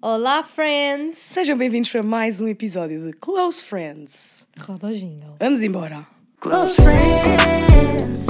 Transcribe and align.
Olá, 0.00 0.42
friends! 0.44 1.18
Sejam 1.18 1.56
bem-vindos 1.58 1.90
para 1.90 2.02
mais 2.02 2.40
um 2.40 2.46
episódio 2.48 3.00
de 3.04 3.12
Close 3.14 3.62
Friends. 3.64 4.46
Roda 4.60 4.88
o 4.88 4.94
jingle. 4.94 5.34
Vamos 5.40 5.62
embora. 5.62 6.06
Close 6.40 6.76
friends, 6.76 8.26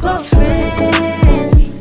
close 0.00 0.28
friends, 0.30 1.80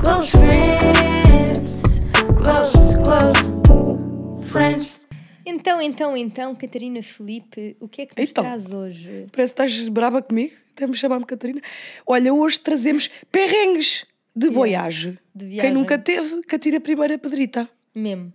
close 0.00 0.30
friends, 0.32 2.00
close, 2.42 2.96
close 3.04 4.48
friends. 4.50 5.06
Então, 5.46 5.80
então, 5.80 6.16
então, 6.16 6.54
Catarina 6.56 7.00
Felipe, 7.02 7.76
o 7.78 7.86
que 7.86 8.02
é 8.02 8.06
que 8.06 8.20
nos 8.20 8.30
Então. 8.30 8.42
traz 8.44 8.72
hoje? 8.72 9.26
Parece 9.30 9.54
que 9.54 9.62
estás 9.62 9.88
brava 9.88 10.20
comigo, 10.20 10.52
até 10.72 10.86
me 10.86 10.96
chamar-me 10.96 11.24
Catarina. 11.26 11.60
Olha, 12.06 12.34
hoje 12.34 12.58
trazemos 12.58 13.08
perrengues 13.30 14.04
de 14.34 14.50
boiage. 14.50 15.18
de 15.32 15.44
Quem 15.44 15.48
viagem. 15.54 15.72
nunca 15.74 15.96
teve, 15.96 16.42
que 16.42 16.56
atira 16.56 16.78
a 16.78 16.80
primeira 16.80 17.16
pedrita. 17.18 17.68
Mesmo. 17.94 18.32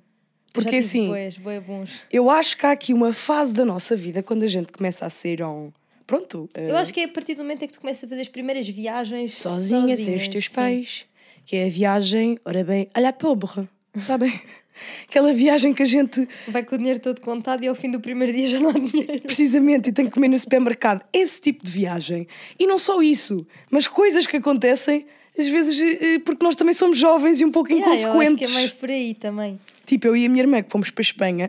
Porque 0.53 0.77
assim- 0.77 1.07
Boas, 1.07 1.37
boas 1.37 1.63
bons. 1.63 2.01
Eu 2.11 2.29
acho 2.29 2.57
que 2.57 2.65
há 2.65 2.71
aqui 2.71 2.93
uma 2.93 3.13
fase 3.13 3.53
da 3.53 3.63
nossa 3.65 3.95
vida, 3.95 4.23
quando 4.23 4.43
a 4.43 4.47
gente 4.47 4.71
começa 4.71 5.05
a 5.05 5.09
ser 5.09 5.43
um... 5.43 5.71
Pronto, 6.07 6.49
Eu 6.55 6.75
acho 6.75 6.91
que 6.91 7.01
é 7.01 7.03
a 7.03 7.07
partir 7.07 7.35
do 7.35 7.43
momento 7.43 7.63
em 7.63 7.67
que 7.67 7.73
tu 7.73 7.79
começas 7.81 8.03
a 8.03 8.07
fazer 8.07 8.21
as 8.21 8.27
primeiras 8.29 8.67
viagens 8.67 9.35
sozinha, 9.35 9.95
sem 9.95 10.15
os 10.15 10.27
teus 10.27 10.45
sim. 10.45 10.51
pais, 10.51 11.05
que 11.45 11.55
é 11.55 11.65
a 11.65 11.69
viagem, 11.69 12.35
ora 12.43 12.63
bem, 12.63 12.87
à 12.95 12.99
la 12.99 13.13
pobre, 13.13 13.69
sabem? 13.99 14.33
Aquela 15.07 15.33
viagem 15.33 15.71
que 15.73 15.83
a 15.83 15.85
gente 15.85 16.27
Vai 16.47 16.63
com 16.63 16.73
o 16.73 16.77
dinheiro 16.77 16.99
todo 16.99 17.19
contado 17.21 17.63
e 17.63 17.67
ao 17.67 17.75
fim 17.75 17.91
do 17.91 17.99
primeiro 17.99 18.33
dia 18.33 18.47
já 18.47 18.59
não 18.59 18.69
há 18.69 18.73
dinheiro. 18.73 19.21
precisamente 19.21 19.89
e 19.89 19.91
tem 19.91 20.05
que 20.05 20.11
comer 20.11 20.29
no 20.29 20.39
supermercado. 20.39 21.03
Esse 21.13 21.39
tipo 21.41 21.63
de 21.63 21.69
viagem. 21.69 22.27
E 22.57 22.65
não 22.65 22.77
só 22.79 23.01
isso, 23.03 23.45
mas 23.69 23.87
coisas 23.87 24.25
que 24.25 24.37
acontecem, 24.37 25.05
às 25.39 25.47
vezes, 25.47 25.79
eh, 26.01 26.19
porque 26.19 26.43
nós 26.43 26.55
também 26.55 26.73
somos 26.73 26.97
jovens 26.97 27.39
e 27.41 27.45
um 27.45 27.51
pouco 27.51 27.69
Yeah, 27.71 27.87
eu 27.87 27.93
acho 27.93 28.03
que 28.03 28.09
inconsequentes. 28.09 28.51
é 28.51 28.53
mais 28.53 28.71
por 28.71 28.89
aí 28.89 29.13
também. 29.13 29.59
Tipo, 29.85 30.07
eu 30.07 30.15
e 30.15 30.25
a 30.25 30.29
minha 30.29 30.43
irmã 30.43 30.61
que 30.61 30.71
fomos 30.71 30.91
para 30.91 31.01
a 31.01 31.03
Espanha 31.03 31.47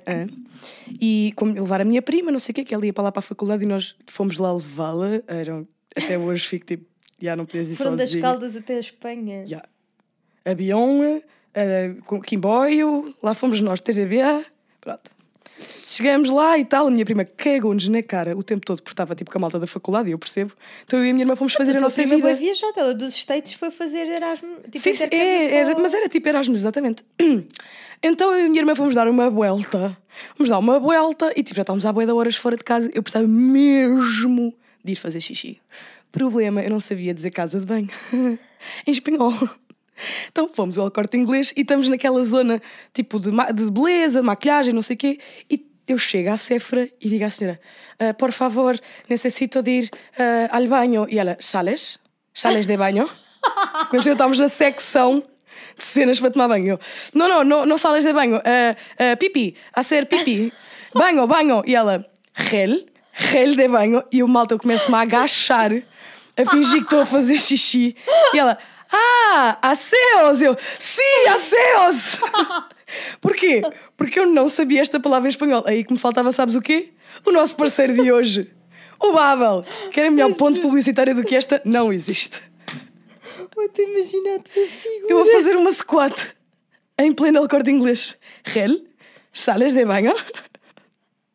e 1.00 1.32
como 1.36 1.52
levar 1.52 1.80
a 1.80 1.84
minha 1.84 2.00
prima, 2.02 2.30
não 2.30 2.38
sei 2.38 2.52
o 2.52 2.54
quê, 2.54 2.64
que 2.64 2.74
ela 2.74 2.84
ia 2.86 2.92
para 2.92 3.04
lá 3.04 3.12
para 3.12 3.20
a 3.20 3.22
faculdade 3.22 3.64
e 3.64 3.66
nós 3.66 3.94
fomos 4.06 4.38
lá 4.38 4.52
levá-la. 4.52 5.20
Eram... 5.26 5.66
Até 5.96 6.16
hoje 6.18 6.46
fico 6.46 6.66
tipo, 6.66 6.86
já 7.20 7.34
não 7.36 7.44
podias 7.44 7.70
ir 7.70 7.76
Foram 7.76 7.96
das 7.96 8.08
sozinha. 8.08 8.22
Caldas 8.22 8.56
até 8.56 8.76
a 8.76 8.80
Espanha. 8.80 9.46
Já. 9.46 9.62
Avião, 10.44 11.22
eh, 11.54 11.94
com 12.06 12.20
comboio, 12.22 13.14
lá 13.22 13.34
fomos 13.34 13.60
nós, 13.60 13.80
TGV, 13.80 14.44
pronto. 14.80 15.10
Chegamos 15.86 16.30
lá 16.30 16.58
e 16.58 16.64
tal, 16.64 16.86
a 16.86 16.90
minha 16.90 17.04
prima 17.04 17.24
cagou-nos 17.24 17.88
na 17.88 18.02
cara 18.02 18.36
o 18.36 18.42
tempo 18.42 18.64
todo, 18.64 18.82
porque 18.82 18.92
estava 18.92 19.14
tipo 19.14 19.30
com 19.30 19.38
a 19.38 19.40
malta 19.40 19.58
da 19.58 19.66
faculdade, 19.66 20.08
e 20.08 20.12
eu 20.12 20.18
percebo. 20.18 20.52
Então 20.84 20.98
eu 20.98 21.06
e 21.06 21.10
a 21.10 21.12
minha 21.12 21.24
irmã 21.24 21.36
fomos 21.36 21.52
fazer 21.54 21.72
a 21.72 21.74
tua 21.74 21.82
nossa 21.82 22.00
prima 22.02 22.16
vida. 22.16 22.28
foi 22.28 22.36
viajada, 22.36 22.80
ela 22.80 22.94
dos 22.94 23.14
States 23.14 23.54
foi 23.54 23.70
fazer 23.70 24.06
Erasmus. 24.06 24.58
Tipo, 24.64 24.78
Sim, 24.78 24.94
sim, 24.94 25.08
é, 25.10 25.54
era, 25.56 25.78
mas 25.78 25.94
era 25.94 26.08
tipo 26.08 26.28
Erasmus, 26.28 26.60
exatamente. 26.60 27.04
Então 28.02 28.32
eu 28.32 28.44
e 28.44 28.46
a 28.46 28.48
minha 28.48 28.62
irmã 28.62 28.74
fomos 28.74 28.94
dar 28.94 29.06
uma 29.06 29.28
volta. 29.28 29.94
Fomos 30.34 30.48
dar 30.48 30.58
uma 30.58 30.80
volta 30.80 31.30
e 31.36 31.42
tipo, 31.42 31.54
já 31.54 31.62
estávamos 31.62 31.84
há 31.84 31.92
boia 31.92 32.06
de 32.06 32.12
horas 32.14 32.34
fora 32.34 32.56
de 32.56 32.64
casa. 32.64 32.90
Eu 32.94 33.02
precisava 33.02 33.28
mesmo 33.28 34.54
de 34.82 34.92
ir 34.92 34.96
fazer 34.96 35.20
xixi. 35.20 35.60
Problema, 36.10 36.62
eu 36.62 36.70
não 36.70 36.80
sabia 36.80 37.12
dizer 37.12 37.30
casa 37.30 37.60
de 37.60 37.66
banho. 37.66 37.90
em 38.86 38.90
espanhol. 38.90 39.34
Então 40.28 40.48
fomos 40.52 40.78
ao 40.78 40.90
corte 40.90 41.16
inglês 41.16 41.52
e 41.56 41.60
estamos 41.60 41.88
naquela 41.88 42.22
zona 42.24 42.60
tipo 42.92 43.18
de, 43.18 43.30
de 43.30 43.70
beleza, 43.70 44.22
maquilhagem, 44.22 44.72
não 44.72 44.82
sei 44.82 44.94
o 44.94 44.98
quê. 44.98 45.18
E 45.50 45.66
eu 45.88 45.98
chego 45.98 46.30
à 46.30 46.36
Cefra 46.36 46.88
e 47.00 47.08
digo 47.08 47.24
à 47.24 47.30
senhora: 47.30 47.60
"Ah, 47.98 48.14
Por 48.14 48.32
favor, 48.32 48.78
necessito 49.08 49.62
de 49.62 49.70
ir 49.70 49.90
ah, 50.18 50.56
ao 50.56 50.66
banho. 50.66 51.06
E 51.08 51.18
ela: 51.18 51.36
Sales? 51.40 51.98
Sales 52.32 52.66
de 52.66 52.76
banho? 52.76 53.08
Mas 53.92 54.06
eu 54.06 54.12
estávamos 54.12 54.38
na 54.38 54.48
secção 54.48 55.22
de 55.76 55.84
cenas 55.84 56.20
para 56.20 56.30
tomar 56.30 56.48
banho. 56.48 56.66
Eu, 56.74 56.80
não, 57.14 57.28
não, 57.28 57.44
não, 57.44 57.66
não 57.66 57.78
salas 57.78 58.04
de 58.04 58.12
banho. 58.12 58.36
Ah, 58.36 58.76
ah, 58.98 59.16
pipi, 59.16 59.56
a 59.72 59.82
ser 59.82 60.06
pipi. 60.06 60.52
Banho, 60.92 61.24
banho. 61.24 61.62
E 61.66 61.76
ela, 61.76 62.04
gel, 62.34 62.80
gel 63.14 63.54
de 63.54 63.68
banho. 63.68 64.02
E 64.10 64.24
o 64.24 64.28
malta 64.28 64.58
começa-me 64.58 64.96
a 64.96 65.02
agachar, 65.02 65.70
a 65.72 66.50
fingir 66.50 66.78
que 66.78 66.84
estou 66.84 67.02
a 67.02 67.06
fazer 67.06 67.38
xixi. 67.38 67.94
E 68.34 68.38
ela, 68.38 68.58
ah, 68.92 69.58
aseos. 69.62 70.42
Eu, 70.42 70.56
sim, 70.58 71.28
aseos. 71.28 72.18
Porquê? 73.20 73.62
Porque 73.96 74.18
eu 74.18 74.26
não 74.26 74.48
sabia 74.48 74.80
esta 74.80 74.98
palavra 74.98 75.28
em 75.28 75.30
espanhol. 75.30 75.62
Aí 75.66 75.84
que 75.84 75.92
me 75.92 75.98
faltava, 75.98 76.32
sabes 76.32 76.54
o 76.54 76.62
quê? 76.62 76.90
O 77.24 77.30
nosso 77.30 77.56
parceiro 77.56 77.94
de 77.94 78.10
hoje. 78.10 78.50
O 78.98 79.12
Babel, 79.12 79.64
que 79.90 80.00
era 80.00 80.10
melhor 80.10 80.34
ponto 80.34 80.60
publicitário 80.60 81.14
do 81.14 81.24
que 81.24 81.34
esta, 81.34 81.62
não 81.64 81.92
existe. 81.92 82.42
Eu 83.56 83.68
te 83.68 83.82
imagino 83.82 84.36
a 84.36 84.38
tua 84.38 84.66
figura. 84.66 85.06
Eu 85.08 85.24
vou 85.24 85.32
fazer 85.32 85.56
uma 85.56 85.72
squat 85.72 86.34
em 86.98 87.12
pleno 87.12 87.46
corte 87.48 87.70
inglês. 87.70 88.16
Rel, 88.44 88.76
sales 89.32 89.72
de 89.72 89.84
banho. 89.84 90.14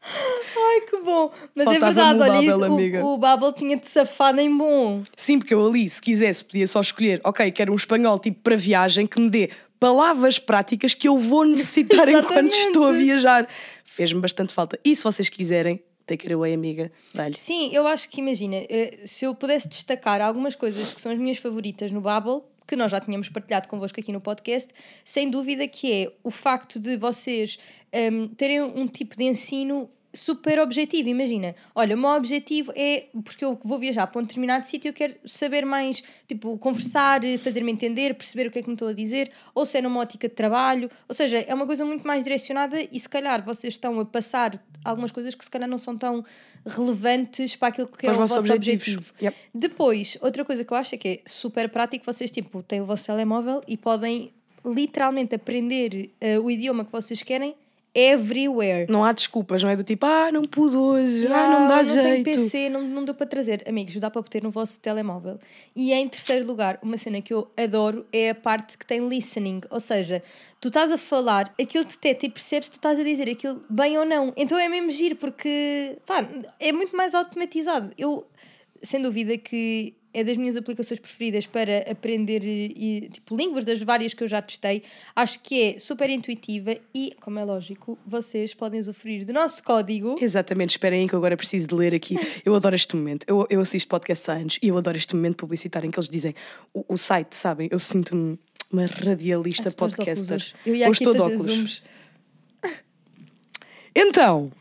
Ai, 0.07 0.81
que 0.81 0.97
bom! 1.01 1.31
Mas 1.55 1.67
é 1.67 1.79
Faltava-me 1.79 1.95
verdade, 1.95 2.17
o 2.17 2.21
olha, 2.21 2.31
Babel, 2.33 2.41
isso, 2.57 2.59
o- 2.59 2.75
amiga. 2.75 3.05
o, 3.05 3.17
Babel 3.17 3.53
tinha-te 3.53 3.89
safado 3.89 4.39
em 4.39 4.55
bom. 4.55 5.03
Sim, 5.15 5.39
porque 5.39 5.53
eu 5.53 5.65
ali, 5.65 5.89
se 5.89 6.01
quisesse, 6.01 6.43
podia 6.45 6.67
só 6.67 6.79
escolher, 6.81 7.19
ok, 7.23 7.51
quero 7.51 7.71
um 7.73 7.75
espanhol 7.75 8.19
tipo 8.19 8.39
para 8.41 8.55
viagem 8.55 9.05
que 9.05 9.19
me 9.19 9.29
dê 9.29 9.49
palavras 9.79 10.37
práticas 10.39 10.93
que 10.93 11.07
eu 11.07 11.17
vou 11.17 11.43
necessitar 11.45 12.07
enquanto 12.09 12.53
estou 12.53 12.85
a 12.85 12.91
viajar. 12.91 13.47
Fez-me 13.83 14.21
bastante 14.21 14.53
falta. 14.53 14.79
E 14.85 14.95
se 14.95 15.03
vocês 15.03 15.29
quiserem, 15.29 15.81
take 16.05 16.25
it 16.27 16.33
away, 16.33 16.53
amiga, 16.53 16.91
dá-lhe. 17.13 17.35
Sim, 17.37 17.69
eu 17.73 17.87
acho 17.87 18.09
que, 18.09 18.21
imagina, 18.21 18.55
eh, 18.69 18.99
se 19.05 19.25
eu 19.25 19.33
pudesse 19.33 19.67
destacar 19.67 20.21
algumas 20.21 20.55
coisas 20.55 20.93
que 20.93 21.01
são 21.01 21.11
as 21.11 21.17
minhas 21.17 21.37
favoritas 21.37 21.91
no 21.91 22.01
Babel, 22.01 22.45
que 22.67 22.75
nós 22.75 22.91
já 22.91 22.99
tínhamos 22.99 23.29
partilhado 23.29 23.67
convosco 23.67 23.99
aqui 23.99 24.11
no 24.11 24.21
podcast, 24.21 24.73
sem 25.03 25.29
dúvida 25.29 25.67
que 25.67 25.91
é 25.91 26.11
o 26.23 26.31
facto 26.31 26.79
de 26.79 26.97
vocês 26.97 27.57
ehm, 27.91 28.27
terem 28.37 28.61
um 28.61 28.87
tipo 28.87 29.15
de 29.15 29.23
ensino 29.23 29.89
super 30.15 30.59
objetivo. 30.59 31.09
Imagina, 31.09 31.55
olha, 31.73 31.95
o 31.95 31.99
meu 31.99 32.11
objetivo 32.11 32.71
é, 32.75 33.05
porque 33.23 33.43
eu 33.43 33.59
vou 33.63 33.77
viajar 33.77 34.07
para 34.07 34.19
um 34.19 34.23
determinado 34.23 34.65
sítio, 34.65 34.89
eu 34.89 34.93
quero 34.93 35.15
saber 35.25 35.65
mais, 35.65 36.03
tipo, 36.27 36.57
conversar, 36.57 37.21
fazer-me 37.39 37.71
entender, 37.71 38.15
perceber 38.15 38.47
o 38.47 38.51
que 38.51 38.59
é 38.59 38.61
que 38.61 38.67
me 38.67 38.75
estou 38.75 38.87
a 38.87 38.93
dizer, 38.93 39.31
ou 39.53 39.65
se 39.65 39.77
é 39.77 39.81
numa 39.81 39.99
ótica 39.99 40.27
de 40.27 40.33
trabalho, 40.33 40.89
ou 41.07 41.13
seja, 41.13 41.39
é 41.39 41.53
uma 41.53 41.65
coisa 41.65 41.85
muito 41.85 42.07
mais 42.07 42.23
direcionada 42.23 42.77
e 42.91 42.99
se 42.99 43.09
calhar 43.09 43.43
vocês 43.43 43.73
estão 43.73 43.99
a 43.99 44.05
passar 44.05 44.61
algumas 44.83 45.11
coisas 45.11 45.35
que 45.35 45.43
se 45.43 45.49
calhar 45.49 45.67
não 45.67 45.77
são 45.77 45.97
tão 45.97 46.23
relevantes 46.65 47.55
para 47.55 47.69
aquilo 47.69 47.87
que 47.87 48.07
é 48.07 48.11
os 48.11 48.17
o 48.17 48.19
vosso 48.19 48.37
objetivos. 48.37 48.87
objetivo. 48.87 49.13
Yep. 49.21 49.37
Depois, 49.53 50.17
outra 50.21 50.45
coisa 50.45 50.63
que 50.63 50.71
eu 50.71 50.77
acho 50.77 50.95
é 50.95 50.97
que 50.97 51.07
é 51.07 51.21
super 51.25 51.69
prático, 51.69 52.05
vocês 52.05 52.31
tipo, 52.31 52.63
têm 52.63 52.81
o 52.81 52.85
vosso 52.85 53.05
telemóvel 53.05 53.61
e 53.67 53.77
podem 53.77 54.31
literalmente 54.65 55.35
aprender 55.35 56.11
eh, 56.19 56.39
o 56.39 56.49
idioma 56.49 56.83
que 56.83 56.91
vocês 56.91 57.21
querem 57.21 57.55
everywhere. 57.95 58.85
Não 58.89 59.05
há 59.05 59.13
desculpas, 59.13 59.63
não 59.63 59.69
é 59.69 59.75
do 59.75 59.83
tipo, 59.83 60.05
ah, 60.05 60.29
não 60.31 60.43
pude 60.43 60.75
hoje, 60.75 61.25
ah, 61.27 61.49
não 61.49 61.61
me 61.61 61.67
dá 61.69 61.83
não 61.83 61.93
tenho 61.93 62.03
jeito. 62.03 62.23
PC, 62.25 62.69
não, 62.69 62.81
não 62.81 63.05
deu 63.05 63.15
para 63.15 63.25
trazer. 63.25 63.63
Amigos, 63.67 63.95
dá 63.95 64.11
para 64.11 64.21
ter 64.23 64.43
no 64.43 64.51
vosso 64.51 64.79
telemóvel. 64.79 65.39
E 65.73 65.93
em 65.93 66.07
terceiro 66.07 66.45
lugar, 66.45 66.77
uma 66.83 66.97
cena 66.97 67.21
que 67.21 67.33
eu 67.33 67.47
adoro 67.55 68.05
é 68.11 68.31
a 68.31 68.35
parte 68.35 68.77
que 68.77 68.85
tem 68.85 69.07
listening. 69.07 69.61
Ou 69.69 69.79
seja, 69.79 70.21
tu 70.59 70.67
estás 70.67 70.91
a 70.91 70.97
falar, 70.97 71.53
aquilo 71.59 71.85
detecta 71.85 72.25
e 72.25 72.29
percebes 72.29 72.65
se 72.65 72.71
tu 72.73 72.75
estás 72.75 72.99
a 72.99 73.03
dizer 73.03 73.29
aquilo 73.29 73.63
bem 73.69 73.97
ou 73.97 74.05
não. 74.05 74.33
Então 74.35 74.59
é 74.59 74.67
mesmo 74.67 74.91
giro, 74.91 75.15
porque 75.15 75.97
pá, 76.05 76.27
é 76.59 76.73
muito 76.73 76.95
mais 76.97 77.15
automatizado. 77.15 77.93
Eu, 77.97 78.27
sem 78.83 79.01
dúvida 79.01 79.37
que 79.37 79.93
é 80.15 80.23
das 80.23 80.37
minhas 80.37 80.55
aplicações 80.55 80.97
preferidas 80.97 81.45
para 81.45 81.79
aprender 81.91 82.41
e, 82.41 83.09
tipo, 83.11 83.35
línguas 83.35 83.65
das 83.65 83.81
várias 83.81 84.13
que 84.13 84.23
eu 84.23 84.27
já 84.29 84.41
testei. 84.41 84.81
Acho 85.13 85.41
que 85.41 85.61
é 85.61 85.79
super 85.79 86.09
intuitiva 86.09 86.77
e, 86.93 87.13
como 87.19 87.37
é 87.37 87.43
lógico, 87.43 87.99
vocês 88.07 88.53
podem 88.53 88.79
usufruir 88.79 89.25
do 89.25 89.33
nosso 89.33 89.61
código. 89.61 90.15
Exatamente, 90.21 90.69
esperem 90.69 91.01
aí 91.01 91.07
que 91.09 91.13
eu 91.13 91.19
agora 91.19 91.35
preciso 91.35 91.67
de 91.67 91.75
ler 91.75 91.93
aqui. 91.93 92.15
Eu 92.45 92.55
adoro 92.55 92.75
este 92.75 92.95
momento. 92.95 93.25
Eu, 93.27 93.45
eu 93.49 93.59
assisto 93.59 93.89
podcast 93.89 94.31
há 94.31 94.35
anos 94.35 94.57
e 94.61 94.69
eu 94.69 94.77
adoro 94.77 94.95
este 94.95 95.13
momento 95.15 95.35
publicitário 95.35 95.85
em 95.85 95.91
que 95.91 95.99
eles 95.99 96.07
dizem 96.07 96.33
o, 96.73 96.93
o 96.93 96.97
site, 96.97 97.35
sabem? 97.35 97.67
Eu 97.69 97.79
sinto-me 97.79 98.39
uma 98.71 98.85
radialista 98.85 99.69
de 99.69 99.75
podcaster. 99.75 100.53
Eu 100.65 100.75
ia 100.75 100.89
Hoje 100.89 101.01
estou 101.01 101.13
de 101.13 101.19
óculos. 101.19 101.45
zooms. 101.45 101.83
Então, 103.93 104.51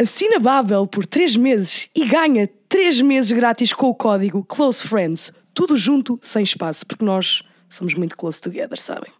assina 0.00 0.38
Babel 0.38 0.86
por 0.86 1.04
3 1.06 1.36
meses 1.36 1.90
e 1.94 2.06
ganha 2.06 2.48
3 2.76 3.00
meses 3.00 3.32
grátis 3.32 3.72
com 3.72 3.88
o 3.88 3.94
código 3.94 4.44
Close 4.44 4.86
Friends. 4.86 5.32
Tudo 5.54 5.78
junto, 5.78 6.20
sem 6.20 6.42
espaço, 6.42 6.84
porque 6.84 7.06
nós 7.06 7.42
somos 7.70 7.94
muito 7.94 8.14
close 8.14 8.38
together, 8.38 8.78
sabem? 8.78 9.10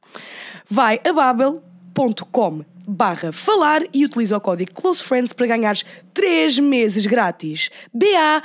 Vai 0.68 1.00
a 1.02 1.10
babel.com 1.10 2.62
barra 2.86 3.32
falar 3.32 3.80
e 3.94 4.04
utiliza 4.04 4.36
o 4.36 4.40
código 4.42 4.74
Close 4.74 5.02
Friends 5.02 5.32
para 5.32 5.46
ganhares 5.46 5.86
3 6.12 6.58
meses 6.58 7.06
grátis. 7.06 7.70
B-A-B-B-E-L.com 7.94 8.44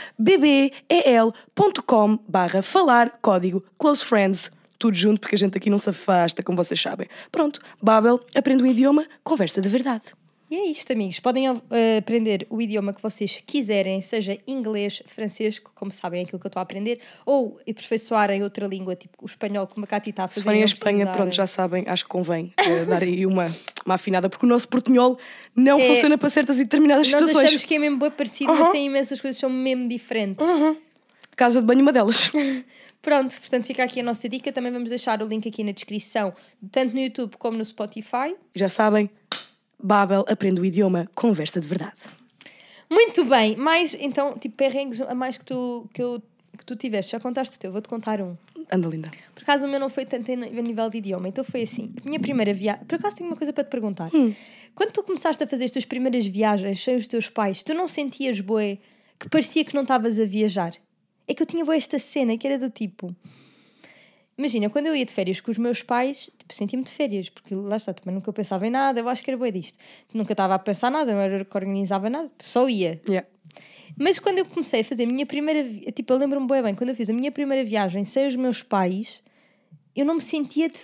barra 2.25 2.61
falar, 2.61 3.19
código 3.21 3.61
Close 3.77 4.05
Friends. 4.05 4.49
Tudo 4.79 4.95
junto, 4.95 5.19
porque 5.19 5.35
a 5.35 5.39
gente 5.39 5.57
aqui 5.57 5.69
não 5.69 5.77
se 5.77 5.89
afasta, 5.89 6.41
como 6.41 6.55
vocês 6.55 6.81
sabem. 6.81 7.09
Pronto, 7.29 7.59
Babel, 7.83 8.17
aprende 8.33 8.63
um 8.63 8.67
idioma, 8.67 9.05
conversa 9.25 9.59
de 9.59 9.67
verdade. 9.67 10.13
E 10.51 10.55
é 10.57 10.65
isto, 10.65 10.91
amigos. 10.91 11.17
Podem 11.21 11.47
eh, 11.47 11.97
aprender 11.99 12.45
o 12.49 12.61
idioma 12.61 12.91
que 12.91 13.01
vocês 13.01 13.41
quiserem, 13.47 14.01
seja 14.01 14.37
inglês, 14.45 15.01
francês, 15.07 15.57
como 15.59 15.93
sabem 15.93 16.19
é 16.19 16.23
aquilo 16.25 16.37
que 16.39 16.45
eu 16.45 16.49
estou 16.49 16.59
a 16.59 16.63
aprender, 16.63 16.99
ou 17.25 17.57
aperfeiçoarem 17.61 18.43
outra 18.43 18.67
língua, 18.67 18.93
tipo 18.93 19.17
o 19.21 19.25
espanhol, 19.25 19.65
como 19.65 19.85
a 19.85 19.87
Cati 19.87 20.09
está 20.09 20.25
a 20.25 20.27
fazer. 20.27 20.41
Se 20.41 20.43
forem 20.43 20.61
a 20.61 20.65
Espanha, 20.65 21.07
pronto, 21.07 21.33
já 21.33 21.47
sabem, 21.47 21.85
acho 21.87 22.03
que 22.03 22.09
convém 22.09 22.53
eh, 22.57 22.83
dar 22.83 23.01
aí 23.01 23.25
uma, 23.25 23.45
uma 23.85 23.95
afinada, 23.95 24.27
porque 24.27 24.45
o 24.45 24.49
nosso 24.49 24.67
portunhol 24.67 25.17
não 25.55 25.79
É- 25.79 25.87
funciona 25.87 26.17
para 26.17 26.29
certas 26.29 26.59
e 26.59 26.65
determinadas 26.65 27.09
Nós 27.09 27.21
situações. 27.21 27.45
achamos 27.45 27.63
que 27.63 27.75
é 27.75 27.79
mesmo 27.79 27.97
bem 27.97 28.11
parecido, 28.11 28.51
mas 28.51 28.65
Uhum. 28.67 28.71
tem 28.73 28.85
imensas 28.87 29.21
coisas 29.21 29.37
que 29.37 29.41
são 29.41 29.49
mesmo 29.49 29.87
diferentes. 29.87 30.45
Casa 31.33 31.61
de 31.61 31.65
banho, 31.65 31.79
uma 31.81 31.93
delas. 31.93 32.29
Pronto, 33.01 33.39
portanto 33.39 33.65
fica 33.65 33.83
aqui 33.85 34.01
a 34.01 34.03
nossa 34.03 34.27
dica. 34.29 34.51
Também 34.51 34.71
vamos 34.71 34.89
deixar 34.89 35.23
o 35.23 35.25
link 35.25 35.47
aqui 35.47 35.63
na 35.63 35.71
descrição, 35.71 36.33
tanto 36.71 36.93
no 36.93 36.99
YouTube 36.99 37.35
como 37.37 37.57
no 37.57 37.63
Spotify. 37.65 38.35
Já 38.53 38.67
sabem, 38.69 39.09
Babel 39.81 40.25
aprende 40.27 40.61
o 40.61 40.65
idioma, 40.65 41.09
conversa 41.15 41.59
de 41.59 41.67
verdade. 41.67 41.99
Muito 42.89 43.23
bem, 43.23 43.55
mais 43.55 43.95
então, 43.99 44.37
tipo, 44.37 44.55
perrengues 44.55 44.99
a 44.99 45.15
mais 45.15 45.37
que 45.37 45.45
tu, 45.45 45.89
que, 45.93 46.01
eu, 46.01 46.21
que 46.57 46.65
tu 46.65 46.75
tiveste. 46.75 47.13
Já 47.13 47.19
contaste 47.19 47.55
o 47.55 47.59
teu, 47.59 47.71
vou-te 47.71 47.87
contar 47.87 48.21
um. 48.21 48.35
Anda 48.69 48.89
linda. 48.89 49.11
Por 49.33 49.43
acaso 49.43 49.65
o 49.65 49.69
meu 49.69 49.79
não 49.79 49.89
foi 49.89 50.05
tanto 50.05 50.31
a 50.31 50.35
nível 50.35 50.89
de 50.89 50.97
idioma, 50.97 51.27
então 51.27 51.43
foi 51.43 51.61
assim. 51.63 51.93
A 52.03 52.07
minha 52.07 52.19
primeira 52.19 52.53
viagem. 52.53 52.83
Por 52.85 52.95
acaso 52.95 53.15
tenho 53.15 53.29
uma 53.29 53.37
coisa 53.37 53.53
para 53.53 53.63
te 53.63 53.69
perguntar. 53.69 54.09
Quando 54.75 54.91
tu 54.91 55.03
começaste 55.03 55.41
a 55.43 55.47
fazer 55.47 55.65
as 55.65 55.71
tuas 55.71 55.85
primeiras 55.85 56.25
viagens 56.25 56.83
sem 56.83 56.95
os 56.95 57.07
teus 57.07 57.29
pais, 57.29 57.63
tu 57.63 57.73
não 57.73 57.87
sentias, 57.87 58.41
boé, 58.41 58.77
que 59.19 59.29
parecia 59.29 59.63
que 59.63 59.73
não 59.73 59.83
estavas 59.83 60.19
a 60.19 60.25
viajar? 60.25 60.73
É 61.27 61.33
que 61.33 61.41
eu 61.41 61.47
tinha 61.47 61.63
boa 61.63 61.75
esta 61.75 61.97
cena 61.99 62.37
que 62.37 62.45
era 62.45 62.57
do 62.57 62.69
tipo. 62.69 63.15
Imagina, 64.37 64.69
quando 64.69 64.87
eu 64.87 64.95
ia 64.95 65.05
de 65.05 65.13
férias 65.13 65.39
com 65.41 65.51
os 65.51 65.57
meus 65.57 65.83
pais, 65.83 66.29
tipo, 66.37 66.53
sentia-me 66.53 66.83
de 66.85 66.91
férias, 66.91 67.29
porque 67.29 67.53
lá 67.53 67.75
está, 67.75 67.93
também 67.93 68.15
nunca 68.15 68.31
pensava 68.33 68.65
em 68.65 68.69
nada, 68.71 68.99
eu 68.99 69.07
acho 69.09 69.23
que 69.23 69.29
era 69.29 69.37
boa 69.37 69.51
disto. 69.51 69.77
Nunca 70.13 70.33
estava 70.33 70.55
a 70.55 70.59
pensar 70.59 70.89
nada, 70.89 71.11
não 71.13 71.19
era 71.19 71.45
que 71.45 71.55
organizava 71.57 72.09
nada, 72.09 72.31
só 72.39 72.67
ia. 72.67 73.01
Yeah. 73.07 73.27
Mas 73.97 74.17
quando 74.19 74.39
eu 74.39 74.45
comecei 74.45 74.81
a 74.81 74.83
fazer 74.83 75.03
a 75.03 75.07
minha 75.07 75.25
primeira. 75.25 75.63
vi- 75.63 75.91
Tipo, 75.91 76.13
eu 76.13 76.17
lembro-me 76.17 76.47
bem 76.47 76.63
bem, 76.63 76.73
quando 76.75 76.89
eu 76.89 76.95
fiz 76.95 77.09
a 77.09 77.13
minha 77.13 77.31
primeira 77.31 77.63
viagem 77.63 78.03
sem 78.05 78.25
os 78.25 78.35
meus 78.35 78.63
pais, 78.63 79.21
eu 79.95 80.05
não 80.05 80.15
me 80.15 80.21
sentia 80.21 80.69
de, 80.69 80.79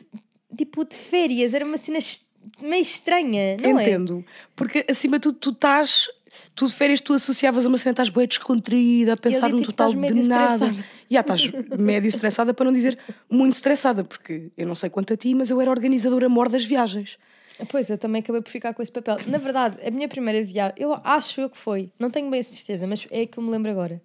tipo 0.55 0.83
de 0.85 0.95
férias, 0.95 1.53
era 1.53 1.65
uma 1.65 1.77
cena 1.77 1.97
est- 1.97 2.26
meio 2.61 2.81
estranha, 2.81 3.57
não 3.57 3.79
é? 3.79 3.83
Entendo. 3.83 4.25
Porque 4.55 4.85
acima 4.89 5.17
de 5.17 5.23
tudo, 5.23 5.37
tu 5.39 5.49
estás. 5.51 6.07
Tu 6.53 6.67
de 6.67 6.73
férias, 6.73 7.01
tu 7.01 7.13
associavas 7.13 7.65
a 7.65 7.67
uma 7.67 7.77
cena, 7.77 7.91
estás 7.91 8.09
boa 8.09 8.25
descontraída, 8.27 9.13
a 9.13 9.17
pensar 9.17 9.49
num 9.49 9.59
tipo, 9.59 9.71
total 9.71 9.93
de 9.93 10.13
nada. 10.27 10.65
estressada. 10.65 10.85
Já 11.09 11.21
estás 11.21 11.51
médio 11.79 12.09
estressada, 12.09 12.53
para 12.53 12.65
não 12.65 12.73
dizer 12.73 12.97
muito 13.29 13.53
estressada, 13.53 14.03
porque 14.03 14.51
eu 14.57 14.67
não 14.67 14.75
sei 14.75 14.89
quanto 14.89 15.13
a 15.13 15.17
ti, 15.17 15.33
mas 15.33 15.49
eu 15.49 15.59
era 15.61 15.71
organizadora 15.71 16.27
mor 16.29 16.49
das 16.49 16.63
viagens. 16.65 17.17
Pois, 17.69 17.89
eu 17.89 17.97
também 17.97 18.21
acabei 18.21 18.41
por 18.41 18.51
ficar 18.51 18.73
com 18.73 18.81
esse 18.81 18.91
papel. 18.91 19.17
Na 19.25 19.37
verdade, 19.37 19.77
a 19.85 19.89
minha 19.89 20.07
primeira 20.07 20.43
viagem, 20.43 20.75
eu 20.77 20.93
acho 21.03 21.41
eu 21.41 21.49
que 21.49 21.57
foi, 21.57 21.91
não 21.97 22.09
tenho 22.09 22.29
bem 22.29 22.39
a 22.39 22.43
certeza, 22.43 22.85
mas 22.85 23.07
é 23.09 23.25
que 23.25 23.37
eu 23.37 23.43
me 23.43 23.49
lembro 23.49 23.71
agora, 23.71 24.01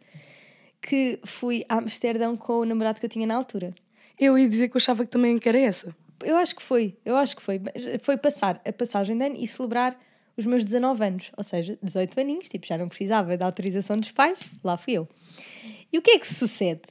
que 0.81 1.19
fui 1.25 1.65
a 1.69 1.77
Amsterdão 1.77 2.37
com 2.37 2.61
o 2.61 2.65
namorado 2.65 2.99
que 2.99 3.07
eu 3.07 3.11
tinha 3.11 3.27
na 3.27 3.35
altura. 3.35 3.75
Eu 4.19 4.39
ia 4.39 4.49
dizer 4.49 4.69
que 4.69 4.77
eu 4.77 4.79
achava 4.79 5.05
que 5.05 5.11
também 5.11 5.37
que 5.39 5.49
era 5.49 5.59
essa. 5.59 5.95
Eu 6.25 6.37
acho 6.37 6.55
que 6.57 6.63
foi, 6.63 6.97
eu 7.05 7.17
acho 7.17 7.37
que 7.37 7.43
foi. 7.43 7.59
Mas 7.59 8.01
Foi 8.03 8.17
passar 8.17 8.61
a 8.67 8.73
passagem 8.73 9.17
de 9.17 9.25
ano 9.25 9.37
e 9.39 9.47
celebrar 9.47 9.99
os 10.37 10.47
meus 10.47 10.65
19 10.65 11.05
anos, 11.05 11.31
ou 11.37 11.45
seja, 11.45 11.79
18 11.83 12.19
aninhos, 12.21 12.49
tipo, 12.49 12.67
já 12.67 12.79
não 12.79 12.89
precisava 12.89 13.37
da 13.37 13.45
autorização 13.45 13.99
dos 13.99 14.11
pais, 14.13 14.41
lá 14.65 14.77
fui 14.79 14.95
eu. 14.95 15.07
E 15.93 15.99
o 15.99 16.03
que 16.03 16.13
é 16.13 16.19
que 16.19 16.27
sucede? 16.27 16.83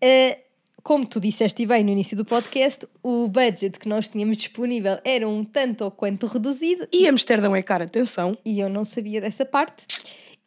Eh, 0.00 0.38
como 0.82 1.04
tu 1.04 1.20
disseste 1.20 1.66
bem 1.66 1.84
no 1.84 1.90
início 1.90 2.16
do 2.16 2.24
podcast, 2.24 2.86
o 3.02 3.28
budget 3.28 3.78
que 3.78 3.86
nós 3.88 4.08
tínhamos 4.08 4.38
disponível 4.38 4.98
era 5.04 5.28
um 5.28 5.44
tanto 5.44 5.84
ou 5.84 5.90
quanto 5.90 6.26
reduzido 6.26 6.88
E 6.90 7.06
Amsterdão 7.06 7.54
é 7.54 7.62
cara, 7.62 7.84
atenção. 7.84 8.38
e 8.42 8.58
eu 8.58 8.70
não 8.70 8.84
sabia 8.86 9.20
dessa 9.20 9.44
parte. 9.44 9.86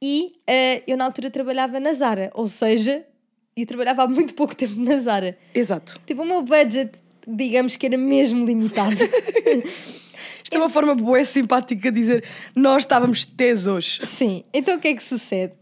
E 0.01 0.33
eh, 0.47 0.81
eu 0.87 0.97
na 0.97 1.05
altura 1.05 1.29
trabalhava 1.29 1.79
na 1.79 1.93
Zara, 1.93 2.31
ou 2.33 2.47
seja, 2.47 3.05
eu 3.55 3.67
trabalhava 3.67 4.01
há 4.01 4.07
muito 4.07 4.33
pouco 4.33 4.55
tempo 4.55 4.79
na 4.79 4.99
Zara. 4.99 5.37
Exato. 5.53 6.01
Tipo, 6.07 6.23
o 6.23 6.25
meu 6.25 6.41
budget, 6.41 6.97
digamos 7.27 7.75
que 7.75 7.85
era 7.85 7.97
mesmo 7.97 8.45
limitado. 8.45 8.95
Isto 10.43 10.55
é 10.55 10.57
uma 10.57 10.69
forma 10.69 10.95
boa 10.95 11.21
e 11.21 11.25
simpática 11.25 11.91
de 11.91 11.99
dizer 11.99 12.23
nós 12.55 12.83
estávamos 12.83 13.25
tesos. 13.25 13.99
Sim, 14.05 14.43
então 14.53 14.75
o 14.75 14.79
que 14.79 14.89
é 14.89 14.93
que 14.93 15.03
sucede? 15.03 15.53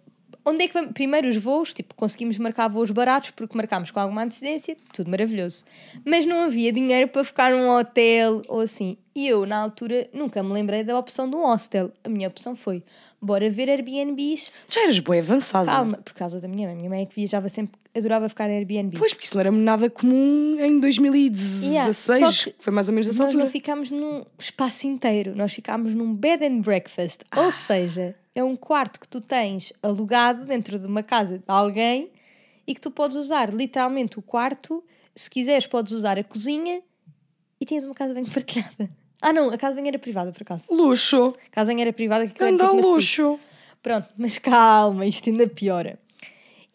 Onde 0.45 0.63
é 0.63 0.67
que 0.67 0.73
vamos? 0.73 0.93
Primeiro 0.93 1.27
os 1.27 1.37
voos, 1.37 1.73
tipo, 1.73 1.93
conseguimos 1.93 2.37
marcar 2.37 2.67
voos 2.67 2.89
baratos 2.89 3.29
porque 3.31 3.55
marcámos 3.55 3.91
com 3.91 3.99
alguma 3.99 4.23
antecedência, 4.23 4.75
tudo 4.93 5.11
maravilhoso. 5.11 5.65
Mas 6.05 6.25
não 6.25 6.45
havia 6.45 6.71
dinheiro 6.71 7.07
para 7.09 7.23
ficar 7.23 7.51
num 7.51 7.69
hotel 7.69 8.41
ou 8.47 8.61
assim. 8.61 8.97
E 9.13 9.27
eu, 9.27 9.45
na 9.45 9.57
altura, 9.57 10.09
nunca 10.13 10.41
me 10.41 10.51
lembrei 10.51 10.83
da 10.83 10.97
opção 10.97 11.29
de 11.29 11.35
um 11.35 11.41
hostel. 11.41 11.91
A 12.03 12.09
minha 12.09 12.27
opção 12.27 12.55
foi, 12.55 12.81
bora 13.21 13.49
ver 13.49 13.69
Airbnbs. 13.69 14.51
Já 14.67 14.83
eras 14.83 14.99
boa 14.99 15.17
avançada. 15.19 15.65
Calma, 15.65 15.97
por 15.97 16.13
causa 16.13 16.39
da 16.39 16.47
minha 16.47 16.67
mãe. 16.67 16.75
Minha 16.75 16.89
mãe 16.89 17.01
é 17.03 17.05
que 17.05 17.15
viajava 17.15 17.49
sempre, 17.49 17.79
adorava 17.95 18.29
ficar 18.29 18.49
em 18.49 18.57
Airbnb. 18.57 18.97
Pois, 18.97 19.13
porque 19.13 19.25
isso 19.25 19.35
não 19.35 19.41
era 19.41 19.51
nada 19.51 19.89
comum 19.89 20.55
em 20.59 20.79
2016, 20.79 21.63
Yeah, 21.73 21.91
que 22.33 22.63
foi 22.63 22.73
mais 22.73 22.87
ou 22.87 22.93
menos 22.93 23.07
essa 23.09 23.17
nós 23.19 23.27
altura. 23.27 23.43
não 23.45 23.51
ficámos 23.51 23.91
num 23.91 24.23
espaço 24.37 24.87
inteiro, 24.87 25.35
nós 25.35 25.53
ficámos 25.53 25.93
num 25.93 26.13
bed 26.13 26.43
and 26.45 26.61
breakfast. 26.61 27.21
Ah. 27.31 27.41
Ou 27.41 27.51
seja, 27.51 28.15
é 28.33 28.43
um 28.43 28.55
quarto 28.55 28.99
que 28.99 29.07
tu 29.07 29.19
tens 29.21 29.73
alugado 29.83 30.45
dentro 30.45 30.79
de 30.79 30.85
uma 30.87 31.03
casa 31.03 31.37
de 31.39 31.43
alguém 31.47 32.09
e 32.65 32.73
que 32.73 32.81
tu 32.81 32.91
podes 32.91 33.17
usar 33.17 33.53
literalmente 33.53 34.19
o 34.19 34.21
quarto. 34.21 34.83
Se 35.15 35.29
quiseres, 35.29 35.67
podes 35.67 35.91
usar 35.91 36.17
a 36.17 36.23
cozinha 36.23 36.81
e 37.59 37.65
tens 37.65 37.83
uma 37.83 37.93
casa 37.93 38.13
bem 38.13 38.23
partilhada. 38.29 38.89
Ah, 39.21 39.33
não, 39.33 39.49
a 39.49 39.57
casa 39.57 39.75
bem 39.75 39.87
era 39.87 39.99
privada, 39.99 40.31
por 40.31 40.41
acaso. 40.41 40.63
Luxo. 40.73 41.33
A 41.47 41.49
casa 41.51 41.73
bem 41.73 41.81
era 41.81 41.91
privada, 41.93 42.25
que 42.25 42.31
aquilo 42.31 42.47
era 42.47 42.55
Anda 42.55 42.75
tipo 42.75 42.87
luxo. 42.93 43.39
Pronto, 43.83 44.07
mas 44.17 44.37
calma, 44.37 45.05
isto 45.05 45.29
ainda 45.29 45.47
piora. 45.47 45.99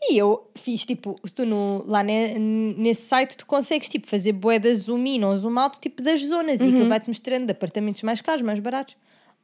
E 0.06 0.18
eu 0.18 0.50
fiz 0.54 0.84
tipo, 0.84 1.16
tu 1.34 1.46
no, 1.46 1.82
lá 1.86 2.02
ne- 2.02 2.38
nesse 2.38 3.02
site 3.06 3.38
tu 3.38 3.46
consegues 3.46 3.88
tipo 3.88 4.06
fazer 4.06 4.32
bué 4.32 4.58
da 4.58 4.74
zoom 4.74 5.06
in 5.06 5.24
ou 5.24 5.34
zoom 5.36 5.58
out 5.58 5.80
tipo 5.80 6.02
das 6.02 6.22
zonas 6.22 6.60
e 6.60 6.64
aquilo 6.64 6.88
vai-te 6.88 7.08
mostrando 7.08 7.46
de 7.46 7.52
apartamentos 7.52 8.02
mais 8.02 8.20
caros, 8.20 8.42
mais 8.42 8.58
baratos. 8.58 8.96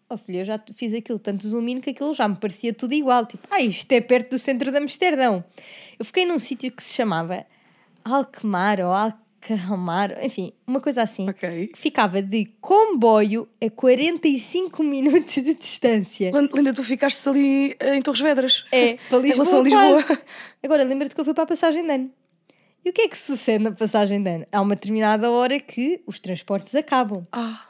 Oh 0.09 0.19
filha, 0.19 0.41
eu 0.41 0.45
já 0.45 0.61
fiz 0.75 0.93
aquilo 0.93 1.19
tanto 1.19 1.49
zoom 1.49 1.67
in 1.69 1.81
que 1.81 1.91
aquilo 1.91 2.13
já 2.13 2.29
me 2.29 2.37
parecia 2.37 2.75
tudo 2.75 2.93
igual. 2.93 3.25
Tipo, 3.25 3.47
ah, 3.51 3.61
isto 3.63 3.91
é 3.93 4.01
perto 4.03 4.31
do 4.31 4.39
centro 4.39 4.71
de 4.71 4.77
Amsterdão. 4.77 5.43
Eu 5.99 6.05
fiquei 6.05 6.27
num 6.27 6.39
sítio 6.39 6.71
que 6.73 6.83
se 6.83 6.93
chamava 6.93 7.47
Alkmaar 8.05 8.81
ou 8.81 8.93
Alcamar, 9.43 10.19
enfim, 10.25 10.53
uma 10.67 10.81
coisa 10.81 11.03
assim. 11.03 11.29
Ok. 11.29 11.69
Que 11.69 11.79
ficava 11.79 12.21
de 12.21 12.47
comboio 12.61 13.49
a 13.61 13.71
45 13.71 14.83
minutos 14.83 15.35
de 15.35 15.55
distância. 15.55 16.31
Linda, 16.55 16.73
tu 16.73 16.85
ficaste 16.85 17.29
ali 17.29 17.75
eh, 17.81 17.97
em 17.97 18.03
Torres 18.03 18.21
Vedras. 18.21 18.67
É, 18.71 18.99
para 19.09 19.19
Lisboa. 19.19 19.63
Lisboa. 19.63 20.05
Agora, 20.63 20.85
lembra-te 20.85 21.15
que 21.15 21.21
eu 21.21 21.25
fui 21.25 21.35
para 21.35 21.45
a 21.45 21.47
passagem 21.47 21.83
de 21.83 21.91
ano. 21.91 22.11
E 22.85 22.91
o 22.91 22.93
que 22.93 23.03
é 23.03 23.09
que 23.09 23.17
sucede 23.19 23.65
na 23.65 23.73
passagem 23.73 24.23
de 24.23 24.31
ano? 24.31 24.47
Há 24.51 24.61
uma 24.61 24.75
determinada 24.75 25.31
hora 25.31 25.59
que 25.61 26.03
os 26.07 26.19
transportes 26.19 26.75
acabam. 26.75 27.27
Ah, 27.33 27.67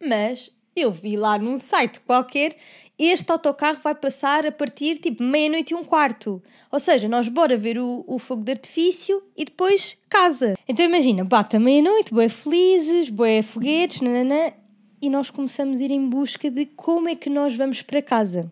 Mas 0.00 0.50
eu 0.80 0.90
vi 0.92 1.16
lá 1.16 1.38
num 1.38 1.58
site 1.58 2.00
qualquer, 2.00 2.56
este 2.98 3.30
autocarro 3.30 3.78
vai 3.82 3.94
passar 3.94 4.44
a 4.46 4.50
partir 4.52 4.98
tipo 4.98 5.22
meia-noite 5.22 5.72
e 5.72 5.76
um 5.76 5.84
quarto. 5.84 6.42
Ou 6.72 6.80
seja, 6.80 7.08
nós 7.08 7.28
bora 7.28 7.56
ver 7.56 7.78
o, 7.78 8.04
o 8.06 8.18
fogo 8.18 8.42
de 8.42 8.52
artifício 8.52 9.22
e 9.36 9.44
depois 9.44 9.96
casa. 10.08 10.54
Então 10.68 10.84
imagina, 10.84 11.24
bate 11.24 11.56
a 11.56 11.60
meia-noite, 11.60 12.12
boé 12.12 12.28
felizes, 12.28 13.08
boé 13.08 13.40
foguetes, 13.42 14.00
nananã, 14.00 14.52
e 15.00 15.08
nós 15.08 15.30
começamos 15.30 15.80
a 15.80 15.84
ir 15.84 15.92
em 15.92 16.08
busca 16.08 16.50
de 16.50 16.66
como 16.66 17.08
é 17.08 17.14
que 17.14 17.30
nós 17.30 17.54
vamos 17.54 17.82
para 17.82 18.02
casa. 18.02 18.50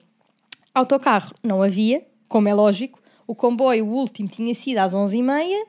Autocarro 0.73 1.35
não 1.43 1.61
havia, 1.63 2.07
como 2.29 2.49
é 2.49 2.55
lógico. 2.55 3.01
O 3.27 3.35
comboio, 3.35 3.85
o 3.87 3.93
último, 3.93 4.29
tinha 4.29 4.55
sido 4.55 4.79
às 4.79 4.95
11h30 4.95 5.65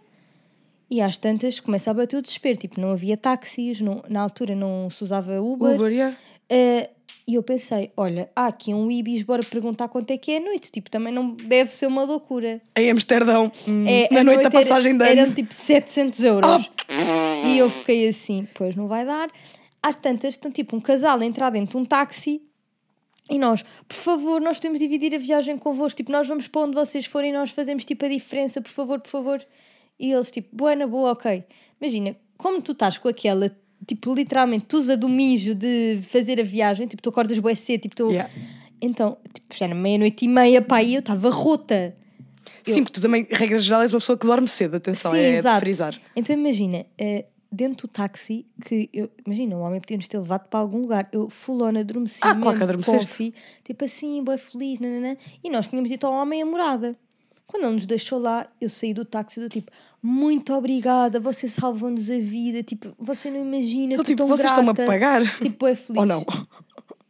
e 0.89 1.01
às 1.01 1.17
tantas 1.17 1.59
começa 1.59 1.89
a 1.89 1.93
bater 1.93 2.17
o 2.17 2.21
desespero. 2.21 2.57
Tipo, 2.59 2.79
não 2.79 2.91
havia 2.91 3.17
táxis, 3.17 3.81
não- 3.81 4.03
na 4.07 4.21
altura 4.21 4.55
não 4.55 4.89
se 4.91 5.03
usava 5.03 5.41
Uber. 5.41 5.73
Uber, 5.75 5.91
yeah. 5.91 6.15
Eh, 6.49 6.89
e 7.27 7.35
eu 7.35 7.43
pensei, 7.43 7.91
olha, 7.97 8.29
há 8.33 8.47
aqui 8.47 8.73
um 8.73 8.89
Ibis, 8.89 9.21
bora 9.23 9.43
perguntar 9.43 9.89
quanto 9.89 10.11
é 10.11 10.17
que 10.17 10.31
é 10.31 10.37
a 10.37 10.39
noite. 10.39 10.71
Tipo, 10.71 10.89
também 10.89 11.11
não 11.13 11.31
deve 11.31 11.73
ser 11.73 11.85
uma 11.87 12.03
loucura. 12.03 12.61
Em 12.75 12.89
Amsterdão. 12.89 13.51
É, 13.85 14.13
na 14.13 14.21
a 14.21 14.23
noite 14.23 14.37
da 14.43 14.47
era- 14.47 14.51
passagem 14.51 14.97
de 14.97 15.03
ano. 15.03 15.19
Eram 15.21 15.33
tipo 15.33 15.53
700 15.53 16.23
euros. 16.23 16.69
E 17.45 17.57
eu 17.57 17.69
fiquei 17.69 18.07
assim, 18.07 18.47
pois 18.53 18.75
não 18.77 18.87
vai 18.87 19.05
dar. 19.05 19.29
Às 19.83 19.95
tantas, 19.97 20.35
estão 20.35 20.49
tipo 20.49 20.75
um 20.75 20.79
casal 20.79 21.19
a 21.19 21.25
entrar 21.25 21.49
dentro 21.49 21.71
de 21.71 21.77
um 21.77 21.85
táxi 21.85 22.41
e 23.29 23.37
nós, 23.37 23.61
por 23.87 23.95
favor, 23.95 24.39
nós 24.39 24.55
podemos 24.57 24.79
dividir 24.79 25.13
a 25.13 25.17
viagem 25.17 25.57
convosco. 25.57 25.97
Tipo, 25.97 26.13
nós 26.13 26.27
vamos 26.29 26.47
para 26.47 26.61
onde 26.61 26.75
vocês 26.75 27.05
forem 27.05 27.31
e 27.31 27.33
nós 27.33 27.51
fazemos 27.51 27.83
tipo 27.83 28.05
a 28.05 28.09
diferença, 28.09 28.61
por 28.61 28.71
favor, 28.71 29.01
por 29.01 29.09
favor. 29.09 29.45
E 29.99 30.13
eles, 30.13 30.31
tipo, 30.31 30.47
boa, 30.55 30.75
na 30.77 30.87
boa, 30.87 31.11
ok. 31.11 31.43
Imagina, 31.81 32.15
como 32.37 32.61
tu 32.61 32.71
estás 32.71 32.97
com 32.97 33.09
aquela, 33.09 33.53
tipo, 33.85 34.13
literalmente, 34.13 34.65
tu 34.65 34.79
usa 34.79 34.95
do 34.97 35.09
mijo 35.09 35.53
de 35.53 35.99
fazer 36.03 36.39
a 36.39 36.43
viagem, 36.43 36.87
tipo, 36.87 37.01
tu 37.01 37.09
acordas 37.09 37.37
boa 37.39 37.55
cedo, 37.55 37.81
tipo, 37.81 37.95
tu. 37.95 38.09
Yeah. 38.09 38.31
Então, 38.81 39.17
tipo, 39.33 39.55
já 39.55 39.65
era 39.65 39.75
meia-noite 39.75 40.25
e 40.25 40.27
meia, 40.27 40.61
pá, 40.61 40.83
e 40.83 40.95
eu 40.95 40.99
estava 40.99 41.29
rota. 41.29 41.95
Sim, 42.63 42.83
porque 42.83 42.99
tu 42.99 43.01
também, 43.01 43.25
regra 43.29 43.59
geral, 43.59 43.81
és 43.81 43.93
uma 43.93 43.99
pessoa 43.99 44.17
que 44.17 44.25
dorme 44.25 44.47
cedo, 44.47 44.75
atenção, 44.75 45.11
Sim, 45.11 45.17
é 45.17 45.37
exato. 45.37 45.55
de 45.55 45.59
frisar. 45.61 46.01
Então 46.15 46.35
imagina, 46.35 46.85
eh, 46.97 47.25
dentro 47.51 47.87
do 47.87 47.91
táxi, 47.91 48.45
que 48.63 48.89
eu, 48.93 49.09
imagina, 49.25 49.55
o 49.55 49.61
homem 49.61 49.79
podia 49.79 49.97
nos 49.97 50.07
ter 50.07 50.19
levado 50.19 50.47
para 50.49 50.59
algum 50.59 50.81
lugar. 50.81 51.07
Eu 51.11 51.29
full 51.29 51.63
on 51.63 51.77
adormeci. 51.79 52.19
Ah, 52.21 52.35
claro 52.35 52.57
que 52.57 52.63
adormeceste. 52.63 53.33
tipo 53.63 53.85
assim, 53.85 54.23
boa 54.23 54.37
feliz, 54.37 54.79
nananã, 54.79 55.15
e 55.43 55.49
nós 55.49 55.67
tínhamos 55.67 55.89
dito 55.89 56.05
ao 56.05 56.13
homem 56.13 56.41
a 56.41 56.45
morada. 56.45 56.95
Quando 57.47 57.63
ele 57.63 57.73
nos 57.73 57.85
deixou 57.85 58.19
lá, 58.19 58.45
eu 58.59 58.67
saí 58.69 58.93
do 58.93 59.05
táxi 59.05 59.39
do 59.39 59.47
tipo, 59.47 59.71
muito 60.03 60.53
obrigada, 60.53 61.17
você 61.19 61.47
salvou-nos 61.47 62.11
a 62.11 62.17
vida, 62.19 62.61
tipo, 62.61 62.93
você 62.99 63.31
não 63.31 63.39
imagina, 63.45 63.93
Eu, 63.95 64.03
tipo, 64.03 64.17
tão 64.17 64.27
vocês 64.27 64.47
estão-me 64.49 64.69
a 64.69 64.73
grata." 64.73 64.91
pagar? 64.91 65.39
Tipo, 65.39 65.65
é 65.65 65.75
feliz. 65.75 65.97
Ou 65.99 66.05
não? 66.05 66.25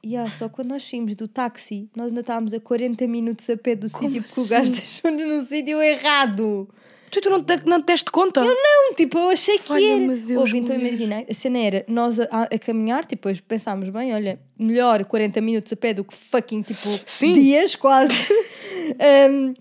Yeah, 0.06 0.32
só 0.32 0.48
quando 0.48 0.70
nós 0.70 0.88
saímos 0.88 1.16
do 1.16 1.28
táxi, 1.28 1.90
nós 1.96 2.10
ainda 2.10 2.22
estávamos 2.22 2.54
a 2.54 2.60
40 2.60 3.06
minutos 3.08 3.50
a 3.50 3.58
pé 3.58 3.76
do 3.76 3.90
sítio 3.90 4.24
porque 4.24 4.40
o 4.40 4.44
assim? 4.44 4.50
gajo 4.50 4.72
deixou-nos 4.78 5.28
no 5.28 5.46
sítio 5.46 5.82
errado. 5.82 6.70
Tu, 7.10 7.22
tu 7.22 7.30
não, 7.30 7.42
te, 7.44 7.66
não 7.66 7.82
te 7.82 7.86
deste 7.86 8.12
conta? 8.12 8.44
Não, 8.44 8.94
tipo, 8.96 9.18
eu 9.18 9.30
achei 9.30 9.58
que 9.58 9.70
Valha-me 9.70 10.14
era. 10.14 10.16
Deus, 10.26 10.40
Houve, 10.42 10.58
então 10.58 10.76
mulher. 10.76 10.90
imagina, 10.90 11.26
a 11.30 11.34
cena 11.34 11.60
era 11.60 11.86
nós 11.88 12.20
a, 12.20 12.24
a- 12.30 12.44
a 12.54 12.60
caminhar, 12.60 13.06
tipo, 13.06 13.28
depois 13.30 13.40
pensámos 13.40 13.90
bem, 13.90 14.14
olha, 14.14 14.40
melhor 14.60 15.06
40 15.06 15.40
minutos 15.42 15.72
a 15.72 15.76
pé 15.76 15.94
do 15.94 16.04
que 16.04 16.14
fucking 16.14 16.62
tipo 16.64 17.00
Sim. 17.06 17.34
dias 17.34 17.76
quase. 17.76 18.14
Um, 18.88 19.54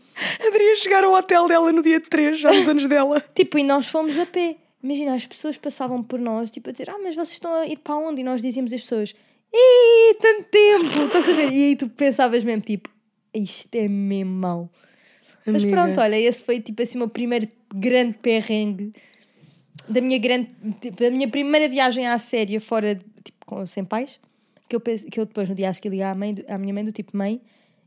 Adria 0.46 0.76
chegar 0.76 1.02
ao 1.02 1.12
hotel 1.12 1.48
dela 1.48 1.72
no 1.72 1.82
dia 1.82 2.00
3, 2.00 2.38
já 2.38 2.52
nos 2.52 2.68
anos 2.68 2.86
dela. 2.86 3.20
tipo, 3.34 3.58
e 3.58 3.64
nós 3.64 3.88
fomos 3.88 4.16
a 4.20 4.24
pé. 4.24 4.54
Imagina, 4.80 5.14
as 5.16 5.26
pessoas 5.26 5.56
passavam 5.56 6.00
por 6.00 6.20
nós, 6.20 6.48
tipo, 6.48 6.68
a 6.68 6.72
dizer, 6.72 6.88
ah, 6.88 6.98
mas 7.02 7.16
vocês 7.16 7.32
estão 7.32 7.52
a 7.52 7.66
ir 7.66 7.76
para 7.78 7.96
onde? 7.96 8.20
E 8.20 8.24
nós 8.24 8.40
dizíamos 8.40 8.72
às 8.72 8.80
pessoas, 8.80 9.14
ih, 9.52 10.14
tanto 10.22 10.44
tempo, 10.44 10.84
estás 11.06 11.28
a 11.28 11.32
ver? 11.32 11.50
E 11.50 11.64
aí 11.64 11.76
tu 11.76 11.88
pensavas 11.88 12.44
mesmo, 12.44 12.60
tipo, 12.62 12.88
isto 13.34 13.74
é 13.74 13.88
mesmo 13.88 14.30
mau. 14.32 14.70
Mas 15.46 15.62
Amiga. 15.62 15.76
pronto, 15.76 16.00
olha, 16.00 16.18
esse 16.18 16.42
foi 16.42 16.60
tipo 16.60 16.82
assim 16.82 16.98
o 16.98 17.00
meu 17.00 17.08
primeiro 17.08 17.48
grande 17.72 18.14
perrengue 18.20 18.92
da 19.88 20.00
minha 20.00 20.18
grande, 20.18 20.50
tipo, 20.80 21.02
da 21.02 21.10
minha 21.10 21.28
primeira 21.28 21.68
viagem 21.68 22.06
à 22.06 22.18
séria 22.18 22.60
fora, 22.60 22.96
tipo, 23.22 23.46
com, 23.46 23.64
sem 23.66 23.84
pais, 23.84 24.18
que 24.68 24.76
eu, 24.76 24.80
que 24.80 25.20
eu 25.20 25.26
depois 25.26 25.48
no 25.48 25.54
dia 25.54 25.68
a 25.68 25.72
seguir 25.72 25.90
liguei 25.90 26.04
à, 26.04 26.14
mãe, 26.14 26.34
à 26.48 26.58
minha 26.58 26.74
mãe 26.74 26.84
do 26.84 26.92
tipo, 26.92 27.16
mãe, 27.16 27.40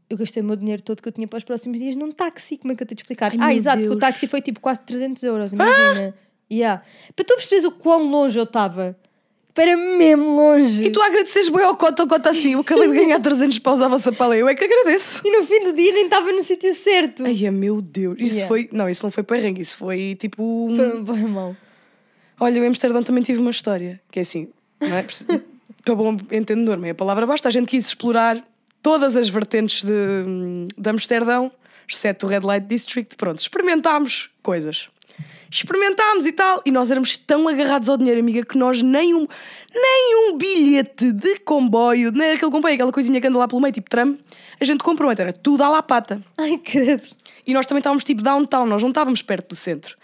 eu 0.10 0.18
gastei 0.18 0.42
o 0.42 0.46
meu 0.46 0.56
dinheiro 0.56 0.82
todo 0.82 1.02
que 1.02 1.08
eu 1.08 1.12
tinha 1.12 1.28
para 1.28 1.38
os 1.38 1.44
próximos 1.44 1.80
dias 1.80 1.96
num 1.96 2.12
táxi, 2.12 2.58
como 2.58 2.72
é 2.72 2.76
que 2.76 2.84
eu 2.84 2.88
tenho 2.88 2.96
de 2.96 3.04
explicar? 3.04 3.32
Ai, 3.32 3.38
ah, 3.40 3.54
exato, 3.54 3.78
porque 3.78 3.88
o 3.88 3.96
Deus. 3.96 4.04
Ah! 4.04 4.12
táxi 4.12 4.28
foi 4.28 4.42
tipo 4.42 4.60
quase 4.60 4.82
300 4.82 5.22
euros, 5.24 5.54
imagina. 5.54 6.16
Yeah. 6.52 6.84
Para 7.16 7.26
tu 7.26 7.36
perceberes 7.36 7.66
o 7.66 7.72
quão 7.72 8.10
longe 8.10 8.40
eu 8.40 8.44
estava, 8.44 8.98
para 9.60 9.76
mesmo 9.76 10.36
longe. 10.36 10.84
E 10.86 10.90
tu 10.90 11.02
a 11.02 11.08
agradeceres 11.08 11.50
bem 11.50 11.64
ao 11.64 11.76
Cota, 11.76 12.08
Cota 12.08 12.30
assim, 12.30 12.54
eu 12.54 12.60
acabei 12.62 12.88
de 12.88 12.96
ganhar 12.96 13.20
300 13.20 13.60
paus 13.60 13.82
à 13.82 13.88
vossa 13.90 14.12
pala, 14.12 14.38
eu 14.38 14.48
é 14.48 14.56
que 14.56 14.64
agradeço. 14.64 15.22
E 15.26 15.32
no 15.38 15.46
fim 15.46 15.64
do 15.66 15.74
dia 15.74 15.92
nem 15.92 16.06
estava 16.06 16.32
no 16.32 16.42
sítio 16.44 16.74
certo. 16.76 17.26
Ai, 17.26 17.46
é 17.46 17.52
meu 17.52 17.82
Deus, 17.82 18.16
isso 18.20 18.36
Yeah. 18.36 18.48
foi, 18.48 18.70
não, 18.72 18.90
isso 18.90 19.04
não 19.06 19.12
foi 19.12 19.24
perrengue, 19.24 19.62
isso 19.62 19.76
foi 19.78 20.16
tipo... 20.16 20.42
um- 20.44 20.76
Foi 21.04 21.16
bem 21.16 21.26
mau. 21.28 21.56
Olha, 22.40 22.58
em 22.60 22.68
Amsterdão 22.68 23.04
também 23.04 23.22
tive 23.22 23.40
uma 23.42 23.52
história, 23.52 24.00
que 24.10 24.20
é 24.20 24.22
assim, 24.22 24.48
não 24.80 24.96
é? 24.96 25.06
Para 25.84 25.96
bom 25.96 26.16
entendedor, 26.32 26.78
meia 26.78 26.96
palavra 26.96 27.26
basta, 27.26 27.48
a 27.50 27.52
gente 27.52 27.68
quis 27.68 27.86
explorar 27.88 28.42
todas 28.82 29.16
as 29.18 29.28
vertentes 29.28 29.84
de, 29.84 29.92
de 30.78 30.90
Amsterdão, 30.90 31.52
exceto 31.88 32.26
o 32.26 32.30
Red 32.30 32.42
Light 32.42 32.66
District, 32.66 33.18
pronto, 33.18 33.40
experimentámos 33.40 34.30
coisas. 34.42 34.90
Experimentámos 35.52 36.26
e 36.28 36.32
tal, 36.32 36.62
e 36.66 36.72
nós 36.72 36.92
éramos 36.92 37.18
tão 37.18 37.48
agarrados 37.48 37.90
ao 37.90 37.98
dinheiro, 37.98 38.20
amiga, 38.20 38.46
que 38.46 38.58
nós 38.58 38.82
nem 38.84 39.16
um, 39.16 39.28
nem 39.74 40.30
um 40.30 40.38
bilhete 40.38 41.12
de 41.12 41.40
comboio, 41.40 42.12
nem 42.12 42.32
aquele 42.34 42.52
comboio, 42.52 42.76
aquela 42.76 42.92
coisinha 42.92 43.20
que 43.20 43.28
anda 43.28 43.40
lá 43.40 43.48
pelo 43.48 43.62
meio, 43.62 43.74
tipo 43.74 43.90
tram, 43.90 44.18
a 44.60 44.64
gente 44.64 44.84
comprou, 44.84 45.12
então 45.12 45.24
era 45.24 45.34
tudo 45.34 45.64
à 45.64 45.70
la 45.70 45.82
pata. 45.82 46.22
Ai, 46.38 46.58
credo. 46.58 47.08
E 47.48 47.54
nós 47.54 47.66
também 47.66 47.80
estávamos 47.80 48.04
tipo 48.04 48.22
downtown, 48.22 48.68
nós 48.68 48.82
não 48.84 48.90
estávamos 48.90 49.22
perto 49.24 49.50
do 49.50 49.56
centro. 49.56 49.98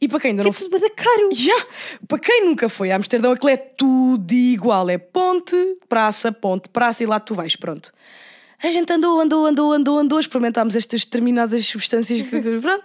E 0.00 0.08
para 0.08 0.18
quem 0.18 0.30
ainda 0.30 0.42
É 0.42 0.46
não 0.46 0.52
tudo 0.52 0.70
bada 0.70 0.90
caro. 0.90 1.28
já! 1.32 1.66
Para 2.08 2.18
quem 2.18 2.46
nunca 2.46 2.68
foi 2.68 2.90
a 2.90 2.96
Amsterdão, 2.96 3.32
aquilo 3.32 3.50
é 3.50 3.56
tudo 3.58 4.32
igual. 4.32 4.88
É 4.88 4.96
ponte, 4.96 5.54
praça, 5.88 6.32
ponte, 6.32 6.68
praça 6.70 7.02
e 7.04 7.06
lá 7.06 7.20
tu 7.20 7.34
vais, 7.34 7.54
pronto. 7.54 7.92
A 8.62 8.70
gente 8.70 8.90
andou, 8.92 9.20
andou, 9.20 9.46
andou, 9.46 9.72
andou, 9.72 9.98
andou, 9.98 10.18
experimentámos 10.18 10.74
estas 10.74 11.04
determinadas 11.04 11.66
substâncias. 11.66 12.22
pronto. 12.62 12.84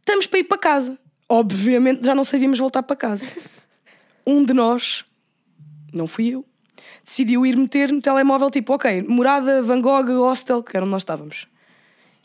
Estamos 0.00 0.26
para 0.26 0.38
ir 0.40 0.44
para 0.44 0.58
casa. 0.58 0.98
Obviamente 1.32 2.04
já 2.04 2.14
não 2.14 2.24
sabíamos 2.24 2.58
voltar 2.58 2.82
para 2.82 2.94
casa. 2.94 3.26
Um 4.26 4.44
de 4.44 4.52
nós, 4.52 5.02
não 5.90 6.06
fui 6.06 6.28
eu, 6.28 6.44
decidiu 7.02 7.46
ir 7.46 7.56
meter 7.56 7.90
no 7.90 8.02
telemóvel 8.02 8.50
tipo, 8.50 8.74
ok, 8.74 9.00
morada, 9.08 9.62
Van 9.62 9.80
Gogh, 9.80 10.10
hostel, 10.20 10.62
que 10.62 10.76
era 10.76 10.84
onde 10.84 10.90
nós 10.90 11.00
estávamos. 11.00 11.46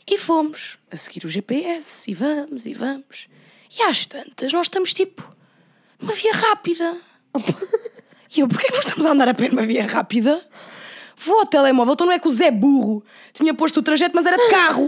E 0.06 0.18
fomos 0.18 0.76
a 0.90 0.98
seguir 0.98 1.24
o 1.24 1.28
GPS, 1.28 2.10
e 2.10 2.12
vamos, 2.12 2.66
e 2.66 2.74
vamos. 2.74 3.28
E 3.78 3.82
às 3.82 4.04
tantas, 4.04 4.52
nós 4.52 4.66
estamos 4.66 4.92
tipo 4.92 5.26
numa 5.98 6.12
via 6.12 6.34
rápida. 6.34 6.94
E 8.36 8.40
eu, 8.40 8.46
porquê 8.46 8.66
que 8.66 8.74
nós 8.74 8.84
estamos 8.84 9.06
a 9.06 9.12
andar 9.12 9.30
a 9.30 9.32
pé 9.32 9.48
numa 9.48 9.62
via 9.62 9.86
rápida? 9.86 10.38
Vou 11.16 11.38
ao 11.40 11.46
telemóvel, 11.46 11.94
então 11.94 12.06
não 12.06 12.12
é 12.12 12.18
que 12.18 12.28
o 12.28 12.30
Zé 12.30 12.50
Burro 12.50 13.02
tinha 13.32 13.54
posto 13.54 13.80
o 13.80 13.82
trajeto, 13.82 14.14
mas 14.14 14.26
era 14.26 14.36
de 14.36 14.50
carro. 14.50 14.86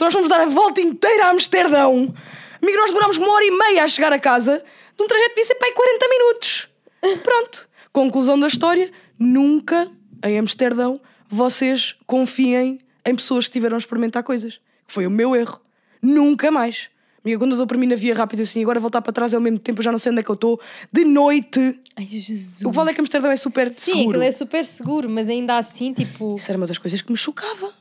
Nós 0.00 0.12
fomos 0.12 0.28
dar 0.28 0.40
a 0.40 0.46
volta 0.46 0.80
inteira 0.80 1.26
a 1.26 1.30
Amsterdão. 1.30 2.12
Amigo, 2.62 2.78
nós 2.78 2.90
demorámos 2.90 3.16
uma 3.16 3.30
hora 3.32 3.44
e 3.44 3.50
meia 3.50 3.84
a 3.84 3.88
chegar 3.88 4.12
a 4.12 4.18
casa 4.18 4.62
de 4.96 5.02
um 5.02 5.06
trajeto 5.06 5.34
para 5.58 5.68
aí 5.68 5.74
40 5.74 6.08
minutos. 6.08 6.68
Pronto. 7.22 7.68
Conclusão 7.92 8.38
da 8.38 8.46
história: 8.46 8.90
nunca 9.18 9.90
em 10.24 10.38
Amsterdão 10.38 11.00
vocês 11.28 11.94
confiem 12.06 12.80
em 13.04 13.14
pessoas 13.14 13.46
que 13.46 13.52
tiveram 13.52 13.76
a 13.76 13.78
experimentar 13.78 14.22
coisas. 14.22 14.60
Foi 14.86 15.06
o 15.06 15.10
meu 15.10 15.36
erro. 15.36 15.60
Nunca 16.02 16.50
mais. 16.50 16.88
Amiga, 17.24 17.40
quando 17.40 17.50
eu 17.52 17.56
dou 17.58 17.66
para 17.66 17.76
mim 17.76 17.86
na 17.86 17.96
via 17.96 18.14
rápida 18.14 18.42
assim, 18.42 18.62
agora 18.62 18.78
voltar 18.80 19.02
para 19.02 19.12
trás 19.12 19.34
ao 19.34 19.40
mesmo 19.40 19.58
tempo, 19.58 19.80
eu 19.80 19.84
já 19.84 19.90
não 19.90 19.98
sei 19.98 20.10
onde 20.12 20.20
é 20.20 20.22
que 20.22 20.30
eu 20.30 20.34
estou. 20.34 20.60
De 20.90 21.04
noite. 21.04 21.78
Ai, 21.96 22.06
Jesus. 22.06 22.62
O 22.62 22.70
que 22.70 22.76
vale 22.76 22.90
é 22.90 22.94
que 22.94 23.00
Amsterdão 23.00 23.30
é 23.30 23.36
super 23.36 23.72
Sim, 23.74 23.80
seguro. 23.80 24.08
aquilo 24.08 24.22
é 24.22 24.30
super 24.30 24.64
seguro, 24.64 25.10
mas 25.10 25.28
ainda 25.28 25.58
assim, 25.58 25.92
tipo. 25.92 26.36
Isso 26.36 26.50
era 26.50 26.56
uma 26.56 26.66
das 26.66 26.78
coisas 26.78 27.02
que 27.02 27.10
me 27.10 27.18
chocava. 27.18 27.72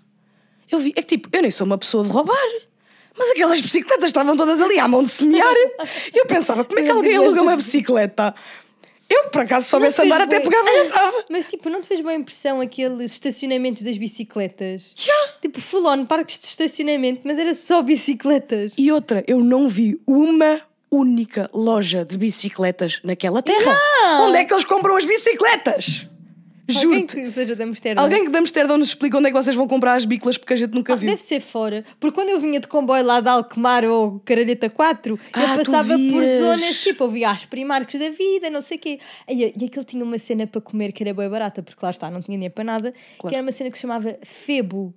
Eu 0.70 0.80
vi, 0.80 0.92
é 0.96 1.02
que 1.02 1.18
tipo, 1.18 1.30
eu 1.32 1.42
nem 1.42 1.52
sou 1.52 1.66
uma 1.66 1.78
pessoa 1.78 2.04
de 2.04 2.10
roubar. 2.10 2.36
Mas 3.18 3.32
aquelas 3.32 3.60
bicicletas 3.60 4.06
estavam 4.06 4.38
todas 4.38 4.62
ali 4.62 4.80
à 4.80 4.88
mão 4.88 5.04
de 5.04 5.10
semear. 5.10 5.54
E 6.14 6.20
eu 6.20 6.26
pensava, 6.26 6.64
como 6.64 6.80
é 6.80 6.84
que 6.84 6.90
alguém 6.92 7.16
aluga 7.18 7.42
uma 7.42 7.56
bicicleta? 7.56 8.34
Eu, 9.10 9.30
por 9.30 9.42
acaso, 9.42 9.64
se 9.64 9.70
soubesse 9.72 10.02
andar, 10.02 10.20
até 10.22 10.40
bué- 10.40 10.50
pegava 10.50 10.70
e 10.70 10.80
andava. 10.88 11.24
Mas 11.30 11.46
tipo, 11.46 11.70
não 11.70 11.82
te 11.82 11.88
fez 11.88 12.02
boa 12.02 12.14
impressão 12.14 12.60
aqueles 12.60 13.14
estacionamentos 13.14 13.82
das 13.82 13.98
bicicletas? 13.98 14.92
Já. 14.96 15.14
Tipo, 15.42 15.62
full 15.62 15.84
parques 16.06 16.38
de 16.40 16.48
estacionamento, 16.48 17.22
mas 17.24 17.40
era 17.40 17.56
só 17.56 17.82
bicicletas. 17.82 18.74
E 18.78 18.92
outra, 18.92 19.24
eu 19.26 19.40
não 19.42 19.70
vi 19.70 19.98
uma 20.06 20.62
única 20.92 21.50
loja 21.54 22.04
de 22.04 22.18
bicicletas 22.18 23.00
naquela 23.04 23.42
terra. 23.42 23.80
Onde 24.22 24.38
é 24.40 24.46
que 24.46 24.54
eles 24.54 24.66
compram 24.66 24.98
as 24.98 25.06
bicicletas? 25.06 26.06
Alguém 26.68 26.82
Juro-te. 26.82 27.16
que 27.16 27.32
seja 27.32 27.56
de 27.56 27.64
Amsterdão. 27.64 28.04
Alguém 28.04 28.26
que 28.26 28.32
de 28.32 28.38
Amsterdão 28.38 28.78
nos 28.78 28.90
explica 28.90 29.18
onde 29.18 29.28
é 29.28 29.32
que 29.32 29.38
vocês 29.38 29.56
vão 29.56 29.68
comprar 29.68 29.94
as 29.96 30.06
biclas 30.06 30.38
porque 30.38 30.54
a 30.54 30.56
gente 30.58 30.74
nunca 30.74 30.94
Ah, 30.94 30.96
viu. 30.96 31.10
deve 31.10 31.22
ser 31.22 31.40
fora. 31.40 31.86
Porque 32.00 32.14
quando 32.16 32.30
eu 32.30 32.40
vinha 32.40 32.60
de 32.60 32.68
comboio 32.68 33.04
lá 33.06 33.20
de 33.22 33.30
Alkmaar 33.30 33.86
ou 33.86 34.20
Caralheta 34.26 34.70
4, 34.70 35.20
Ah, 35.34 35.56
eu 35.58 35.64
passava 35.66 35.96
por 35.98 36.24
zonas, 36.26 36.80
tipo, 36.82 37.04
eu 37.06 37.10
via 37.10 37.32
as 37.32 37.46
primarcos 37.46 38.00
da 38.00 38.10
vida, 38.10 38.50
não 38.50 38.62
sei 38.62 38.78
o 38.78 38.80
quê. 38.80 39.00
E, 39.30 39.54
e 39.60 39.66
aquilo 39.66 39.86
tinha 39.86 40.04
uma 40.04 40.18
cena 40.18 40.46
para 40.46 40.60
comer 40.62 40.92
que 40.92 41.04
era 41.04 41.14
bem 41.14 41.30
barata, 41.30 41.64
porque 41.64 41.80
lá 41.84 41.90
está, 41.92 42.12
não 42.12 42.22
tinha 42.22 42.36
dinheiro 42.38 42.54
para 42.54 42.64
nada, 42.64 42.94
Claro. 43.18 43.30
que 43.30 43.36
era 43.36 43.42
uma 43.44 43.52
cena 43.52 43.70
que 43.72 43.78
se 43.78 43.82
chamava 43.82 44.18
Febo. 44.24 44.94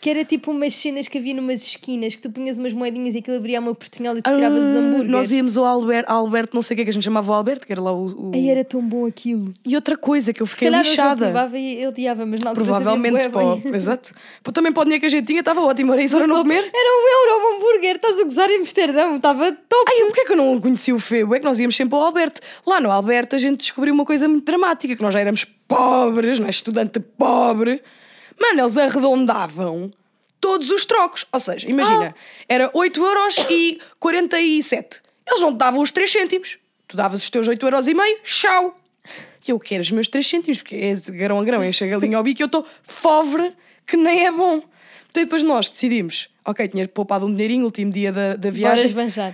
Que 0.00 0.10
era 0.10 0.24
tipo 0.24 0.50
umas 0.50 0.74
cenas 0.74 1.08
que 1.08 1.16
havia 1.16 1.32
numas 1.32 1.62
esquinas 1.62 2.14
que 2.14 2.20
tu 2.20 2.28
punhas 2.30 2.58
umas 2.58 2.72
moedinhas 2.74 3.14
e 3.14 3.18
aquilo 3.18 3.36
abria 3.38 3.58
uma 3.58 3.74
portinhola 3.74 4.18
e 4.18 4.22
tu 4.22 4.34
tiravas 4.34 4.58
os 4.58 4.64
Ah, 4.74 4.78
hambúrgueres. 4.78 5.10
Nós 5.10 5.32
íamos 5.32 5.56
ao 5.56 5.64
Alberto, 5.64 6.10
Alberto, 6.12 6.54
não 6.54 6.60
sei 6.62 6.74
o 6.74 6.76
que 6.76 6.80
é 6.82 6.84
que 6.84 6.90
a 6.90 6.92
gente 6.92 7.02
chamava 7.04 7.30
o 7.32 7.34
Alberto, 7.34 7.66
que 7.66 7.72
era 7.72 7.80
lá 7.80 7.90
o. 7.92 8.04
o- 8.06 8.32
Aí 8.34 8.50
era 8.50 8.62
tão 8.64 8.82
bom 8.82 9.06
aquilo. 9.06 9.54
E 9.64 9.74
outra 9.74 9.96
coisa 9.96 10.32
que 10.34 10.42
eu 10.42 10.46
Se 10.46 10.52
fiquei 10.52 10.68
calhar 10.68 10.84
eu 10.84 10.88
lixada. 10.90 11.24
provava 11.26 11.58
e 11.58 11.76
ele 11.76 11.86
odiava, 11.86 12.26
mas 12.26 12.42
altura 12.42 12.64
Provavelmente, 12.66 13.28
pô, 13.30 13.60
exato. 13.74 14.12
Pô, 14.42 14.52
também 14.52 14.72
para 14.72 14.82
o 14.82 14.84
dinheiro 14.84 15.00
que 15.00 15.06
a 15.06 15.10
gente 15.10 15.26
tinha, 15.26 15.40
estava 15.40 15.62
ótimo, 15.62 15.92
era 15.94 16.02
isso, 16.02 16.16
era 16.16 16.26
não 16.26 16.36
comer. 16.42 16.58
Era 16.74 16.90
um 16.90 17.30
euro 17.30 17.44
um 17.44 17.56
hambúrguer, 17.56 17.96
estás 17.96 18.18
a 18.20 18.24
gozar 18.24 18.50
em 18.50 18.58
Amsterdão, 18.60 19.16
estava 19.16 19.52
top. 19.52 19.90
Ai, 19.90 20.04
porquê 20.06 20.24
que 20.26 20.32
eu 20.32 20.36
não 20.36 20.60
conheci 20.60 20.92
o 20.92 20.98
Febo? 20.98 21.34
É 21.34 21.38
que 21.38 21.44
nós 21.46 21.58
íamos 21.58 21.74
sempre 21.76 21.96
ao 21.96 22.02
Alberto. 22.02 22.42
Lá 22.66 22.78
no 22.80 22.90
Alberto 22.90 23.36
a 23.36 23.38
gente 23.38 23.58
descobriu 23.60 23.94
uma 23.94 24.04
coisa 24.04 24.28
muito 24.28 24.44
dramática, 24.44 24.94
que 24.94 25.02
nós 25.02 25.14
já 25.14 25.20
éramos 25.20 25.46
pobres, 25.66 26.38
não 26.38 26.46
é? 26.46 26.50
Estudante 26.50 27.00
pobre. 27.00 27.80
Mano, 28.40 28.60
eles 28.60 28.76
arredondavam 28.76 29.90
todos 30.40 30.68
os 30.70 30.84
trocos. 30.84 31.26
Ou 31.32 31.40
seja, 31.40 31.68
imagina, 31.68 32.14
era 32.48 32.70
8 32.74 33.02
euros 33.02 33.36
e 33.50 33.78
47. 33.98 35.00
Eles 35.26 35.40
não 35.40 35.52
te 35.52 35.58
davam 35.58 35.80
os 35.80 35.90
3 35.90 36.10
cêntimos. 36.10 36.58
Tu 36.86 36.96
davas 36.96 37.22
os 37.22 37.30
teus 37.30 37.48
8 37.48 37.64
euros 37.64 37.88
e 37.88 37.94
meio, 37.94 38.18
tchau. 38.22 38.78
E 39.46 39.50
eu 39.50 39.58
quero 39.58 39.82
os 39.82 39.90
meus 39.90 40.08
3 40.08 40.26
cêntimos, 40.26 40.58
porque 40.58 40.76
é 40.76 40.94
de 40.94 41.10
grão 41.12 41.40
a 41.40 41.44
grão, 41.44 41.64
enche 41.64 41.84
a 41.84 41.86
galinha 41.86 42.16
ao 42.18 42.22
bico 42.22 42.40
e 42.40 42.42
eu 42.42 42.46
estou 42.46 42.66
pobre, 43.02 43.52
que 43.86 43.96
nem 43.96 44.26
é 44.26 44.30
bom. 44.30 44.62
Então 45.10 45.22
depois 45.22 45.42
nós 45.42 45.68
decidimos, 45.70 46.28
ok, 46.44 46.66
tinha 46.68 46.86
poupado 46.88 47.24
um 47.24 47.32
dinheirinho, 47.32 47.64
último 47.64 47.90
dia 47.90 48.12
da, 48.12 48.36
da 48.36 48.50
viagem. 48.50 48.86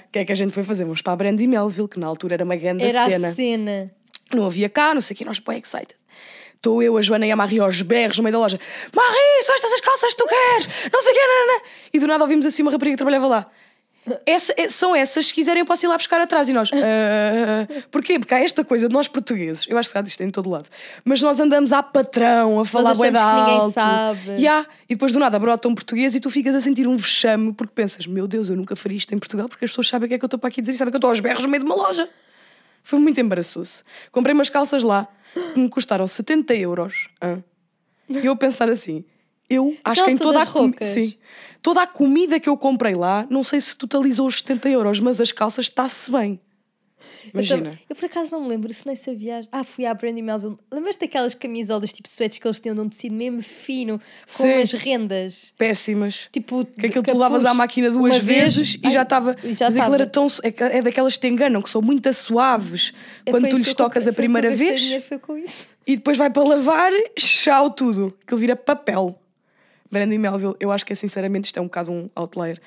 O 0.07 0.11
que 0.13 0.19
é 0.19 0.25
que 0.25 0.33
a 0.33 0.35
gente 0.35 0.53
foi 0.53 0.63
fazer? 0.63 0.85
Vamos 0.85 1.01
para 1.03 1.13
a 1.13 1.17
Brandy 1.17 1.47
Melville, 1.47 1.89
que 1.89 1.99
na 1.99 2.07
altura 2.07 2.35
era 2.35 2.45
uma 2.45 2.57
grande 2.57 2.85
Era 2.85 3.09
cena. 3.09 3.29
a 3.29 3.35
cena. 3.35 3.91
Não 4.33 4.47
havia 4.47 4.69
cá, 4.69 4.95
não 4.95 5.01
sei 5.01 5.15
o 5.15 5.19
que, 5.19 5.25
nós 5.25 5.39
bem 5.39 5.59
excited. 5.59 5.95
Estou 6.61 6.83
eu, 6.83 6.99
a 6.99 7.01
Joana 7.01 7.27
e 7.27 7.31
a 7.33 7.37
Marie 7.37 7.59
aos 7.59 7.81
berros 7.81 8.19
no 8.19 8.23
meio 8.23 8.35
da 8.35 8.39
loja. 8.39 8.61
Marie, 8.95 9.43
são 9.45 9.55
estas 9.55 9.73
as 9.73 9.81
calças 9.81 10.13
que 10.13 10.19
tu 10.23 10.27
queres? 10.29 10.69
Não 10.93 11.01
sei 11.01 11.11
o 11.11 11.15
que, 11.15 11.21
nanana. 11.27 11.63
E 11.95 11.99
do 11.99 12.07
nada 12.07 12.23
ouvimos 12.23 12.45
assim 12.45 12.61
uma 12.61 12.71
rapariga 12.71 12.97
que 12.97 12.99
trabalhava 12.99 13.27
lá. 13.27 13.47
Essa- 14.27 14.53
é- 14.59 14.69
são 14.69 14.95
essas, 14.95 15.29
se 15.29 15.33
quiserem 15.35 15.61
eu 15.61 15.67
posso 15.67 15.87
ir 15.87 15.89
lá 15.89 15.97
buscar 15.97 16.21
atrás 16.21 16.51
e 16.51 16.53
nós. 16.53 16.69
"Ah, 16.75 17.67
porquê? 17.91 18.19
Porque 18.19 18.35
há 18.35 18.41
esta 18.41 18.63
coisa 18.63 18.89
de 18.89 18.93
nós 18.93 19.09
portugueses, 19.09 19.65
eu 19.71 19.79
acho 19.79 19.91
que 19.91 19.97
há 19.97 20.03
isto 20.03 20.23
em 20.23 20.31
todo 20.31 20.51
lado, 20.51 20.67
mas 21.03 21.23
nós 21.23 21.41
andamos 21.41 21.73
à 21.73 21.83
patrão 21.83 22.61
a 22.61 22.65
falar 22.67 22.91
bué 22.95 23.11
ninguém 23.11 23.57
alto. 23.59 23.73
sabe. 23.75 24.21
E 24.39 24.47
e 24.47 24.95
depois 24.95 25.13
do 25.13 25.19
nada 25.19 25.39
brota 25.39 25.67
um 25.67 25.75
português 25.75 26.15
e 26.15 26.21
tu 26.21 26.29
ficas 26.29 26.55
a 26.55 26.61
sentir 26.61 26.87
um 26.87 26.97
vexame 26.99 27.55
porque 27.55 27.73
pensas, 27.75 28.07
meu 28.07 28.27
Deus, 28.29 28.51
eu 28.51 28.57
nunca 28.57 28.77
faria 28.77 28.99
isto 28.99 29.15
em 29.15 29.19
Portugal 29.19 29.49
porque 29.49 29.65
as 29.65 29.71
pessoas 29.71 29.89
sabem 29.89 30.05
o 30.07 30.09
que 30.09 30.15
é 30.15 30.19
que 30.19 30.25
eu 30.25 30.27
estou 30.27 30.39
para 30.39 30.49
aqui 30.49 30.61
dizer 30.61 30.73
e 30.73 30.77
sabem 30.77 30.91
que 30.93 30.97
eu 30.97 30.99
estou 30.99 31.09
aos 31.11 31.21
berros 31.21 31.43
no 31.45 31.49
meio 31.51 31.65
de 31.65 31.71
uma 31.71 31.77
loja. 31.77 32.07
Foi 32.91 32.99
muito 32.99 33.21
embaraçoso. 33.21 33.85
Comprei 34.11 34.35
umas 34.35 34.51
calças 34.51 34.83
lá 34.83 35.07
que 35.55 35.61
me 35.61 35.69
custaram 35.69 36.09
70 36.09 36.57
euros. 36.57 37.07
hã? 37.23 37.41
E 38.09 38.27
eu 38.27 38.33
a 38.33 38.37
pensar 38.37 38.69
assim, 38.69 39.05
eu 39.49 39.79
acho 39.85 40.05
que 40.05 40.11
em 40.11 40.19
toda 40.19 40.41
a 40.41 40.45
roucas. 40.45 40.89
Sim. 40.89 41.15
Toda 41.63 41.83
a 41.83 41.87
comida 41.87 42.41
que 42.41 42.49
eu 42.49 42.57
comprei 42.57 42.97
lá, 42.97 43.25
não 43.31 43.45
sei 43.45 43.61
se 43.61 43.77
totalizou 43.77 44.27
os 44.27 44.39
70 44.39 44.71
euros, 44.71 44.99
mas 44.99 45.21
as 45.21 45.31
calças 45.31 45.67
está-se 45.67 46.11
bem. 46.11 46.41
Eu, 47.25 47.31
Imagina. 47.35 47.71
tam- 47.71 47.79
eu 47.89 47.97
por 47.97 48.05
acaso 48.07 48.31
não 48.33 48.43
me 48.43 48.49
lembro 48.49 48.73
se 48.73 48.87
nessa 48.87 49.15
viagem. 49.15 49.49
Ah, 49.53 49.63
fui 49.65 49.85
à 49.87 49.93
Brandy 49.95 50.23
Melville. 50.23 50.57
Lembras-te 50.73 51.01
daquelas 51.01 51.35
camisolas 51.35 51.93
tipo 51.93 52.09
sweats 52.09 52.39
que 52.39 52.47
eles 52.47 52.59
tinham 52.61 52.75
de 52.75 52.81
um 52.81 52.89
tecido 52.89 53.15
mesmo 53.15 53.43
fino, 53.43 53.99
com 53.99 54.05
Sim. 54.45 54.63
as 54.63 54.73
rendas? 54.73 55.53
Péssimas. 55.59 56.29
Tipo, 56.33 56.65
Que 56.65 56.87
aquilo 56.87 57.03
de 57.03 57.11
tu 57.11 57.15
levavas 57.15 57.43
capuz, 57.43 57.45
à 57.45 57.55
máquina 57.55 57.91
duas 57.91 58.19
vez, 58.19 58.55
vezes 58.57 58.75
e 58.77 58.81
ai, 58.87 58.91
já 58.91 59.03
estava. 59.03 59.37
Mas 59.43 59.61
aquilo 59.79 59.95
era 59.95 60.07
tão. 60.07 60.27
É, 60.43 60.79
é 60.79 60.83
daquelas 60.83 61.15
que 61.15 61.21
te 61.21 61.29
enganam, 61.29 61.61
que 61.63 61.69
são 61.71 61.83
muito 61.83 62.11
suaves 62.13 62.93
É, 63.27 63.31
quando 63.31 63.49
tu 63.49 63.57
lhes 63.57 63.67
que 63.67 63.71
eu 63.71 63.75
tocas 63.75 64.05
comprei, 64.05 64.13
a 64.13 64.15
primeira 64.17 64.49
que 64.49 64.55
eu 64.55 64.59
vez 64.59 64.81
dinheiro, 64.81 65.05
foi 65.07 65.19
com 65.19 65.37
isso. 65.37 65.67
e 65.87 65.97
depois 65.97 66.17
vai 66.17 66.31
para 66.31 66.43
lavar, 66.43 66.93
chau 67.19 67.71
tudo. 67.71 68.17
Aquilo 68.25 68.41
vira 68.41 68.57
papel. 68.57 69.19
Brandy 69.91 70.19
Melville, 70.19 70.55
eu 70.61 70.71
acho 70.71 70.87
que 70.87 70.93
é 70.93 70.97
sinceramente 70.97 71.47
isto 71.47 71.59
é 71.59 71.61
um 71.61 71.65
bocado 71.65 71.91
um 71.93 72.09
outlier. 72.15 72.61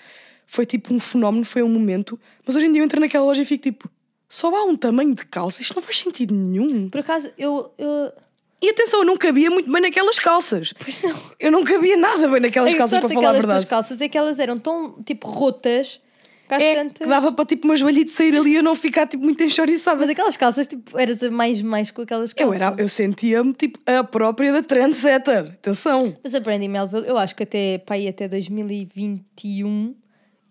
Foi 0.46 0.66
tipo 0.66 0.94
um 0.94 1.00
fenómeno, 1.00 1.46
foi 1.46 1.64
um 1.64 1.70
momento, 1.70 2.20
mas 2.46 2.56
hoje 2.56 2.66
em 2.68 2.72
dia 2.74 2.82
eu 2.82 2.86
entro 2.86 3.00
naquela 3.00 3.24
loja 3.26 3.42
e 3.42 3.46
fico 3.46 3.64
tipo, 3.64 3.90
só 4.34 4.50
há 4.56 4.64
um 4.64 4.76
tamanho 4.76 5.14
de 5.14 5.24
calça, 5.28 5.62
isto 5.62 5.76
não 5.76 5.84
faz 5.84 6.00
sentido 6.00 6.34
nenhum. 6.34 6.90
Por 6.90 7.02
acaso, 7.02 7.32
eu. 7.38 7.72
eu... 7.78 8.12
E 8.60 8.68
atenção, 8.72 9.02
eu 9.02 9.06
não 9.06 9.16
cabia 9.16 9.48
muito 9.52 9.72
bem 9.72 9.80
naquelas 9.80 10.18
calças. 10.18 10.74
Pois 10.74 11.04
não. 11.04 11.16
Eu 11.40 11.52
não 11.52 11.64
cabia 11.64 11.96
nada 11.96 12.28
bem 12.28 12.40
naquelas 12.42 12.74
a 12.74 12.78
calças, 12.78 13.00
para 13.00 13.10
falar 13.10 13.30
a 13.30 13.34
verdade. 13.34 13.68
calças 13.68 14.02
é 14.02 14.10
que 14.10 14.18
elas 14.18 14.40
eram 14.40 14.58
tão 14.58 15.04
tipo 15.04 15.28
rotas 15.28 16.02
É, 16.50 16.84
que 16.90 17.06
dava 17.06 17.32
para 17.32 17.46
tipo 17.46 17.68
uma 17.68 17.76
joelhita 17.76 18.12
sair 18.12 18.36
ali 18.36 18.54
e 18.54 18.56
eu 18.56 18.64
não 18.64 18.74
ficar 18.74 19.06
tipo 19.06 19.24
muito 19.24 19.44
enxoriçada. 19.44 20.00
Mas 20.00 20.10
aquelas 20.10 20.36
calças, 20.36 20.66
tipo, 20.66 20.98
eras 20.98 21.22
a 21.22 21.30
mais 21.30 21.62
mais 21.62 21.92
com 21.92 22.02
aquelas 22.02 22.34
calças. 22.34 22.48
Eu, 22.48 22.54
era, 22.56 22.76
eu 22.80 22.90
sentia-me 22.90 23.54
tipo 23.54 23.80
a 23.86 24.04
própria 24.04 24.52
da 24.52 24.64
trendsetter. 24.64 25.52
Atenção. 25.52 26.12
Mas 26.24 26.34
a 26.34 26.40
Brandy 26.40 26.68
Melville, 26.68 27.08
eu 27.08 27.20
acho 27.20 27.36
que 27.36 27.44
até, 27.44 27.78
pá, 27.78 27.94
aí 27.94 28.08
até 28.08 28.28
2021 28.28 29.94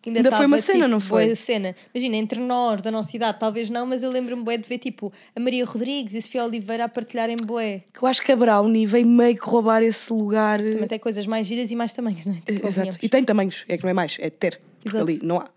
ainda, 0.07 0.21
Ainda 0.21 0.37
foi 0.37 0.47
uma 0.47 0.59
cena, 0.59 0.79
tipo, 0.81 0.91
não 0.91 1.01
foi? 1.01 1.35
cena. 1.37 1.75
Imagina, 1.95 2.17
entre 2.17 2.41
nós, 2.41 2.83
da 2.83 2.91
nossa 2.91 3.17
idade, 3.17 3.39
talvez 3.39 3.71
não, 3.71 3.87
mas 3.87 4.03
eu 4.03 4.11
lembro-me 4.11 4.43
bué 4.43 4.57
de 4.57 4.69
ver 4.69 4.79
tipo 4.79 5.13
a 5.35 5.41
Maria 5.41 5.65
Rodrigues 5.65 6.15
e 6.15 6.19
a 6.19 6.23
Sofia 6.23 6.45
Oliveira 6.45 6.85
a 6.85 6.89
partilharem 6.89 7.37
bué. 7.37 7.83
Que 7.93 8.03
eu 8.03 8.09
acho 8.09 8.23
que 8.23 8.33
a 8.33 8.37
Brownie 8.37 8.87
veio 8.87 9.07
meio 9.07 9.37
que 9.37 9.45
roubar 9.45 9.83
esse 9.83 10.13
lugar. 10.13 10.59
Também 10.61 10.89
tem 10.89 10.99
coisas 10.99 11.27
mais 11.27 11.47
giras 11.47 11.71
e 11.71 11.77
mais 11.77 11.93
tamanhos, 11.93 12.27
não 12.27 12.35
é? 12.35 12.41
Tipo, 12.53 12.67
Exato. 12.67 12.99
E 13.03 13.09
tem 13.09 13.23
tamanhos, 13.25 13.65
é 13.69 13.77
que 13.77 13.83
não 13.85 13.91
é 13.91 13.95
mais, 13.95 14.17
é 14.21 14.31
ter. 14.31 14.61
Porque 14.83 14.97
Exato. 14.97 15.11
ali 15.11 15.21
não 15.23 15.39
há. 15.39 15.49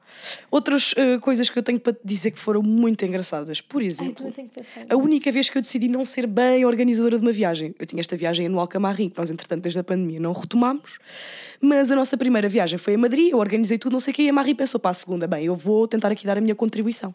Outras 0.51 0.94
eh, 0.96 1.17
coisas 1.20 1.50
que 1.50 1.58
eu 1.58 1.63
tenho 1.63 1.79
para 1.79 1.94
te 1.94 2.00
dizer 2.03 2.32
que 2.32 2.39
foram 2.39 2.62
muito 2.62 3.03
engraçadas. 3.03 3.60
Por 3.60 3.82
Ai, 3.82 3.88
exemplo, 3.88 4.32
que 4.32 4.44
pensar. 4.44 4.86
a 4.89 4.96
única 4.96 5.32
vez 5.32 5.50
que 5.50 5.58
eu 5.58 5.62
decidi 5.62 5.88
não 5.88 6.05
ser 6.05 6.27
bem 6.27 6.63
organizadora 6.63 7.17
de 7.17 7.25
uma 7.25 7.32
viagem. 7.32 7.74
Eu 7.79 7.86
tinha 7.86 8.00
esta 8.00 8.15
viagem 8.15 8.46
anual 8.46 8.67
Camarrim, 8.67 9.10
que 9.10 9.17
nós, 9.17 9.32
entretanto, 9.32 9.63
desde 9.63 9.79
a 9.79 9.84
pandemia 9.84 10.20
não 10.20 10.32
retomámos. 10.32 11.00
Mas 11.60 11.89
a 11.91 11.96
nossa 11.96 12.15
primeira 12.17 12.48
viagem 12.48 12.77
foi 12.77 12.94
a 12.96 12.98
Madrid, 12.98 13.32
eu 13.32 13.39
organizei 13.39 13.77
tudo, 13.77 13.94
não 13.94 14.00
sei 14.00 14.12
o 14.12 14.15
quê, 14.15 14.24
e 14.24 14.29
a 14.29 14.34
Marie 14.34 14.53
pensou 14.53 14.79
para 14.79 14.91
a 14.91 14.94
segunda, 14.94 15.25
bem, 15.27 15.46
eu 15.46 15.55
vou 15.55 15.88
tentar 15.88 16.12
aqui 16.12 16.25
dar 16.25 16.38
a 16.38 16.41
minha 16.41 16.55
contribuição. 16.55 17.13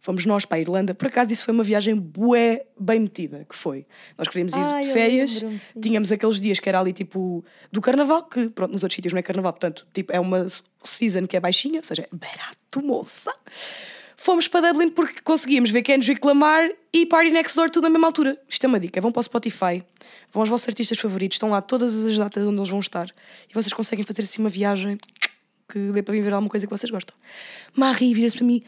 Fomos 0.00 0.24
nós 0.24 0.44
para 0.44 0.58
a 0.58 0.60
Irlanda. 0.60 0.94
Por 0.94 1.08
acaso, 1.08 1.32
isso 1.32 1.44
foi 1.44 1.52
uma 1.52 1.64
viagem 1.64 1.94
bué 1.94 2.64
bem 2.78 3.00
metida, 3.00 3.44
que 3.48 3.56
foi. 3.56 3.84
Nós 4.16 4.28
queríamos 4.28 4.54
ir 4.54 4.60
Ai, 4.60 4.82
de 4.82 4.92
férias, 4.92 5.44
tínhamos 5.80 6.12
aqueles 6.12 6.40
dias 6.40 6.60
que 6.60 6.68
era 6.68 6.80
ali 6.80 6.92
tipo 6.92 7.44
do 7.72 7.80
carnaval, 7.80 8.22
que 8.24 8.48
pronto, 8.48 8.72
nos 8.72 8.82
outros 8.82 8.94
sítios 8.94 9.12
não 9.12 9.18
é 9.18 9.22
carnaval, 9.22 9.52
portanto, 9.52 9.86
tipo, 9.92 10.12
é 10.12 10.20
uma 10.20 10.46
season 10.84 11.26
que 11.26 11.36
é 11.36 11.40
baixinha, 11.40 11.80
ou 11.80 11.84
seja, 11.84 12.02
é 12.02 12.08
barato, 12.16 12.80
moça. 12.82 13.32
Fomos 14.20 14.48
para 14.48 14.72
Dublin 14.72 14.90
porque 14.90 15.20
conseguíamos 15.22 15.70
ver 15.70 15.82
Kendrick 15.82 16.26
Lamar 16.26 16.68
e 16.92 17.06
Party 17.06 17.30
Next 17.30 17.56
Door 17.56 17.70
tudo 17.70 17.84
na 17.84 17.90
mesma 17.90 18.08
altura. 18.08 18.36
Isto 18.48 18.64
é 18.64 18.66
uma 18.66 18.80
dica. 18.80 19.00
Vão 19.00 19.12
para 19.12 19.20
o 19.20 19.22
Spotify, 19.22 19.84
vão 20.32 20.42
aos 20.42 20.48
vossos 20.48 20.68
artistas 20.68 20.98
favoritos, 20.98 21.36
estão 21.36 21.50
lá 21.50 21.62
todas 21.62 21.94
as 22.04 22.18
datas 22.18 22.44
onde 22.44 22.58
eles 22.58 22.68
vão 22.68 22.80
estar 22.80 23.06
e 23.48 23.54
vocês 23.54 23.72
conseguem 23.72 24.04
fazer 24.04 24.22
assim 24.22 24.40
uma 24.40 24.50
viagem 24.50 24.98
que 25.68 25.78
dê 25.92 26.02
para 26.02 26.14
vir 26.14 26.22
ver 26.22 26.32
alguma 26.32 26.50
coisa 26.50 26.66
que 26.66 26.70
vocês 26.70 26.90
gostam. 26.90 27.14
Marie 27.74 28.12
vira-se 28.12 28.36
para 28.36 28.46
mim. 28.46 28.62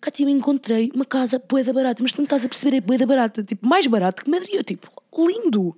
Cátia, 0.00 0.24
eu 0.24 0.28
encontrei 0.28 0.90
uma 0.94 1.04
casa 1.04 1.38
boeda 1.38 1.72
barata, 1.72 2.02
mas 2.02 2.12
tu 2.12 2.18
não 2.18 2.24
estás 2.24 2.44
a 2.44 2.48
perceber, 2.48 2.76
é 2.76 2.80
boeda 2.80 3.06
barata. 3.06 3.42
Tipo, 3.42 3.66
mais 3.66 3.86
barato 3.86 4.24
que 4.24 4.30
Madrid. 4.30 4.54
Eu, 4.54 4.64
tipo, 4.64 4.90
lindo. 5.18 5.76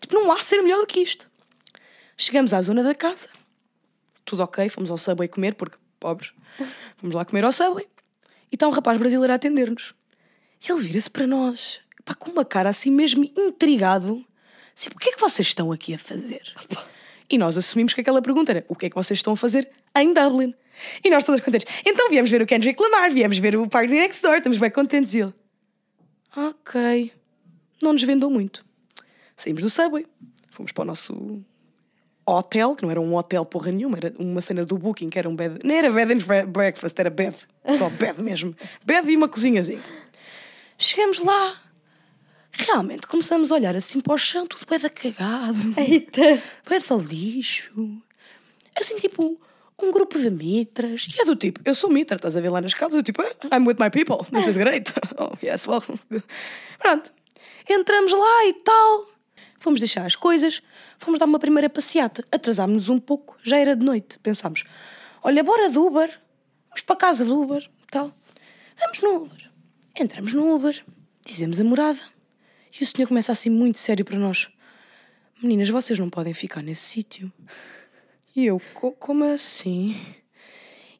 Tipo, 0.00 0.14
não 0.14 0.30
há 0.32 0.42
ser 0.42 0.60
melhor 0.62 0.80
do 0.80 0.86
que 0.86 1.00
isto. 1.00 1.30
Chegamos 2.16 2.52
à 2.52 2.60
zona 2.60 2.82
da 2.82 2.94
casa, 2.94 3.28
tudo 4.24 4.42
ok, 4.42 4.68
fomos 4.68 4.90
ao 4.90 4.98
Subway 4.98 5.28
comer, 5.28 5.54
porque 5.54 5.76
pobres. 5.98 6.32
Fomos 6.96 7.14
lá 7.14 7.24
comer 7.24 7.44
ao 7.44 7.52
Subway. 7.52 7.86
E 8.50 8.54
está 8.54 8.68
um 8.68 8.70
rapaz 8.70 8.98
brasileiro 8.98 9.32
a 9.32 9.36
atender-nos. 9.36 9.94
E 10.62 10.70
ele 10.70 10.82
vira-se 10.82 11.10
para 11.10 11.26
nós, 11.26 11.80
pá, 12.04 12.14
com 12.14 12.30
uma 12.30 12.44
cara 12.44 12.68
assim 12.68 12.90
mesmo 12.90 13.24
intrigado. 13.36 14.24
Assim, 14.76 14.90
o 14.94 14.98
que 14.98 15.10
é 15.10 15.12
que 15.12 15.20
vocês 15.20 15.48
estão 15.48 15.72
aqui 15.72 15.94
a 15.94 15.98
fazer? 15.98 16.42
E 17.32 17.38
nós 17.38 17.56
assumimos 17.56 17.94
que 17.94 18.00
aquela 18.02 18.20
pergunta 18.20 18.52
era: 18.52 18.64
o 18.68 18.76
que 18.76 18.86
é 18.86 18.90
que 18.90 18.94
vocês 18.94 19.18
estão 19.18 19.32
a 19.32 19.36
fazer 19.36 19.68
em 19.96 20.12
Dublin? 20.12 20.54
E 21.02 21.08
nós 21.10 21.24
todas 21.24 21.40
contentes. 21.40 21.66
Então 21.86 22.08
viemos 22.10 22.30
ver 22.30 22.42
o 22.42 22.46
Kendrick 22.46 22.80
Lamar, 22.82 23.10
viemos 23.10 23.38
ver 23.38 23.56
o 23.56 23.66
Party 23.68 23.92
Next 23.94 24.22
Door, 24.22 24.36
estamos 24.36 24.58
bem 24.58 24.70
contentes. 24.70 25.14
E 25.14 25.20
ele: 25.20 25.34
ok, 26.36 27.10
não 27.82 27.92
nos 27.94 28.02
vendam 28.02 28.30
muito. 28.30 28.64
Saímos 29.36 29.62
do 29.62 29.70
Subway, 29.70 30.06
fomos 30.50 30.72
para 30.72 30.82
o 30.82 30.84
nosso 30.84 31.42
hotel, 32.26 32.76
que 32.76 32.82
não 32.84 32.90
era 32.90 33.00
um 33.00 33.14
hotel 33.16 33.44
porra 33.44 33.72
nenhuma, 33.72 33.96
era 33.96 34.12
uma 34.18 34.40
cena 34.40 34.64
do 34.64 34.78
Booking, 34.78 35.08
que 35.10 35.18
era 35.18 35.28
um 35.28 35.34
bed. 35.34 35.58
Nem 35.64 35.78
era 35.78 35.90
bed 35.90 36.12
and 36.12 36.18
bre- 36.18 36.46
breakfast, 36.46 36.98
era 36.98 37.10
bed. 37.10 37.34
Só 37.78 37.88
bed 37.90 38.22
mesmo. 38.22 38.54
Bed 38.84 39.10
e 39.10 39.16
uma 39.16 39.28
cozinhazinha. 39.28 39.82
Chegamos 40.78 41.18
lá. 41.18 41.56
Realmente 42.52 43.06
começamos 43.06 43.50
a 43.50 43.54
olhar 43.54 43.74
assim 43.76 44.00
para 44.00 44.14
o 44.14 44.18
chão, 44.18 44.46
tudo 44.46 44.66
bem 44.68 44.78
da 44.78 44.90
cagado. 44.90 45.74
Eita! 45.76 46.42
Bué 46.68 46.78
de 46.78 47.14
lixo. 47.14 48.02
Assim, 48.78 48.96
tipo, 48.96 49.40
um 49.82 49.90
grupo 49.90 50.18
de 50.18 50.30
mitras. 50.30 51.08
E 51.16 51.20
é 51.20 51.24
do 51.24 51.34
tipo, 51.34 51.60
eu 51.64 51.74
sou 51.74 51.90
mitra, 51.90 52.16
estás 52.16 52.36
a 52.36 52.40
ver 52.40 52.50
lá 52.50 52.60
nas 52.60 52.74
casas? 52.74 52.96
Eu 52.98 53.02
tipo, 53.02 53.22
"Ah, 53.22 53.56
I'm 53.56 53.66
with 53.66 53.76
my 53.80 53.90
people. 53.90 54.18
This 54.30 54.46
is 54.46 54.56
great. 54.56 54.92
Oh, 55.18 55.36
yes, 55.42 55.66
well. 55.66 55.82
Pronto. 56.78 57.12
Entramos 57.68 58.12
lá 58.12 58.46
e 58.46 58.54
tal. 58.64 59.06
Fomos 59.60 59.78
deixar 59.80 60.04
as 60.04 60.16
coisas. 60.16 60.60
Fomos 60.98 61.18
dar 61.18 61.26
uma 61.26 61.38
primeira 61.38 61.70
passeata. 61.70 62.24
Atrasámos-nos 62.30 62.88
um 62.88 62.98
pouco. 62.98 63.36
Já 63.44 63.56
era 63.58 63.76
de 63.76 63.84
noite. 63.84 64.18
Pensámos, 64.18 64.64
olha, 65.22 65.42
bora 65.44 65.68
do 65.70 65.86
Uber. 65.86 66.10
Vamos 66.68 66.82
para 66.82 66.96
casa 66.96 67.24
do 67.24 67.40
Uber. 67.40 67.68
Tal. 67.90 68.12
Vamos 68.80 69.00
no 69.00 69.22
Uber. 69.24 69.50
Entramos 69.96 70.34
no 70.34 70.54
Uber. 70.54 70.84
Dizemos 71.24 71.60
a 71.60 71.64
morada. 71.64 72.00
E 72.78 72.84
o 72.84 72.86
senhor 72.86 73.06
começa 73.08 73.32
assim 73.32 73.50
muito 73.50 73.78
sério 73.78 74.04
para 74.04 74.18
nós. 74.18 74.48
Meninas, 75.42 75.68
vocês 75.68 75.98
não 75.98 76.08
podem 76.08 76.32
ficar 76.32 76.62
nesse 76.62 76.82
sítio. 76.82 77.32
E 78.34 78.46
eu, 78.46 78.60
"Co- 78.74 78.92
como 78.92 79.24
assim? 79.24 79.96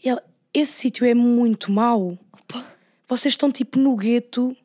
E 0.04 0.08
ela, 0.08 0.22
esse 0.52 0.72
sítio 0.72 1.06
é 1.06 1.14
muito 1.14 1.70
mau. 1.72 2.18
Vocês 3.08 3.32
estão 3.32 3.50
tipo 3.50 3.78
no 3.78 3.96
gueto 3.96 4.56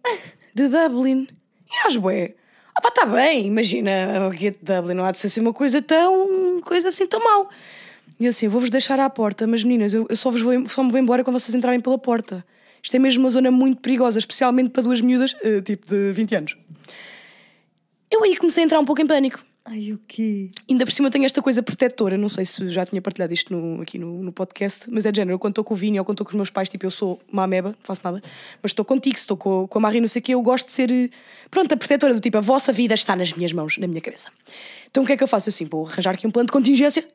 de 0.54 0.68
Dublin. 0.68 1.28
E 1.70 1.84
nós, 1.84 1.96
bué, 1.98 2.34
ah 2.76 2.82
pá, 2.82 2.92
tá 2.92 3.06
bem, 3.06 3.48
imagina, 3.48 3.92
o 4.28 4.30
gueto 4.32 4.60
de 4.64 4.74
Dublin 4.74 4.94
não 4.96 5.06
há 5.06 5.12
de 5.12 5.20
ser 5.20 5.28
assim 5.28 5.42
uma 5.42 5.54
coisa 5.54 5.82
tão, 5.82 6.62
coisa 6.62 6.90
assim 6.90 7.06
tão 7.06 7.24
mau. 7.24 7.50
E 8.20 8.26
eu 8.26 8.30
assim, 8.32 8.48
vou-vos 8.48 8.70
deixar 8.70 9.00
à 9.00 9.10
porta, 9.10 9.46
mas 9.46 9.64
meninas, 9.64 9.94
eu, 9.94 10.08
eu 10.10 10.16
só, 10.18 10.32
vos 10.32 10.42
vou, 10.42 10.68
só 10.68 10.82
me 10.84 10.90
vou 10.92 11.00
embora 11.00 11.24
quando 11.24 11.40
vocês 11.40 11.54
entrarem 11.54 11.80
pela 11.80 11.98
porta. 11.98 12.44
Isto 12.82 12.96
é 12.96 13.00
mesmo 13.00 13.24
uma 13.26 13.30
zona 13.30 13.52
muito 13.52 13.80
perigosa, 13.82 14.18
especialmente 14.18 14.70
para 14.70 14.82
duas 14.82 15.02
miúdas, 15.02 15.36
eh, 15.42 15.62
tipo 15.62 15.86
de 15.88 16.14
20 16.14 16.36
anos. 16.36 16.58
Eu 18.10 18.24
aí 18.24 18.36
comecei 18.38 18.64
a 18.64 18.66
entrar 18.66 18.80
um 18.80 18.86
pouco 18.86 19.02
em 19.02 19.08
pânico. 19.08 19.40
Ai, 19.66 19.92
o 19.92 20.00
quê? 20.08 20.50
Ainda 20.70 20.86
por 20.86 20.94
cima 20.94 21.08
eu 21.08 21.12
tenho 21.12 21.26
esta 21.26 21.42
coisa 21.42 21.62
protetora, 21.62 22.18
não 22.18 22.30
sei 22.30 22.46
se 22.46 22.70
já 22.70 22.86
tinha 22.86 23.02
partilhado 23.02 23.34
isto 23.34 23.54
no- 23.54 23.82
aqui 23.82 24.00
no, 24.00 24.24
no 24.24 24.32
podcast, 24.32 24.86
mas 24.90 25.06
é 25.06 25.12
de 25.12 25.18
género, 25.18 25.36
eu 25.36 25.40
quando 25.40 25.52
estou 25.52 25.64
com 25.66 25.74
o 25.74 25.78
Vini 25.78 26.00
ou 26.00 26.06
quando 26.06 26.16
estou 26.16 26.26
com 26.26 26.30
os 26.32 26.36
meus 26.38 26.50
pais, 26.50 26.70
tipo, 26.70 26.86
eu 26.86 26.92
sou 26.92 27.20
uma 27.30 27.44
ameba, 27.44 27.70
não 27.72 27.76
faço 27.84 28.00
nada, 28.02 28.24
mas 28.64 28.72
estou 28.72 28.86
contigo, 28.86 29.18
estou 29.18 29.36
com, 29.36 29.68
com 29.68 29.78
a 29.78 29.82
Marie, 29.82 30.00
não 30.00 30.08
sei 30.08 30.22
o 30.22 30.24
quê, 30.24 30.34
eu 30.36 30.42
gosto 30.42 30.68
de 30.68 30.72
ser, 30.72 30.90
eh, 30.90 31.10
pronto, 31.52 31.70
a 31.74 31.76
protetora 31.76 32.14
do 32.14 32.22
tipo, 32.22 32.38
a 32.38 32.42
vossa 32.42 32.72
vida 32.72 32.94
está 32.94 33.14
nas 33.14 33.34
minhas 33.34 33.52
mãos, 33.52 33.78
na 33.78 33.88
minha 33.88 34.00
cabeça. 34.00 34.30
Então 34.90 35.04
o 35.04 35.06
que 35.06 35.12
é 35.12 35.18
que 35.18 35.24
eu 35.24 35.28
faço? 35.28 35.50
Eu, 35.50 35.52
assim, 35.52 35.66
vou 35.66 35.86
arranjar 35.86 36.14
aqui 36.14 36.26
um 36.26 36.32
plano 36.32 36.48
de 36.48 36.54
contingência, 36.54 37.06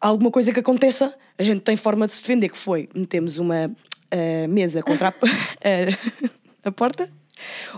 alguma 0.00 0.30
coisa 0.30 0.52
que 0.52 0.60
aconteça, 0.60 1.12
a 1.36 1.42
gente 1.42 1.62
tem 1.62 1.74
forma 1.76 2.06
de 2.06 2.14
se 2.14 2.22
defender, 2.22 2.48
que 2.48 2.58
foi, 2.58 2.88
metemos 2.94 3.38
uma 3.38 3.74
eh, 4.08 4.46
mesa 4.46 4.84
contra 4.84 5.08
a, 5.08 5.10
a- 5.10 6.28
a 6.68 6.70
porta, 6.70 7.10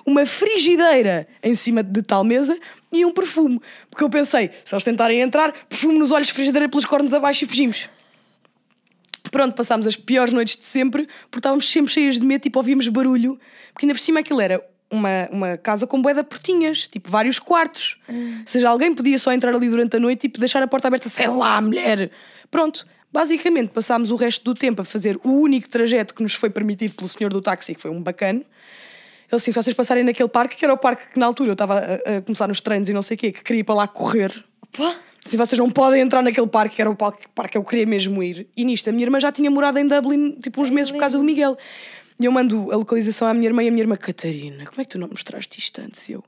uma 0.05 0.27
frigideira 0.27 1.27
em 1.43 1.55
cima 1.55 1.83
de 1.83 2.03
tal 2.03 2.25
mesa 2.25 2.59
e 2.93 3.05
um 3.05 3.13
perfume. 3.13 3.61
Porque 3.89 4.05
eu 4.05 4.11
pensei, 4.11 4.51
se 4.65 4.75
eles 4.75 4.85
tentarem 4.85 5.21
entrar, 5.21 5.53
perfume 5.69 5.99
nos 5.99 6.11
olhos, 6.11 6.31
frigideira 6.31 6.69
pelos 6.69 6.85
cornos 6.85 7.15
abaixo 7.15 7.45
e 7.45 7.47
fugimos. 7.47 7.89
Pronto, 9.31 9.55
passámos 9.55 9.87
as 9.87 9.97
piores 9.97 10.33
noites 10.33 10.57
de 10.57 10.65
sempre, 10.65 11.07
porque 11.31 11.39
estávamos 11.39 11.71
sempre 11.71 11.93
cheias 11.93 12.19
de 12.19 12.27
medo, 12.27 12.43
tipo, 12.43 12.59
ouvíamos 12.59 12.89
barulho, 12.89 13.39
porque 13.73 13.85
ainda 13.85 13.95
por 13.95 14.01
cima 14.01 14.21
aquilo 14.21 14.41
era 14.41 14.65
uma, 14.91 15.29
uma 15.31 15.57
casa 15.57 15.87
com 15.87 16.03
de 16.03 16.23
portinhas, 16.25 16.89
tipo, 16.89 17.09
vários 17.11 17.39
quartos. 17.39 17.97
Ou 18.09 18.47
seja, 18.47 18.69
alguém 18.69 18.93
podia 18.93 19.19
só 19.19 19.33
entrar 19.33 19.55
ali 19.55 19.69
durante 19.69 19.97
a 19.97 20.01
noite 20.01 20.27
e 20.27 20.29
tipo, 20.29 20.41
deixar 20.41 20.63
a 20.63 20.67
porta 20.67 20.89
aberta, 20.89 21.09
sei 21.09 21.29
lá, 21.29 21.61
mulher. 21.61 22.11
Pronto, 22.51 22.85
basicamente 23.13 23.71
passámos 23.71 24.11
o 24.11 24.17
resto 24.17 24.45
do 24.45 24.55
tempo 24.55 24.83
a 24.83 24.85
fazer 24.85 25.19
o 25.23 25.31
único 25.31 25.69
trajeto 25.69 26.15
que 26.15 26.23
nos 26.23 26.35
foi 26.35 26.51
permitido 26.51 26.95
pelo 26.95 27.09
senhor 27.09 27.31
do 27.31 27.41
táxi, 27.41 27.75
que 27.75 27.81
foi 27.81 27.91
um 27.91 28.03
bacano. 28.03 28.45
Ele 29.31 29.37
assim, 29.37 29.53
se 29.53 29.63
vocês 29.63 29.75
passarem 29.75 30.03
naquele 30.03 30.29
parque, 30.29 30.57
que 30.57 30.65
era 30.65 30.75
o 30.75 30.77
parque 30.77 31.13
que 31.13 31.19
na 31.21 31.27
altura 31.27 31.51
eu 31.51 31.53
estava 31.53 31.79
a, 31.79 32.17
a 32.17 32.23
começar 32.23 32.49
nos 32.49 32.61
treinos 32.61 32.89
e 32.89 32.93
não 32.93 33.03
sei 33.03 33.15
o 33.15 33.19
quê, 33.19 33.31
que 33.31 33.45
queria 33.45 33.61
ir 33.61 33.65
para 33.65 33.77
lá 33.77 33.87
correr. 33.87 34.45
Pá, 34.77 34.97
Se 35.25 35.37
vocês 35.37 35.59
não 35.59 35.71
podem 35.71 36.01
entrar 36.01 36.23
naquele 36.23 36.49
parque, 36.49 36.77
que 36.77 36.83
era 36.83 36.91
o 36.91 36.97
parque, 36.97 37.29
parque 37.35 37.53
que 37.53 37.59
eu 37.59 37.63
queria 37.63 37.87
mesmo 37.87 38.23
ir. 38.23 38.49
E 38.57 38.65
nisto, 38.65 38.89
a 38.89 38.93
minha 38.93 39.05
irmã 39.05 39.21
já 39.21 39.31
tinha 39.31 39.51
morado 39.51 39.79
em 39.79 39.87
Dublin, 39.87 40.33
tipo, 40.41 40.61
uns 40.61 40.71
meses 40.71 40.91
por 40.91 40.99
causa 40.99 41.17
do 41.17 41.23
Miguel. 41.23 41.57
E 42.19 42.25
eu 42.25 42.33
mando 42.33 42.73
a 42.73 42.77
localização 42.77 43.29
à 43.29 43.33
minha 43.33 43.47
irmã 43.47 43.63
e 43.63 43.69
a 43.69 43.71
minha 43.71 43.83
irmã, 43.83 43.97
Catarina, 43.97 44.67
como 44.67 44.81
é 44.81 44.85
que 44.85 44.91
tu 44.91 44.99
não 44.99 45.09
mostraste 45.09 45.59
isto 45.59 45.81
antes? 45.81 46.09
E 46.09 46.13
eu, 46.13 46.25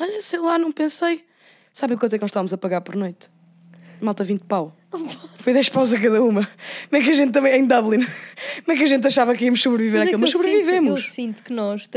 olha, 0.00 0.22
sei 0.22 0.40
lá, 0.40 0.58
não 0.58 0.72
pensei. 0.72 1.24
Sabem 1.72 1.96
quanto 1.96 2.14
é 2.14 2.18
que 2.18 2.22
nós 2.22 2.30
estávamos 2.30 2.52
a 2.52 2.58
pagar 2.58 2.80
por 2.80 2.96
noite? 2.96 3.28
Malta, 4.00 4.24
20 4.24 4.40
pau. 4.44 4.74
Foi 5.38 5.52
10 5.52 5.68
paus 5.68 5.92
a 5.94 6.00
cada 6.00 6.22
uma. 6.22 6.48
Como 6.88 7.00
é 7.00 7.04
que 7.04 7.10
a 7.10 7.14
gente 7.14 7.30
também, 7.32 7.60
em 7.60 7.66
Dublin, 7.66 8.00
como 8.64 8.72
é 8.72 8.76
que 8.76 8.82
a 8.82 8.86
gente 8.86 9.06
achava 9.06 9.34
que 9.36 9.44
íamos 9.44 9.62
sobreviver 9.62 10.00
Mas 10.00 10.08
é 10.08 10.10
àquilo? 10.14 10.20
Mas 10.20 10.32
eu 10.34 10.38
sinto- 10.40 10.48
sobrevivemos. 10.50 11.04
eu 11.04 11.10
sinto 11.12 11.42
que 11.44 11.52
nós, 11.52 11.88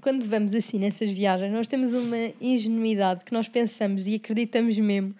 quando 0.00 0.24
vamos 0.26 0.54
assim 0.54 0.78
nessas 0.78 1.10
viagens, 1.10 1.52
nós 1.52 1.68
temos 1.68 1.92
uma 1.92 2.16
ingenuidade 2.40 3.24
que 3.24 3.32
nós 3.32 3.48
pensamos 3.48 4.06
e 4.06 4.16
acreditamos 4.16 4.76
mesmo. 4.78 5.14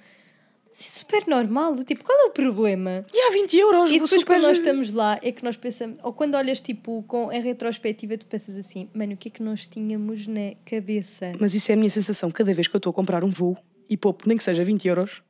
Mas 0.72 0.80
é 0.86 0.98
super 0.98 1.26
normal. 1.28 1.76
Tipo, 1.84 2.02
qual 2.04 2.18
é 2.18 2.24
o 2.24 2.30
problema? 2.30 3.04
E 3.14 3.18
há 3.28 3.30
20 3.32 3.56
euros. 3.56 3.90
E 3.90 3.92
depois, 3.94 4.10
super- 4.10 4.24
quando 4.26 4.42
nós 4.42 4.56
estamos 4.56 4.92
lá, 4.92 5.18
é 5.22 5.30
que 5.30 5.44
nós 5.44 5.56
pensamos, 5.56 5.98
ou 6.02 6.12
quando 6.12 6.34
olhas 6.36 6.60
tipo 6.60 7.04
com, 7.06 7.30
em 7.30 7.40
retrospectiva, 7.40 8.16
tu 8.18 8.26
pensas 8.26 8.56
assim, 8.56 8.88
mano, 8.94 9.12
o 9.12 9.16
que 9.16 9.28
é 9.28 9.30
que 9.30 9.42
nós 9.42 9.66
tínhamos 9.66 10.26
na 10.26 10.54
cabeça? 10.64 11.32
Mas 11.38 11.54
isso 11.54 11.70
é 11.70 11.74
a 11.74 11.76
minha 11.76 11.90
sensação. 11.90 12.30
Cada 12.30 12.52
vez 12.54 12.66
que 12.66 12.74
eu 12.74 12.78
estou 12.78 12.90
a 12.90 12.94
comprar 12.94 13.22
um 13.22 13.30
voo 13.30 13.56
e 13.88 13.96
poupo, 13.96 14.26
nem 14.26 14.36
que 14.38 14.42
seja 14.42 14.64
20 14.64 14.88
euros, 14.88 15.22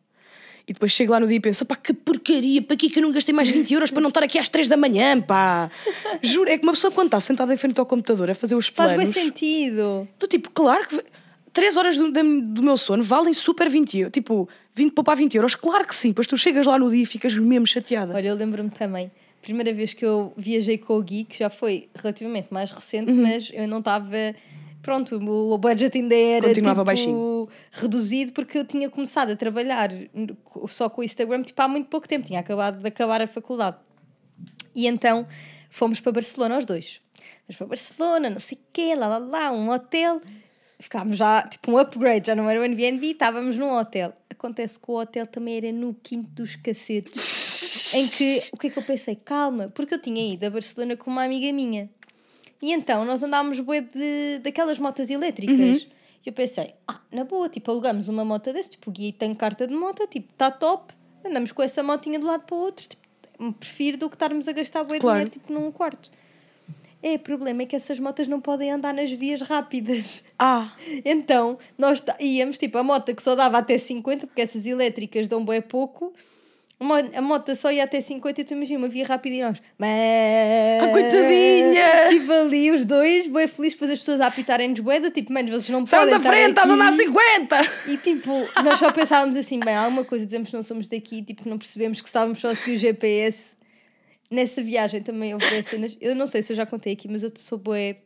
e 0.71 0.73
depois 0.73 0.93
chego 0.93 1.11
lá 1.11 1.19
no 1.19 1.27
dia 1.27 1.37
e 1.37 1.41
penso, 1.41 1.67
pá, 1.67 1.75
que 1.75 1.93
porcaria, 1.93 2.63
para 2.63 2.77
que 2.77 2.87
é 2.87 2.91
que 2.91 2.99
eu 3.01 3.03
não 3.03 3.11
gastei 3.11 3.35
mais 3.35 3.51
20 3.51 3.75
euros 3.75 3.91
para 3.91 4.01
não 4.01 4.09
estar 4.09 4.23
aqui 4.23 4.39
às 4.39 4.49
3 4.49 4.69
da 4.69 4.77
manhã, 4.77 5.19
pá? 5.21 5.69
Juro, 6.23 6.49
é 6.49 6.57
que 6.57 6.63
uma 6.65 6.73
pessoa 6.73 6.93
quando 6.93 7.07
está 7.09 7.21
sentada 7.21 7.53
em 7.53 7.57
frente 7.57 7.81
ao 7.81 7.85
computador 7.87 8.31
a 8.31 8.35
fazer 8.37 8.55
os 8.55 8.69
Faz 8.69 8.91
bem 8.91 8.99
planos, 9.01 9.15
sentido. 9.15 10.07
do 10.19 10.27
tipo, 10.29 10.49
claro 10.51 10.87
que 10.87 11.03
3 11.53 11.77
horas 11.77 11.97
do, 11.97 12.13
do 12.13 12.63
meu 12.63 12.77
sono 12.77 13.03
valem 13.03 13.35
super 13.35 13.69
20 13.69 13.99
euros, 13.99 14.13
tipo, 14.13 14.49
20 14.77 14.93
poupar 14.93 15.17
20 15.17 15.35
euros, 15.35 15.55
claro 15.57 15.85
que 15.85 15.95
sim, 15.95 16.11
depois 16.11 16.29
tu 16.29 16.39
chegas 16.39 16.65
lá 16.67 16.79
no 16.79 16.89
dia 16.89 17.03
e 17.03 17.07
ficas 17.07 17.35
mesmo 17.35 17.67
chateada. 17.67 18.15
Olha, 18.15 18.29
eu 18.29 18.37
lembro-me 18.37 18.71
também, 18.71 19.11
primeira 19.43 19.75
vez 19.75 19.93
que 19.93 20.05
eu 20.05 20.33
viajei 20.37 20.79
com 20.79 20.97
o 20.97 21.03
Gui, 21.03 21.25
que 21.25 21.37
já 21.37 21.51
foi 21.51 21.89
relativamente 21.97 22.47
mais 22.53 22.71
recente, 22.71 23.11
Uhum. 23.11 23.23
mas 23.23 23.51
eu 23.53 23.67
não 23.67 23.79
estava. 23.81 24.17
Pronto, 24.83 25.17
o 25.17 25.59
budget 25.59 25.99
ainda 25.99 26.15
era 26.17 26.49
Continuava 26.49 26.81
tipo, 26.81 26.85
baixinho. 26.87 27.49
reduzido 27.71 28.33
porque 28.33 28.59
eu 28.59 28.65
tinha 28.65 28.89
começado 28.89 29.31
a 29.33 29.37
trabalhar 29.37 29.91
só 30.69 30.89
com 30.89 31.03
o 31.03 31.05
Instagram 31.05 31.43
tipo, 31.43 31.61
há 31.61 31.69
muito 31.69 31.89
pouco 31.89 32.09
tempo, 32.09 32.25
tinha 32.25 32.41
acabado 32.41 32.81
de 32.81 32.89
acabar 32.89 33.21
a 33.21 33.27
faculdade. 33.27 33.77
E 34.75 34.87
então 34.87 35.27
fomos 35.69 36.01
para 36.01 36.13
Barcelona 36.13 36.59
os 36.59 36.65
dois. 36.65 37.01
Fomos 37.43 37.57
para 37.57 37.67
Barcelona, 37.67 38.31
não 38.31 38.41
sei 38.41 38.57
o 38.57 38.61
quê, 38.73 38.95
lá 38.95 39.07
lá 39.07 39.19
lá, 39.19 39.53
um 39.53 39.69
hotel. 39.71 40.23
Ficámos 40.79 41.19
já, 41.19 41.43
tipo 41.43 41.73
um 41.73 41.79
upgrade, 41.79 42.29
já 42.29 42.35
não 42.35 42.49
era 42.49 42.59
um 42.59 42.63
Airbnb, 42.63 43.07
estávamos 43.11 43.59
num 43.59 43.71
hotel. 43.71 44.15
Acontece 44.31 44.81
que 44.81 44.91
o 44.91 44.99
hotel 44.99 45.27
também 45.27 45.59
era 45.59 45.73
no 45.73 45.93
quinto 45.93 46.31
dos 46.31 46.57
cacetes. 46.57 47.93
em 47.95 48.09
que, 48.09 48.41
o 48.53 48.57
que 48.57 48.69
é 48.69 48.71
que 48.71 48.79
eu 48.79 48.83
pensei? 48.83 49.15
Calma, 49.15 49.69
porque 49.75 49.93
eu 49.93 50.01
tinha 50.01 50.33
ido 50.33 50.47
a 50.47 50.51
Barcelona 50.51 50.97
com 50.97 51.11
uma 51.11 51.23
amiga 51.23 51.53
minha. 51.53 51.91
E 52.63 52.73
então 52.73 53.05
nós 53.05 53.23
andámos 53.23 53.59
bué 53.61 53.81
de, 53.81 54.39
daquelas 54.43 54.79
motas 54.79 55.09
elétricas. 55.11 55.87
E 56.25 56.29
eu 56.29 56.33
pensei, 56.33 56.75
ah, 56.87 57.01
na 57.11 57.25
boa, 57.25 57.49
tipo, 57.49 57.71
alugamos 57.71 58.07
uma 58.09 58.25
moto 58.25 58.53
desse, 58.53 58.71
tipo, 58.71 58.91
o 58.91 58.93
Gui 58.93 59.13
tem 59.13 59.35
carta 59.35 59.67
de 59.67 59.75
moto, 59.75 60.07
tipo, 60.07 60.31
está 60.33 60.51
top, 60.51 60.93
andamos 61.25 61.51
com 61.53 61.63
essa 61.63 61.83
motinha 61.83 62.19
de 62.19 62.25
um 62.25 62.29
lado 62.29 62.43
para 62.45 62.55
o 62.55 62.59
outro, 62.59 62.87
tipo, 62.87 63.03
prefiro 63.55 63.97
do 63.97 64.09
que 64.11 64.17
estarmos 64.17 64.47
a 64.47 64.53
gastar 64.53 64.85
bué 64.85 64.97
de 64.97 65.01
Claro. 65.01 65.15
dinheiro, 65.17 65.31
tipo, 65.31 65.51
num 65.53 65.73
quarto. 65.73 66.11
É, 67.03 67.15
o 67.15 67.19
problema 67.19 67.63
é 67.63 67.67
que 67.67 67.75
essas 67.75 67.99
motas 67.99 68.29
não 68.29 68.39
podem 68.43 68.71
andar 68.71 68.93
nas 68.93 69.11
vias 69.11 69.41
rápidas. 69.41 70.23
Ah, 70.39 70.75
Então, 71.03 71.59
nós 71.79 72.03
tá- 72.03 72.17
íamos, 72.21 72.59
tipo, 72.59 72.77
a 72.77 72.83
moto 72.83 73.15
que 73.15 73.23
só 73.23 73.35
dava 73.35 73.57
até 73.57 73.79
50, 73.79 74.27
porque 74.27 74.43
essas 74.43 74.67
elétricas 74.67 75.27
dão 75.27 75.43
bem 75.43 75.63
pouco. 75.63 76.13
A 76.81 76.85
mo- 76.85 76.95
A 77.15 77.21
moto 77.21 77.55
só 77.55 77.71
ia 77.71 77.85
até 77.85 78.01
50 78.01 78.41
e 78.41 78.45
tu 78.45 78.55
imagina 78.55 78.79
uma 78.79 78.89
via 78.89 79.05
rápida 79.07 79.37
e 79.37 79.43
nós. 79.43 79.61
Mas... 79.79 80.83
Ah, 80.83 80.89
coitadinha! 80.89 82.09
Tipo 82.09 82.33
ali 82.33 82.71
os 82.71 82.85
dois, 82.87 83.27
bem 83.27 83.47
felizes, 83.47 83.75
depois 83.75 83.91
as 83.91 83.99
pessoas 83.99 84.21
a 84.21 84.27
apitarem-nos 84.27 84.81
do 84.81 85.11
tipo, 85.11 85.33
mano, 85.33 85.49
vocês 85.51 85.69
não 85.69 85.85
sai 85.85 86.01
podem 86.01 86.13
da 86.15 86.17
estar 86.19 86.31
frente, 86.31 86.49
estás 86.51 86.71
a 86.71 86.73
andar 86.73 86.87
a 86.87 86.89
aqui." 86.89 86.97
50! 87.05 87.57
E 87.89 87.97
tipo, 87.99 88.49
nós 88.65 88.79
só 88.79 88.91
pensávamos 88.93 89.37
assim, 89.37 89.61
bem, 89.61 89.75
há 89.75 89.81
alguma 89.85 90.05
coisa, 90.05 90.25
dizemos 90.25 90.49
que 90.51 90.57
não 90.57 90.63
somos 90.63 90.89
daqui, 90.89 91.23
tipo, 91.23 91.47
não 91.49 91.59
percebemos 91.59 92.01
que 92.01 92.09
estávamos 92.09 92.39
só 92.41 92.49
a 92.49 92.55
seguir 92.55 92.77
o 92.77 92.79
GPS. 92.81 93.55
Nessa 94.31 94.63
viagem 94.63 95.03
também 95.03 95.35
houve 95.35 95.63
cenas. 95.65 95.97
Eu 96.01 96.15
não 96.15 96.27
sei 96.27 96.41
se 96.43 96.53
eu 96.53 96.57
já 96.57 96.65
contei 96.65 96.93
aqui, 96.93 97.09
mas 97.09 97.23
eu 97.25 97.31
sou 97.37 97.59
bué. 97.59 97.97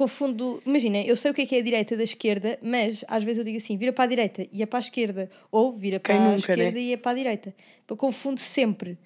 Confundo. 0.00 0.62
Imagina, 0.64 1.02
eu 1.02 1.14
sei 1.14 1.30
o 1.30 1.34
que 1.34 1.42
é 1.42 1.46
que 1.46 1.54
é 1.56 1.58
a 1.58 1.62
direita 1.62 1.94
da 1.94 2.02
esquerda, 2.02 2.58
mas 2.62 3.04
às 3.06 3.22
vezes 3.22 3.36
eu 3.40 3.44
digo 3.44 3.58
assim, 3.58 3.76
vira 3.76 3.92
para 3.92 4.04
a 4.04 4.06
direita 4.06 4.46
e 4.50 4.62
é 4.62 4.64
para 4.64 4.78
a 4.78 4.80
esquerda. 4.80 5.30
Ou 5.52 5.76
vira 5.76 6.00
para 6.00 6.14
Quem 6.14 6.22
a 6.22 6.24
nunca, 6.30 6.56
né? 6.56 6.62
esquerda 6.64 6.78
e 6.80 6.92
é 6.94 6.96
para 6.96 7.10
a 7.10 7.14
direita. 7.14 7.54
Eu 7.86 7.94
confundo 7.98 8.40
sempre. 8.40 8.96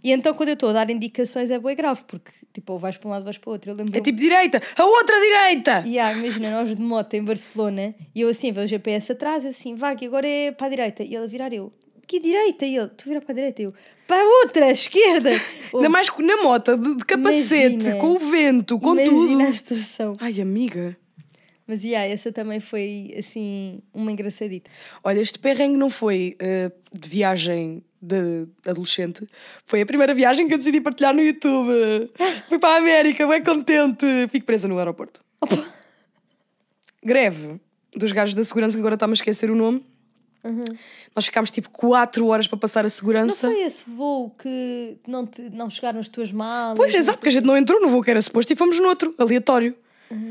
E 0.00 0.12
então 0.12 0.32
quando 0.34 0.50
eu 0.50 0.54
estou 0.54 0.68
a 0.68 0.74
dar 0.74 0.88
indicações 0.90 1.50
é 1.50 1.58
bué 1.58 1.74
grave, 1.74 2.04
porque 2.06 2.30
tipo, 2.54 2.72
ou 2.72 2.78
vais 2.78 2.96
para 2.96 3.08
um 3.08 3.10
lado 3.10 3.24
vais 3.24 3.36
para 3.36 3.50
o 3.50 3.52
outro. 3.52 3.72
Eu 3.72 3.74
lembro 3.74 3.98
É 3.98 4.00
tipo 4.00 4.16
direita, 4.16 4.60
a 4.76 4.84
outra 4.84 5.16
direita! 5.20 5.82
e 5.84 5.98
ah, 5.98 6.12
imagina, 6.12 6.52
nós 6.52 6.76
de 6.76 6.80
moto 6.80 7.14
em 7.14 7.24
Barcelona 7.24 7.92
e 8.14 8.20
eu 8.20 8.28
assim, 8.28 8.52
vejo 8.52 8.66
o 8.66 8.68
GPS 8.68 9.10
atrás, 9.10 9.42
eu 9.42 9.50
assim, 9.50 9.74
vai, 9.74 9.96
que 9.96 10.06
agora 10.06 10.28
é 10.28 10.52
para 10.52 10.68
a 10.68 10.70
direita. 10.70 11.02
E 11.02 11.16
ele 11.16 11.26
virar 11.26 11.52
eu, 11.52 11.72
que 12.08 12.18
direita? 12.18 12.64
E 12.64 12.76
ele, 12.76 12.88
tu 12.88 13.04
vira 13.08 13.20
para 13.20 13.32
a 13.32 13.34
direita? 13.34 13.62
E 13.62 13.66
eu, 13.66 13.74
para 14.06 14.22
a 14.22 14.24
outra, 14.42 14.70
esquerda. 14.70 15.30
Ainda 15.72 15.88
mais 15.90 16.08
na 16.18 16.42
moto, 16.42 16.76
de, 16.76 16.96
de 16.96 17.04
capacete, 17.04 17.74
Imagina. 17.74 17.96
com 17.96 18.08
o 18.08 18.18
vento, 18.18 18.78
com 18.78 18.94
Imagina 18.94 19.44
a 19.44 19.46
tudo. 19.46 19.54
situação. 19.54 20.16
Ai, 20.18 20.40
amiga. 20.40 20.96
Mas 21.66 21.84
yeah, 21.84 22.10
essa 22.10 22.32
também 22.32 22.60
foi 22.60 23.14
assim, 23.18 23.82
uma 23.92 24.10
engraçadita. 24.10 24.70
Olha, 25.04 25.20
este 25.20 25.38
perrengue 25.38 25.76
não 25.76 25.90
foi 25.90 26.34
eh, 26.38 26.72
de 26.90 27.08
viagem 27.10 27.84
de 28.00 28.46
adolescente, 28.64 29.28
foi 29.66 29.82
a 29.82 29.86
primeira 29.86 30.14
viagem 30.14 30.48
que 30.48 30.54
eu 30.54 30.58
decidi 30.58 30.80
partilhar 30.80 31.14
no 31.14 31.20
YouTube. 31.20 31.70
Fui 32.48 32.58
para 32.58 32.76
a 32.76 32.78
América, 32.78 33.26
bem 33.26 33.42
contente. 33.42 34.06
Fico 34.30 34.46
presa 34.46 34.66
no 34.66 34.78
aeroporto. 34.78 35.20
Greve 37.04 37.60
dos 37.94 38.12
gajos 38.12 38.34
da 38.34 38.44
segurança, 38.44 38.74
que 38.74 38.80
agora 38.80 38.94
está-me 38.94 39.12
a 39.12 39.14
esquecer 39.14 39.50
o 39.50 39.54
nome. 39.54 39.84
Nós 41.14 41.26
ficámos 41.26 41.50
tipo 41.50 41.68
4 41.70 42.26
horas 42.26 42.46
para 42.46 42.56
passar 42.58 42.80
a 42.80 42.82
Não 42.84 42.90
segurança. 42.90 43.48
foi 43.48 43.60
esse 43.62 43.84
voo 43.88 44.30
que 44.30 44.96
não, 45.06 45.26
te, 45.26 45.42
não 45.50 45.68
chegaram 45.68 46.00
as 46.00 46.08
tuas 46.08 46.30
malas? 46.32 46.76
Pois, 46.76 46.92
não 46.92 46.98
exato, 46.98 47.18
porque 47.18 47.28
a 47.28 47.32
gente 47.32 47.44
não 47.44 47.56
entrou 47.56 47.80
no 47.80 47.88
voo 47.88 48.02
que 48.02 48.10
era 48.10 48.22
suposto 48.22 48.52
e 48.52 48.56
fomos 48.56 48.78
noutro, 48.80 49.14
aleatório. 49.18 49.74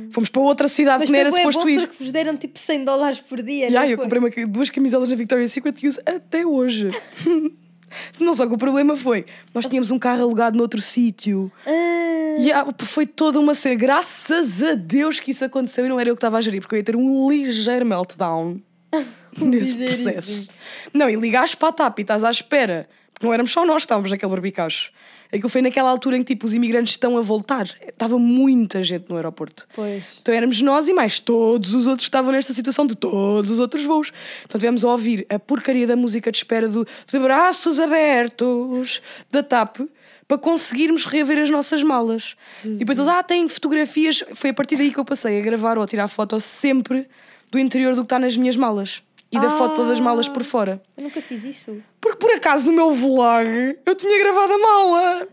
Fomos 0.09 0.27
para 0.29 0.41
outra 0.41 0.67
cidade 0.67 0.99
Mas 1.01 1.05
que 1.07 1.11
foi 1.11 1.19
era 1.19 1.31
suposto 1.31 1.69
ir. 1.69 1.79
porque 1.87 2.03
vos 2.03 2.11
deram 2.11 2.35
tipo 2.35 2.57
100 2.57 2.83
dólares 2.83 3.19
por 3.21 3.43
dia. 3.43 3.69
Já, 3.69 3.81
não 3.81 3.89
eu 3.89 3.97
comprei 3.97 4.19
uma- 4.19 4.47
duas 4.47 4.71
camisolas 4.71 5.09
na 5.09 5.15
Victoria's 5.15 5.51
Secret 5.51 5.75
e 5.83 5.87
uso 5.87 5.99
até 6.05 6.43
hoje. 6.45 6.89
Não 8.19 8.33
só 8.33 8.45
que 8.45 8.53
o 8.53 8.57
problema 8.57 8.97
foi, 8.97 9.25
nós 9.53 9.65
tínhamos 9.65 9.91
um 9.91 9.97
carro 9.99 10.21
alugado 10.23 10.57
noutro 10.57 10.81
sítio 10.81 11.49
Ah, 11.65 12.35
e 12.37 12.51
ah, 12.51 12.65
foi 12.79 13.05
toda 13.05 13.39
uma 13.39 13.55
cena. 13.55 13.75
Graças 13.75 14.61
a 14.61 14.73
Deus 14.73 15.21
que 15.21 15.31
isso 15.31 15.45
aconteceu 15.45 15.85
e 15.85 15.89
não 15.89 15.97
era 15.99 16.09
eu 16.09 16.15
que 16.15 16.17
estava 16.17 16.37
a 16.37 16.41
gerir, 16.41 16.59
porque 16.59 16.75
eu 16.75 16.79
ia 16.79 16.83
ter 16.83 16.95
um 16.97 17.29
ligeiro 17.29 17.85
meltdown 17.85 18.59
nesse 19.45 19.73
Ligeiríssimo. 19.73 20.13
processo. 20.13 20.49
Não, 20.93 21.09
e 21.09 21.15
ligaste 21.15 21.57
para 21.57 21.69
a 21.69 21.71
TAP 21.71 21.99
e 21.99 22.01
estás 22.01 22.23
à 22.23 22.29
espera, 22.29 22.87
porque 23.13 23.25
não 23.25 23.33
éramos 23.33 23.51
só 23.51 23.65
nós 23.65 23.77
que 23.77 23.85
estávamos 23.85 24.11
naquele 24.11 24.31
barbicacho. 24.31 24.91
Aquilo 25.31 25.49
foi 25.49 25.61
naquela 25.61 25.89
altura 25.89 26.15
em 26.15 26.23
que 26.23 26.33
tipo, 26.33 26.47
os 26.47 26.53
imigrantes 26.53 26.93
estão 26.93 27.17
a 27.17 27.21
voltar. 27.21 27.69
Estava 27.85 28.17
muita 28.17 28.81
gente 28.81 29.09
no 29.09 29.17
aeroporto. 29.17 29.67
Pois. 29.75 30.03
Então 30.21 30.33
éramos 30.33 30.61
nós 30.61 30.87
e 30.87 30.93
mais 30.93 31.19
todos 31.19 31.73
os 31.73 31.85
outros 31.85 32.05
que 32.05 32.09
estavam 32.09 32.31
nesta 32.31 32.53
situação 32.53 32.87
de 32.87 32.95
todos 32.95 33.51
os 33.51 33.59
outros 33.59 33.83
voos. 33.83 34.11
Então 34.45 34.57
tivemos 34.57 34.85
a 34.85 34.89
ouvir 34.89 35.25
a 35.29 35.37
porcaria 35.37 35.85
da 35.85 35.95
música 35.95 36.31
de 36.31 36.37
espera 36.37 36.69
do 36.69 36.87
De 37.11 37.19
Braços 37.19 37.79
Abertos 37.79 39.01
da 39.29 39.43
TAP 39.43 39.79
para 40.27 40.37
conseguirmos 40.37 41.05
reaver 41.05 41.39
as 41.39 41.49
nossas 41.49 41.83
malas. 41.83 42.35
E 42.63 42.69
depois 42.75 42.97
eles, 42.97 43.09
ah, 43.09 43.23
têm 43.23 43.47
fotografias. 43.47 44.23
Foi 44.33 44.49
a 44.49 44.53
partir 44.53 44.75
daí 44.77 44.91
que 44.91 44.99
eu 44.99 45.05
passei 45.05 45.39
a 45.39 45.41
gravar 45.41 45.77
ou 45.77 45.83
a 45.83 45.87
tirar 45.87 46.07
foto 46.07 46.39
sempre 46.39 47.07
do 47.51 47.59
interior 47.59 47.95
do 47.95 48.01
que 48.01 48.05
está 48.05 48.19
nas 48.19 48.35
minhas 48.35 48.55
malas. 48.55 49.01
E 49.31 49.39
da 49.39 49.49
foto 49.49 49.85
das 49.85 49.99
malas 49.99 50.27
por 50.27 50.43
fora. 50.43 50.81
Eu 50.95 51.03
nunca 51.03 51.21
fiz 51.21 51.43
isso. 51.43 51.83
Porque 51.99 52.17
por 52.17 52.31
acaso 52.31 52.67
no 52.67 52.73
meu 52.73 52.91
vlog 52.93 53.77
eu 53.85 53.95
tinha 53.95 54.19
gravado 54.19 54.53
a 54.53 54.57
mala. 54.57 55.27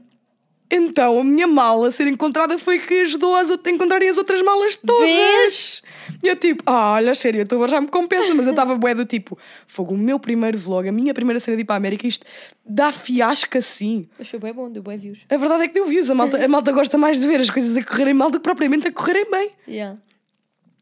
Então 0.70 1.20
a 1.20 1.24
minha 1.24 1.46
mala 1.46 1.88
a 1.88 1.90
ser 1.90 2.09
encontrada 2.09 2.59
foi 2.59 2.80
que 2.80 3.02
ajudou 3.02 3.37
as 3.37 3.50
a 3.50 3.54
encontrarem 3.68 4.09
as 4.09 4.18
outras 4.18 4.42
malas 4.42 4.74
todas. 4.76 5.07
Vês? 5.09 5.83
E 6.22 6.26
eu 6.26 6.35
tipo, 6.35 6.62
ah, 6.66 6.94
olha, 6.94 7.14
sério, 7.14 7.38
eu 7.38 7.44
estou 7.44 7.68
já 7.68 7.80
me 7.80 7.87
compensa, 7.87 8.35
mas 8.35 8.46
eu 8.46 8.50
estava 8.52 8.76
bué 8.76 8.94
do 8.94 9.04
tipo, 9.04 9.38
fogo, 9.66 9.94
o 9.94 9.98
meu 9.98 10.18
primeiro 10.18 10.59
vlog, 10.59 10.88
a 10.88 10.92
minha 10.92 11.14
primeira 11.14 11.38
cena 11.38 11.57
de 11.57 11.62
ir 11.62 11.64
para 11.64 11.76
a 11.76 11.78
América, 11.78 12.07
isto 12.07 12.26
dá 12.66 12.90
fiasco 12.90 13.57
assim. 13.57 14.09
Mas 14.18 14.28
foi 14.28 14.40
bem 14.40 14.52
bom, 14.52 14.68
deu 14.68 14.83
bem 14.83 14.98
views. 14.98 15.18
A 15.28 15.37
verdade 15.37 15.64
é 15.64 15.68
que 15.68 15.74
deu 15.74 15.87
views, 15.87 16.11
a 16.11 16.14
malta, 16.14 16.44
a 16.44 16.48
malta 16.48 16.72
gosta 16.72 16.98
mais 16.98 17.20
de 17.20 17.26
ver 17.26 17.40
as 17.40 17.50
coisas 17.50 17.76
a 17.76 17.85
correrem 17.85 18.14
mal 18.14 18.30
do 18.30 18.38
que 18.38 18.42
propriamente 18.42 18.88
a 18.88 18.92
correrem 18.92 19.30
bem. 19.30 19.50
Yeah. 19.68 19.98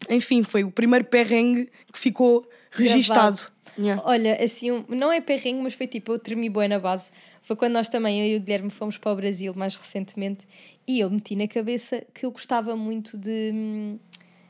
Enfim, 0.09 0.43
foi 0.43 0.65
o 0.65 0.71
primeiro 0.71 1.05
perrengue 1.05 1.71
que 1.93 1.99
ficou 1.99 2.47
registado. 2.73 3.39
Yeah. 3.79 4.03
Olha, 4.05 4.43
assim, 4.43 4.71
um- 4.71 4.85
não 4.89 5.11
é 5.13 5.21
perrengue, 5.21 5.63
mas 5.63 5.75
foi 5.75 5.87
tipo, 5.87 6.13
eu 6.13 6.19
tremi 6.19 6.49
boa 6.51 6.69
na 6.69 6.79
base. 6.79 7.11
Foi 7.43 7.57
quando 7.57 7.73
nós 7.73 7.89
também, 7.89 8.21
eu 8.21 8.35
e 8.35 8.37
o 8.37 8.41
Guilherme, 8.41 8.71
fomos 8.71 8.99
para 8.99 9.13
o 9.13 9.17
Brasil 9.17 9.53
mais 9.57 9.75
recentemente 9.77 10.47
e 10.87 11.01
eu 11.01 11.11
meti 11.11 11.35
na 11.37 11.49
cabeça 11.49 12.05
que 12.15 12.27
eu 12.27 12.31
gostava 12.31 12.77
muito 12.77 13.17
de 13.17 13.51
hum, 13.55 13.99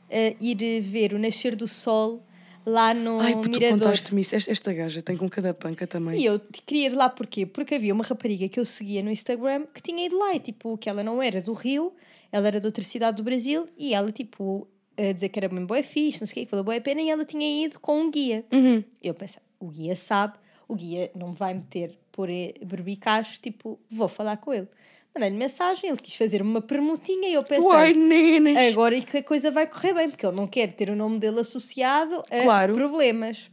eh, 0.09 0.35
ir 0.41 0.81
ver 0.81 1.13
o 1.13 1.19
nascer 1.19 1.55
do 1.55 1.67
sol 1.67 2.21
lá 2.65 2.93
no 2.93 3.19
Ai, 3.19 3.33
porque 3.33 3.49
tu 3.49 3.59
Mirador. 3.59 3.79
contaste-me 3.79 4.21
isso. 4.21 4.35
Esta, 4.35 4.51
esta 4.51 4.73
gaja 4.73 5.01
tem 5.01 5.15
com 5.17 5.27
cada 5.29 5.53
panca 5.53 5.87
também. 5.87 6.19
E 6.19 6.25
eu 6.25 6.37
te- 6.39 6.61
queria 6.61 6.87
ir 6.87 6.93
lá 6.95 7.09
porquê? 7.09 7.45
Porque 7.45 7.75
havia 7.75 7.93
uma 7.93 8.03
rapariga 8.03 8.47
que 8.49 8.59
eu 8.59 8.65
seguia 8.65 9.01
no 9.01 9.09
Instagram 9.11 9.65
que 9.73 9.81
tinha 9.81 10.05
ido 10.05 10.17
lá 10.17 10.35
e 10.35 10.39
tipo, 10.39 10.77
que 10.77 10.89
ela 10.89 11.01
não 11.03 11.21
era 11.21 11.41
do 11.41 11.53
Rio, 11.53 11.93
ela 12.31 12.47
era 12.47 12.59
de 12.59 12.65
outra 12.65 12.83
cidade 12.83 13.17
do 13.17 13.23
Brasil 13.23 13.67
e 13.77 13.93
ela 13.93 14.11
tipo, 14.11 14.67
a 14.97 15.11
dizer 15.11 15.29
que 15.29 15.39
era 15.39 15.47
bem 15.49 15.65
boa 15.65 15.81
fixe, 15.83 16.19
não 16.21 16.27
sei 16.27 16.31
o 16.31 16.35
que, 16.35 16.45
que 16.45 16.51
valeu 16.51 16.63
boa 16.63 16.77
a 16.77 16.81
pena 16.81 17.01
e 17.01 17.09
ela 17.09 17.25
tinha 17.25 17.65
ido 17.65 17.79
com 17.79 17.99
um 18.01 18.11
guia. 18.11 18.45
Uhum. 18.51 18.83
Eu 19.01 19.13
pensei, 19.13 19.41
o 19.59 19.67
guia 19.69 19.95
sabe, 19.95 20.33
o 20.67 20.75
guia 20.75 21.11
não 21.15 21.33
vai 21.33 21.53
meter 21.53 21.97
por 22.11 22.27
berbicachos, 22.63 23.39
tipo, 23.39 23.79
vou 23.89 24.07
falar 24.07 24.37
com 24.37 24.53
ele. 24.53 24.67
Mandei-lhe 25.15 25.37
mensagem, 25.37 25.89
ele 25.89 25.99
quis 25.99 26.15
fazer 26.15 26.41
uma 26.41 26.59
permutinha 26.61 27.29
e 27.29 27.33
eu 27.35 27.43
pensei, 27.43 27.67
Uai, 27.69 27.93
nenas. 27.93 28.71
agora 28.71 28.97
é 28.97 29.01
que 29.01 29.17
a 29.17 29.23
coisa 29.23 29.51
vai 29.51 29.67
correr 29.67 29.93
bem, 29.93 30.09
porque 30.09 30.25
ele 30.25 30.35
não 30.35 30.47
quer 30.47 30.73
ter 30.73 30.89
o 30.89 30.95
nome 30.95 31.19
dele 31.19 31.39
associado 31.39 32.23
a 32.31 32.41
Claro. 32.43 32.73
problemas. 32.73 33.51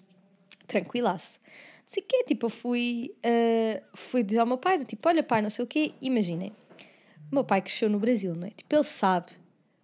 Tranquilaço. 0.66 1.38
Não 1.42 1.84
sei 1.86 2.02
o 2.02 2.06
quê, 2.06 2.24
tipo, 2.24 2.46
eu 2.46 2.50
fui, 2.50 3.14
eh, 3.22 3.82
fui 3.94 4.22
dizer 4.22 4.38
ao 4.38 4.46
meu 4.46 4.56
pai, 4.56 4.78
do 4.78 4.84
tipo, 4.84 5.06
olha 5.08 5.22
pai, 5.22 5.42
não 5.42 5.50
sei 5.50 5.64
o 5.64 5.68
quê, 5.68 5.92
imaginem, 6.00 6.52
meu 7.32 7.44
pai 7.44 7.60
cresceu 7.60 7.90
no 7.90 7.98
Brasil, 7.98 8.34
não 8.34 8.46
é? 8.46 8.50
Tipo, 8.50 8.76
ele 8.76 8.84
sabe 8.84 9.32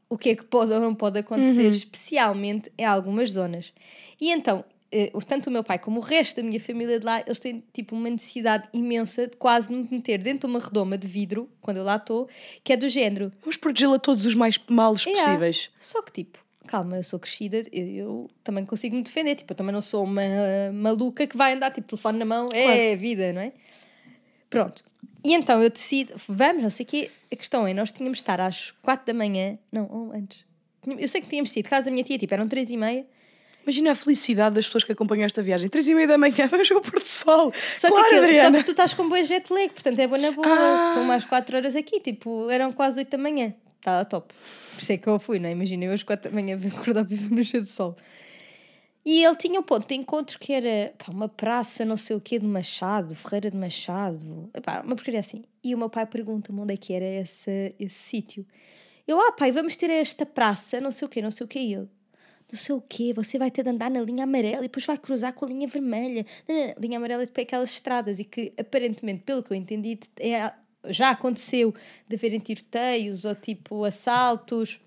o 0.09 0.17
que 0.17 0.31
é 0.31 0.37
que 0.37 0.45
pode 0.45 0.73
ou 0.73 0.81
não 0.81 0.95
pode 0.95 1.19
acontecer, 1.19 1.69
especialmente 1.69 2.71
em 2.79 2.85
algumas 2.85 3.31
zonas. 3.31 3.73
E 4.21 4.31
então, 4.31 4.65
eh, 4.93 5.11
o- 5.13 5.21
tanto 5.21 5.49
o 5.49 5.51
meu 5.51 5.65
pai 5.65 5.79
como 5.79 5.99
o 5.99 6.03
resto 6.03 6.37
da 6.37 6.43
minha 6.43 6.61
família 6.61 6.99
de 7.01 7.05
lá, 7.05 7.21
eles 7.27 7.39
têm 7.41 7.63
tipo 7.73 7.97
uma 7.97 8.09
necessidade 8.09 8.69
imensa 8.73 9.27
de 9.27 9.37
quase 9.37 9.71
me 9.73 9.87
meter 9.91 10.19
dentro 10.23 10.47
de 10.49 10.55
uma 10.55 10.61
redoma 10.65 10.97
de 10.97 11.09
vidro, 11.09 11.51
quando 11.61 11.79
eu 11.79 11.85
lá 11.85 11.97
estou, 11.97 12.29
que 12.63 12.73
é 12.73 12.77
do 12.77 12.89
género. 12.89 13.33
Vamos 13.41 13.57
protegê-la 13.57 13.99
todos 13.99 14.25
os 14.25 14.35
mais 14.35 14.59
males 14.71 15.05
É, 15.07 15.13
possíveis. 15.13 15.71
Só 15.81 16.01
que 16.03 16.13
tipo, 16.13 16.39
calma, 16.69 16.97
eu 16.99 17.03
sou 17.03 17.19
crescida, 17.19 17.63
eu, 17.73 17.87
eu 17.89 18.31
também 18.45 18.65
consigo 18.65 18.95
me 18.95 19.03
defender, 19.03 19.35
tipo, 19.35 19.53
eu 19.53 19.57
também 19.57 19.73
não 19.73 19.83
sou 19.83 20.05
uma 20.05 20.23
maluca 20.73 21.27
que 21.27 21.37
vai 21.37 21.53
andar 21.55 21.73
tipo 21.73 21.89
telefone 21.89 22.19
na 22.19 22.25
mão, 22.25 22.49
é 22.55 22.95
vida, 22.95 23.33
não 23.33 23.41
é? 23.41 23.53
Pronto. 24.49 24.85
E 25.25 25.35
então 25.35 25.63
eu 25.63 25.71
decido, 25.71 26.15
vamos, 26.29 26.63
não 26.63 26.71
sei 26.71 26.85
o 26.85 26.89
quê. 26.89 27.11
A 27.33 27.37
questão 27.37 27.67
é, 27.67 27.75
nós 27.75 27.91
tínhamos 27.93 28.19
de 28.19 28.23
estar 28.23 28.41
às 28.41 28.73
quatro 28.83 29.07
da 29.07 29.15
manhã, 29.15 29.59
não, 29.73 30.13
antes. 30.15 30.45
Eu 30.87 31.09
sei 31.09 31.21
que 31.21 31.29
tínhamos 31.29 31.51
sido 31.51 31.65
de 31.65 31.71
casa 31.71 31.87
da 31.87 31.91
minha 31.91 32.05
tia, 32.05 32.17
tipo, 32.17 32.33
eram 32.33 32.47
três 32.47 32.71
e 32.71 32.77
meia. 32.77 33.05
Imagina 33.65 33.91
a 33.91 33.95
felicidade 33.97 34.55
das 34.55 34.67
pessoas 34.67 34.85
que 34.85 34.93
acompanham 34.93 35.25
esta 35.27 35.43
viagem. 35.43 35.69
Três 35.69 35.89
e 35.89 35.95
meia 35.95 36.07
da 36.07 36.17
manhã, 36.17 36.47
vamos 36.49 36.71
ao 36.71 36.81
Porto 36.81 37.09
Sol. 37.09 37.53
Só, 37.81 37.89
claro, 37.89 38.07
aquilo- 38.07 38.21
só 38.21 38.25
Adriana. 38.29 38.59
que 38.59 38.65
tu 38.65 38.71
estás 38.71 38.95
com 38.95 39.09
boa 39.09 39.25
jet 39.25 39.53
lag, 39.53 39.69
portanto 39.71 39.99
é 39.99 40.07
boa 40.07 40.21
na 40.21 40.31
boa. 40.31 40.47
Ah. 40.49 40.91
São 40.95 41.03
mais 41.05 41.25
quatro 41.25 41.57
horas 41.57 41.75
aqui, 41.75 41.99
tipo, 41.99 42.49
eram 42.49 42.71
quase 42.71 43.01
oito 43.01 43.11
da 43.11 43.19
manhã. 43.19 43.53
Estava 43.81 44.05
top. 44.05 44.33
Por 44.75 44.83
isso 44.83 44.93
é 44.93 44.97
que 44.97 45.09
eu 45.09 45.19
fui, 45.19 45.41
não 45.41 45.49
é? 45.49 45.53
Imagina, 45.53 45.85
eu 45.87 45.93
às 45.93 46.03
quatro 46.05 46.31
da 46.31 46.35
manhã 46.35 46.57
vim 46.57 46.69
acordar 46.69 47.03
ver 47.05 47.21
no 47.31 47.43
cheio 47.43 47.63
do 47.65 47.69
sol. 47.69 47.97
E 49.07 49.23
ele 49.25 49.37
tinha 49.37 49.61
um 49.61 49.63
ponto 49.63 49.87
de 49.87 49.95
encontro 49.95 50.37
que 50.37 50.53
era 50.53 50.93
pá, 50.99 51.13
uma 51.13 51.29
praça, 51.29 51.85
não 51.85 51.97
sei 51.97 52.17
o 52.17 52.21
quê, 52.21 52.41
de 52.41 52.47
Machado, 52.47 53.15
Ferreira 53.15 53.53
de 53.53 53.57
Machado, 53.57 54.51
Epá, 54.53 54.81
uma 54.85 54.97
porcaria 54.97 55.21
assim. 55.21 55.45
E 55.63 55.73
o 55.77 55.79
meu 55.79 55.89
pai 55.89 56.05
pergunta-me 56.07 56.59
onde 56.59 56.75
é 56.75 56.77
que 56.77 56.93
era 56.93 57.05
esse, 57.05 57.73
esse 57.79 57.95
sítio. 57.95 58.45
Eu, 59.07 59.21
ah, 59.21 59.31
pai, 59.31 59.53
vamos 59.53 59.77
ter 59.77 59.91
esta 59.91 60.27
praça, 60.27 60.81
não 60.81 60.91
sei 60.91 61.07
o 61.07 61.09
quê, 61.09 61.23
não 61.23 61.31
sei 61.31 61.45
o 61.45 61.49
quê. 61.49 61.61
E 61.61 61.75
ele, 61.75 61.89
não 62.51 62.59
sei 62.59 62.75
o 62.75 62.81
quê, 62.81 63.13
você 63.15 63.39
vai 63.39 63.49
ter 63.49 63.63
de 63.63 63.71
andar 63.71 63.89
na 63.91 64.01
linha 64.01 64.25
amarela 64.25 64.59
e 64.59 64.63
depois 64.63 64.85
vai 64.85 64.99
cruzar 64.99 65.33
com 65.35 65.45
a 65.45 65.49
linha 65.49 65.69
vermelha. 65.69 66.27
Não, 66.49 66.57
não, 66.57 66.67
não, 66.67 66.75
linha 66.81 66.99
amarela 66.99 67.23
é 67.23 67.27
tipo 67.27 67.41
aquelas 67.41 67.71
estradas 67.71 68.19
e 68.19 68.25
que 68.25 68.53
aparentemente, 68.59 69.23
pelo 69.23 69.41
que 69.41 69.53
eu 69.53 69.57
entendi, 69.57 70.01
é- 70.19 70.53
já 70.89 71.11
aconteceu 71.11 71.73
de 72.09 72.17
haverem 72.17 72.41
tiroteios 72.41 73.25
ou 73.25 73.35
tipo 73.37 73.85
assaltos. 73.85 74.81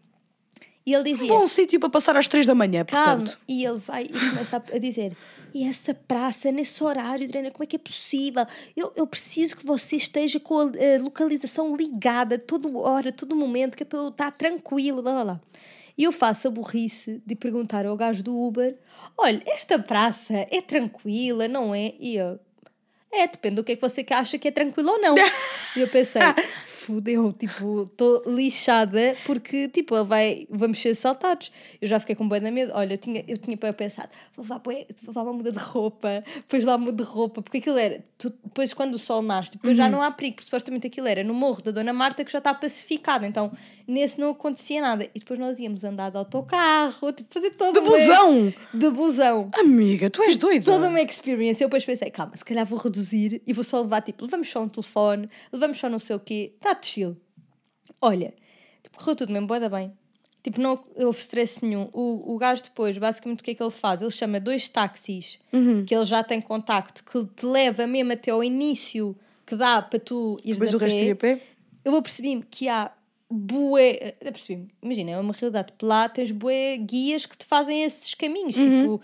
E 0.89 0.93
ele 0.95 1.03
dizia. 1.03 1.27
Bom 1.27 1.45
sítio 1.45 1.79
para 1.79 1.87
passar 1.87 2.17
às 2.17 2.27
três 2.27 2.47
da 2.47 2.55
manhã, 2.55 2.83
Calma. 2.83 3.17
portanto. 3.17 3.39
E 3.47 3.63
ele 3.63 3.77
vai 3.77 4.05
e 4.05 4.09
começa 4.09 4.57
a, 4.57 4.75
a 4.75 4.79
dizer: 4.79 5.15
E 5.53 5.63
essa 5.63 5.93
praça, 5.93 6.51
nesse 6.51 6.83
horário, 6.83 7.27
Adriana, 7.27 7.51
como 7.51 7.63
é 7.63 7.67
que 7.67 7.75
é 7.75 7.79
possível? 7.79 8.43
Eu, 8.75 8.91
eu 8.95 9.05
preciso 9.05 9.55
que 9.55 9.63
você 9.63 9.97
esteja 9.97 10.39
com 10.39 10.57
a, 10.57 10.63
a 10.63 10.99
localização 10.99 11.75
ligada, 11.75 12.39
toda 12.39 12.67
hora, 12.75 13.11
todo 13.11 13.35
momento, 13.35 13.77
que 13.77 13.83
é 13.83 13.85
para 13.85 13.99
eu 13.99 14.07
estar 14.07 14.31
tranquilo, 14.31 14.99
lá, 14.99 15.13
lá, 15.13 15.23
lá. 15.23 15.41
E 15.95 16.05
eu 16.05 16.11
faço 16.11 16.47
a 16.47 16.51
burrice 16.51 17.21
de 17.23 17.35
perguntar 17.35 17.85
ao 17.85 17.95
gajo 17.95 18.23
do 18.23 18.35
Uber: 18.35 18.75
Olha, 19.15 19.43
esta 19.45 19.77
praça 19.77 20.47
é 20.49 20.59
tranquila, 20.59 21.47
não 21.47 21.75
é? 21.75 21.93
E 21.99 22.15
eu: 22.15 22.39
É, 23.13 23.27
depende 23.27 23.57
do 23.57 23.63
que 23.63 23.73
é 23.73 23.75
que 23.75 23.81
você 23.83 24.03
acha 24.09 24.39
que 24.39 24.47
é 24.47 24.51
tranquilo 24.51 24.89
ou 24.89 24.99
não. 24.99 25.13
e 25.77 25.81
eu 25.81 25.87
pensei: 25.87 26.23
Fudeu, 26.93 27.31
tipo, 27.33 27.83
estou 27.83 28.23
lixada 28.25 29.15
porque, 29.23 29.67
tipo, 29.69 29.95
ele 29.95 30.05
vai, 30.05 30.47
vamos 30.49 30.81
ser 30.81 30.89
assaltados. 30.89 31.51
Eu 31.79 31.87
já 31.87 31.99
fiquei 31.99 32.15
com 32.15 32.27
bem 32.27 32.41
da 32.41 32.49
medo. 32.49 32.71
Olha, 32.73 32.93
eu 32.93 32.97
tinha, 32.97 33.23
eu 33.27 33.37
tinha 33.37 33.55
para 33.55 33.71
pensar: 33.73 34.09
vou 34.35 34.43
levar, 34.43 34.59
vou 34.63 34.73
levar 35.07 35.21
uma 35.21 35.33
muda 35.33 35.51
de 35.51 35.59
roupa, 35.59 36.23
depois 36.35 36.65
lá 36.65 36.79
muda 36.79 37.03
de 37.03 37.07
roupa, 37.07 37.43
porque 37.43 37.59
aquilo 37.59 37.77
era, 37.77 38.03
tu- 38.17 38.33
depois 38.43 38.73
quando 38.73 38.95
o 38.95 38.99
sol 38.99 39.21
nasce, 39.21 39.51
depois 39.51 39.77
já 39.77 39.87
não 39.87 40.01
há 40.01 40.09
perigo, 40.09 40.37
porque 40.37 40.45
supostamente 40.45 40.87
aquilo 40.87 41.07
era 41.07 41.23
no 41.23 41.33
morro 41.33 41.61
da 41.61 41.69
Dona 41.71 41.93
Marta 41.93 42.25
que 42.25 42.31
já 42.31 42.39
está 42.39 42.53
pacificado, 42.55 43.23
então 43.23 43.51
nesse 43.87 44.19
não 44.19 44.31
acontecia 44.31 44.81
nada. 44.81 45.05
E 45.15 45.19
depois 45.19 45.39
nós 45.39 45.57
íamos 45.59 45.83
andar 45.83 46.09
de 46.11 46.17
autocarro, 46.17 47.11
tipo, 47.11 47.31
fazer 47.33 47.51
todo 47.55 47.73
De 47.73 47.79
uma- 47.79 47.89
busão! 47.91 48.53
De 48.73 48.89
busão. 48.89 49.49
Amiga, 49.53 50.09
tu 50.09 50.21
és 50.23 50.37
doida. 50.37 50.63
Toda 50.65 50.87
uma 50.89 51.01
experience. 51.01 51.61
Eu 51.63 51.67
depois 51.69 51.85
pensei, 51.85 52.09
calma, 52.11 52.35
se 52.35 52.45
calhar 52.45 52.65
vou 52.65 52.77
reduzir 52.79 53.41
e 53.47 53.53
vou 53.53 53.63
só 53.63 53.81
levar, 53.81 54.01
tipo, 54.01 54.23
levamos 54.25 54.49
só 54.49 54.61
um 54.61 54.67
telefone, 54.69 55.29
levamos 55.51 55.77
só 55.79 55.89
não 55.89 55.99
sei 55.99 56.15
o 56.15 56.19
quê, 56.19 56.53
está 56.55 56.75
de 56.81 56.87
chill. 56.87 57.17
Olha, 58.01 58.33
tipo, 58.83 58.97
correu 58.97 59.15
tudo 59.15 59.31
mesmo, 59.31 59.47
boa 59.47 59.69
bem. 59.69 59.91
Tipo, 60.41 60.61
não 60.61 60.83
houve 60.95 61.19
stress 61.19 61.63
nenhum. 61.63 61.89
O, 61.91 62.33
o 62.33 62.37
gajo 62.37 62.63
depois, 62.63 62.97
basicamente, 62.97 63.41
o 63.41 63.43
que 63.43 63.51
é 63.51 63.55
que 63.55 63.61
ele 63.61 63.71
faz? 63.71 64.01
Ele 64.01 64.11
chama 64.11 64.39
dois 64.39 64.69
táxis 64.69 65.37
que 65.85 65.93
ele 65.93 66.05
já 66.05 66.23
tem 66.23 66.39
contacto, 66.39 67.03
que 67.03 67.25
te 67.35 67.45
leva 67.45 67.85
mesmo 67.85 68.13
até 68.13 68.31
ao 68.31 68.43
início 68.43 69.15
que 69.45 69.55
dá 69.55 69.81
para 69.81 69.99
tu 69.99 70.39
ires 70.43 70.59
Depois 70.59 70.73
a 70.73 70.77
o 70.77 70.79
resto 70.79 70.99
ir 70.99 71.11
a 71.11 71.15
pé. 71.15 71.41
Eu 71.83 71.95
apercebi-me 71.95 72.43
que 72.43 72.69
há 72.69 72.91
bué. 73.29 74.15
Apercebi-me, 74.21 74.69
imagina, 74.81 75.11
é 75.11 75.17
uma 75.17 75.33
realidade. 75.33 75.73
Lá 75.81 76.07
tens 76.07 76.31
bué 76.31 76.77
guias 76.77 77.25
que 77.25 77.37
te 77.37 77.45
fazem 77.45 77.83
esses 77.83 78.13
caminhos. 78.13 78.55
Tipo, 78.55 79.01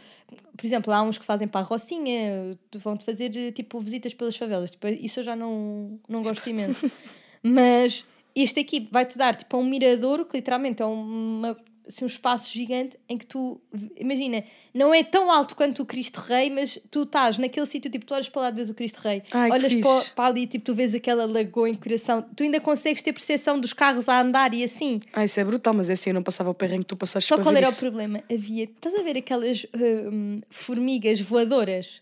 por 0.55 0.65
exemplo, 0.65 0.93
há 0.93 1.01
uns 1.01 1.17
que 1.17 1.25
fazem 1.25 1.47
para 1.47 1.61
a 1.61 1.63
Rocinha, 1.63 2.57
vão-te 2.75 3.03
fazer 3.03 3.51
tipo 3.51 3.79
visitas 3.81 4.13
pelas 4.13 4.37
favelas. 4.37 4.71
Tipo, 4.71 4.87
isso 4.87 5.19
eu 5.19 5.23
já 5.23 5.35
não, 5.35 5.99
não 6.07 6.23
gosto 6.23 6.47
imenso. 6.49 6.89
Mas 7.47 8.03
este 8.35 8.59
aqui 8.59 8.87
vai-te 8.91 9.17
dar 9.17 9.35
tipo 9.35 9.55
um 9.55 9.63
mirador, 9.63 10.25
que 10.25 10.35
literalmente 10.35 10.81
é 10.81 10.85
uma, 10.85 11.55
assim, 11.87 12.03
um 12.03 12.07
espaço 12.07 12.51
gigante 12.51 12.97
em 13.07 13.19
que 13.19 13.25
tu, 13.27 13.61
imagina, 13.95 14.43
não 14.73 14.91
é 14.91 15.03
tão 15.03 15.29
alto 15.29 15.55
quanto 15.55 15.83
o 15.83 15.85
Cristo 15.85 16.17
Rei, 16.21 16.49
mas 16.49 16.79
tu 16.89 17.03
estás 17.03 17.37
naquele 17.37 17.67
sítio, 17.67 17.91
tipo, 17.91 18.03
tu 18.03 18.15
olhas 18.15 18.27
para 18.27 18.41
lá 18.41 18.49
de 18.49 18.55
vez 18.55 18.69
o 18.71 18.73
Cristo 18.73 18.97
Rei, 18.97 19.21
Ai, 19.31 19.51
olhas 19.51 19.75
para, 19.75 20.05
para 20.15 20.25
ali, 20.25 20.47
tipo, 20.47 20.65
tu 20.65 20.73
vês 20.73 20.95
aquela 20.95 21.25
lagoa 21.27 21.69
em 21.69 21.75
coração, 21.75 22.25
tu 22.35 22.43
ainda 22.43 22.59
consegues 22.59 23.03
ter 23.03 23.13
percepção 23.13 23.59
dos 23.59 23.73
carros 23.73 24.09
a 24.09 24.19
andar 24.19 24.51
e 24.53 24.63
assim. 24.63 24.99
Ah, 25.13 25.23
isso 25.23 25.39
é 25.39 25.43
brutal, 25.43 25.73
mas 25.75 25.87
é 25.89 25.93
assim, 25.93 26.09
eu 26.09 26.15
não 26.15 26.23
passava 26.23 26.49
o 26.49 26.53
perrengue 26.55 26.81
que 26.81 26.87
tu 26.87 26.97
passaste 26.97 27.29
Só 27.29 27.37
qual 27.37 27.55
era 27.55 27.67
o 27.67 27.69
isso. 27.69 27.79
problema? 27.79 28.23
Havia, 28.29 28.63
estás 28.63 28.95
a 28.95 29.03
ver 29.03 29.17
aquelas 29.17 29.67
hum, 30.11 30.41
formigas 30.49 31.21
voadoras? 31.21 32.01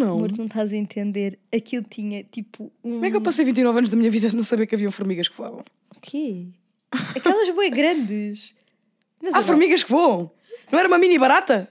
Não. 0.00 0.12
Amor, 0.16 0.30
tu 0.32 0.38
não 0.38 0.46
estás 0.46 0.72
a 0.72 0.76
entender. 0.76 1.38
Aquilo 1.54 1.84
tinha 1.88 2.24
tipo 2.24 2.72
um. 2.82 2.92
Como 2.94 3.04
é 3.04 3.10
que 3.10 3.16
eu 3.16 3.20
passei 3.20 3.44
29 3.44 3.78
anos 3.78 3.90
da 3.90 3.96
minha 3.96 4.10
vida 4.10 4.28
a 4.28 4.32
não 4.32 4.42
saber 4.44 4.66
que 4.66 4.74
haviam 4.74 4.90
formigas 4.90 5.28
que 5.28 5.36
voavam? 5.36 5.62
O 5.94 6.00
quê? 6.00 6.46
Aquelas 6.90 7.50
boi 7.50 7.68
grandes. 7.70 8.54
Na 9.22 9.28
Há 9.28 9.32
zona- 9.32 9.44
formigas 9.44 9.82
que 9.82 9.90
voam! 9.90 10.30
Não 10.72 10.78
era 10.78 10.88
uma 10.88 10.96
mini 10.98 11.18
barata? 11.18 11.70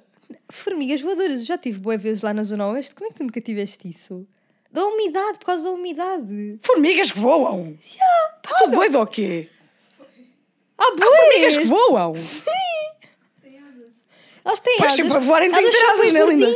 Formigas 0.50 1.02
voadoras. 1.02 1.40
Eu 1.40 1.46
já 1.46 1.58
tive 1.58 1.80
boas 1.80 2.02
vezes 2.02 2.22
lá 2.22 2.34
na 2.34 2.44
Zona 2.44 2.68
Oeste. 2.68 2.94
Como 2.96 3.08
é 3.08 3.10
que 3.10 3.16
tu 3.18 3.24
nunca 3.24 3.42
tiveste 3.42 3.90
isso? 3.90 4.28
Da 4.72 4.86
umidade, 4.86 5.40
por 5.40 5.46
causa 5.46 5.64
da 5.64 5.72
umidade. 5.72 6.60
Formigas 6.62 7.12
que 7.12 7.18
voam! 7.20 7.76
Está 7.84 8.58
tudo 8.60 8.76
doido 8.76 9.00
ou 9.00 9.08
quê? 9.08 9.50
Há 10.78 10.92
boas! 10.96 11.10
formigas 11.20 11.58
que 11.58 11.66
voam! 11.66 12.14
Elas 14.46 14.60
têm 14.62 14.78
Pois, 14.78 14.86
asas. 14.94 14.96
sempre 14.96 15.18
a 15.18 15.20
voarem, 15.20 15.52
têm 15.52 15.60
Elas 15.60 15.70
que 15.76 15.80
ter 15.80 15.86
são 15.86 15.96
asas, 15.96 16.14
né, 16.14 16.26
linda? 16.26 16.48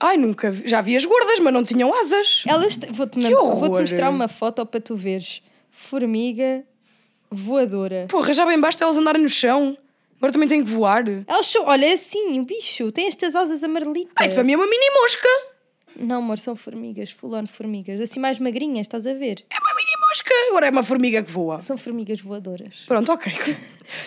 Ai, 0.00 0.16
nunca 0.16 0.50
vi. 0.50 0.68
Já 0.68 0.80
vi 0.80 0.96
as 0.96 1.04
gordas, 1.04 1.38
mas 1.40 1.52
não 1.52 1.64
tinham 1.64 1.92
asas. 1.94 2.44
Elas 2.46 2.76
te- 2.76 2.86
vou-te 2.92 3.18
vou 3.20 3.80
mostrar 3.80 4.10
uma 4.10 4.28
foto 4.28 4.64
para 4.64 4.80
tu 4.80 4.94
veres. 4.94 5.42
Formiga 5.70 6.64
voadora. 7.30 8.06
Porra, 8.08 8.32
já 8.32 8.44
bem 8.46 8.60
basta 8.60 8.84
elas 8.84 8.96
andarem 8.96 9.22
no 9.22 9.28
chão. 9.28 9.76
Agora 10.18 10.32
também 10.32 10.48
têm 10.48 10.64
que 10.64 10.70
voar. 10.70 11.04
Elas 11.26 11.46
são, 11.46 11.64
olha, 11.66 11.86
é 11.86 11.92
assim, 11.92 12.40
o 12.40 12.44
bicho 12.44 12.90
tem 12.90 13.06
estas 13.06 13.36
asas 13.36 13.62
amarelitas. 13.62 14.12
Ah, 14.16 14.24
isso 14.24 14.34
para 14.34 14.42
mim 14.44 14.52
é 14.52 14.56
uma 14.56 14.66
mini 14.66 14.90
mosca. 15.00 15.28
Não, 15.96 16.16
amor, 16.18 16.38
são 16.38 16.54
formigas, 16.54 17.10
full 17.10 17.34
on 17.34 17.46
formigas. 17.46 18.00
Assim 18.00 18.20
mais 18.20 18.38
magrinhas, 18.38 18.82
estás 18.86 19.06
a 19.06 19.14
ver? 19.14 19.44
É 19.50 19.56
uma 19.60 19.74
mini 19.74 19.90
mosca. 20.08 20.30
Agora 20.50 20.66
é 20.66 20.70
uma 20.70 20.82
formiga 20.82 21.22
que 21.22 21.30
voa. 21.30 21.60
São 21.62 21.76
formigas 21.76 22.20
voadoras. 22.20 22.84
Pronto, 22.86 23.10
ok. 23.12 23.32